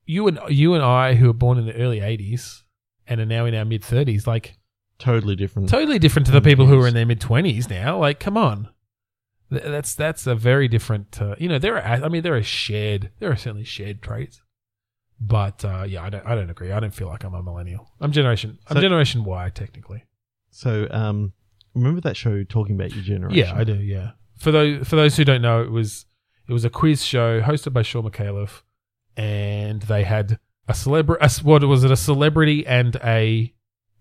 you 0.06 0.26
and 0.28 0.38
you 0.48 0.74
and 0.74 0.82
I 0.84 1.14
who 1.14 1.26
were 1.26 1.32
born 1.32 1.58
in 1.58 1.66
the 1.66 1.74
early 1.74 2.00
80s 2.00 2.62
and 3.06 3.20
are 3.20 3.26
now 3.26 3.44
in 3.46 3.54
our 3.54 3.64
mid 3.64 3.82
30s, 3.82 4.26
like 4.26 4.56
totally 4.98 5.36
different. 5.36 5.68
totally 5.68 5.98
different 5.98 6.26
to 6.26 6.32
the 6.32 6.40
people 6.40 6.66
who 6.66 6.80
are 6.80 6.88
in 6.88 6.94
their 6.94 7.06
mid 7.06 7.20
twenties 7.20 7.68
now. 7.68 7.98
Like, 7.98 8.18
come 8.20 8.36
on, 8.36 8.68
Th- 9.50 9.62
that's 9.62 9.94
that's 9.94 10.26
a 10.26 10.34
very 10.34 10.68
different. 10.68 11.20
Uh, 11.20 11.34
you 11.38 11.48
know, 11.48 11.58
there 11.58 11.76
are. 11.76 12.04
I 12.04 12.08
mean, 12.08 12.22
there 12.22 12.34
are 12.36 12.42
shared. 12.42 13.10
There 13.18 13.30
are 13.30 13.36
certainly 13.36 13.64
shared 13.64 14.02
traits, 14.02 14.42
but 15.20 15.64
uh, 15.64 15.84
yeah, 15.86 16.02
I 16.02 16.10
don't. 16.10 16.26
I 16.26 16.34
don't 16.34 16.50
agree. 16.50 16.72
I 16.72 16.80
don't 16.80 16.94
feel 16.94 17.08
like 17.08 17.24
I'm 17.24 17.34
a 17.34 17.42
millennial. 17.42 17.92
I'm 18.00 18.12
generation. 18.12 18.58
I'm 18.68 18.80
generation 18.80 19.24
Y 19.24 19.50
technically. 19.50 20.04
so, 20.50 20.88
um, 20.90 21.32
remember 21.74 22.00
that 22.00 22.16
show 22.16 22.42
talking 22.44 22.74
about 22.74 22.92
your 22.94 23.04
generation? 23.04 23.38
Yeah, 23.38 23.54
I 23.54 23.64
do. 23.64 23.74
Yeah. 23.74 24.12
For 24.38 24.50
those 24.50 24.86
for 24.88 24.96
those 24.96 25.16
who 25.16 25.24
don't 25.24 25.42
know, 25.42 25.62
it 25.62 25.70
was 25.70 26.06
it 26.48 26.52
was 26.52 26.64
a 26.64 26.70
quiz 26.70 27.04
show 27.04 27.40
hosted 27.40 27.72
by 27.72 27.82
Shaun 27.82 28.04
Micallef, 28.04 28.62
and 29.16 29.82
they 29.82 30.02
had 30.04 30.38
a 30.68 30.74
celebrity. 30.74 31.24
What 31.42 31.62
was 31.64 31.84
it? 31.84 31.90
A 31.90 31.96
celebrity 31.96 32.66
and 32.66 32.96
a. 32.96 33.52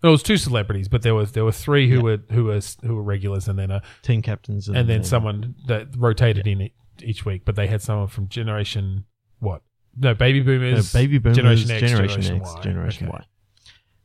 No, 0.05 0.09
it 0.09 0.11
was 0.11 0.23
two 0.23 0.37
celebrities, 0.37 0.87
but 0.87 1.01
there 1.01 1.15
was 1.15 1.31
there 1.31 1.43
were 1.43 1.51
three 1.51 1.89
who 1.89 1.95
Yeah. 1.95 2.01
were 2.03 2.19
who 2.31 2.43
were 2.45 2.61
who 2.83 2.95
were 2.95 3.01
regulars, 3.01 3.47
and 3.47 3.57
then 3.57 3.71
a 3.71 3.81
Team 4.03 4.21
captains, 4.21 4.67
and, 4.67 4.77
and 4.77 4.87
then 4.87 5.03
someone 5.03 5.55
that 5.65 5.87
rotated 5.97 6.45
in 6.45 6.61
e- 6.61 6.73
each 7.01 7.25
week. 7.25 7.41
But 7.43 7.55
they 7.55 7.65
had 7.65 7.81
someone 7.81 8.07
from 8.07 8.27
generation 8.29 9.05
what? 9.39 9.63
No, 9.97 10.13
baby 10.13 10.41
boomers, 10.41 10.93
No, 10.93 10.99
baby 10.99 11.17
boomers, 11.17 11.37
Generation 11.37 11.67
Generation, 11.67 12.19
X, 12.19 12.29
X, 12.29 12.29
Generation 12.29 12.61
Generation, 12.63 13.07
Y. 13.07 13.17
Y. 13.19 13.25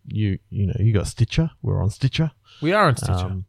You 0.08 0.40
you 0.50 0.68
know, 0.68 0.76
you 0.80 0.94
got 0.94 1.08
Stitcher. 1.08 1.52
We're 1.62 1.82
on 1.82 1.90
Stitcher. 1.90 2.32
We 2.62 2.74
are 2.74 2.88
on 2.88 2.98
Stitcher. 2.98 3.14
Um, 3.14 3.46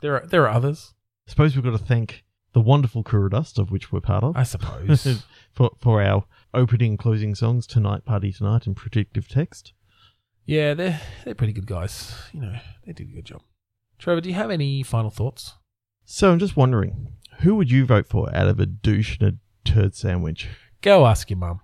there 0.00 0.20
are 0.20 0.26
there 0.26 0.42
are 0.42 0.50
others, 0.50 0.94
I 1.26 1.30
suppose 1.30 1.56
we've 1.56 1.64
got 1.64 1.72
to 1.72 1.78
thank 1.78 2.24
the 2.52 2.60
wonderful 2.60 3.02
Kura 3.02 3.30
Dust, 3.30 3.58
of 3.58 3.70
which 3.70 3.92
we're 3.92 4.00
part 4.00 4.24
of, 4.24 4.36
I 4.36 4.42
suppose. 4.44 5.24
for, 5.52 5.70
for 5.78 6.02
our 6.02 6.24
opening 6.54 6.92
and 6.92 6.98
closing 6.98 7.34
songs, 7.34 7.66
Tonight 7.66 8.04
Party 8.04 8.32
Tonight 8.32 8.66
and 8.66 8.76
Predictive 8.76 9.28
Text. 9.28 9.72
Yeah, 10.46 10.74
they're 10.74 11.00
they're 11.24 11.34
pretty 11.34 11.52
good 11.52 11.66
guys. 11.66 12.14
You 12.32 12.40
know, 12.40 12.56
they 12.86 12.92
did 12.92 13.08
a 13.08 13.12
good 13.12 13.24
job. 13.24 13.42
Trevor, 13.98 14.20
do 14.20 14.28
you 14.28 14.34
have 14.34 14.50
any 14.50 14.82
final 14.82 15.10
thoughts? 15.10 15.54
So 16.04 16.30
I'm 16.30 16.38
just 16.38 16.56
wondering, 16.56 17.14
who 17.40 17.56
would 17.56 17.70
you 17.70 17.84
vote 17.84 18.06
for 18.06 18.34
out 18.34 18.46
of 18.48 18.60
a 18.60 18.66
douche 18.66 19.18
and 19.20 19.28
a 19.28 19.68
turd 19.68 19.94
sandwich? 19.94 20.48
Go 20.82 21.06
ask 21.06 21.28
your 21.30 21.38
mum. 21.38 21.60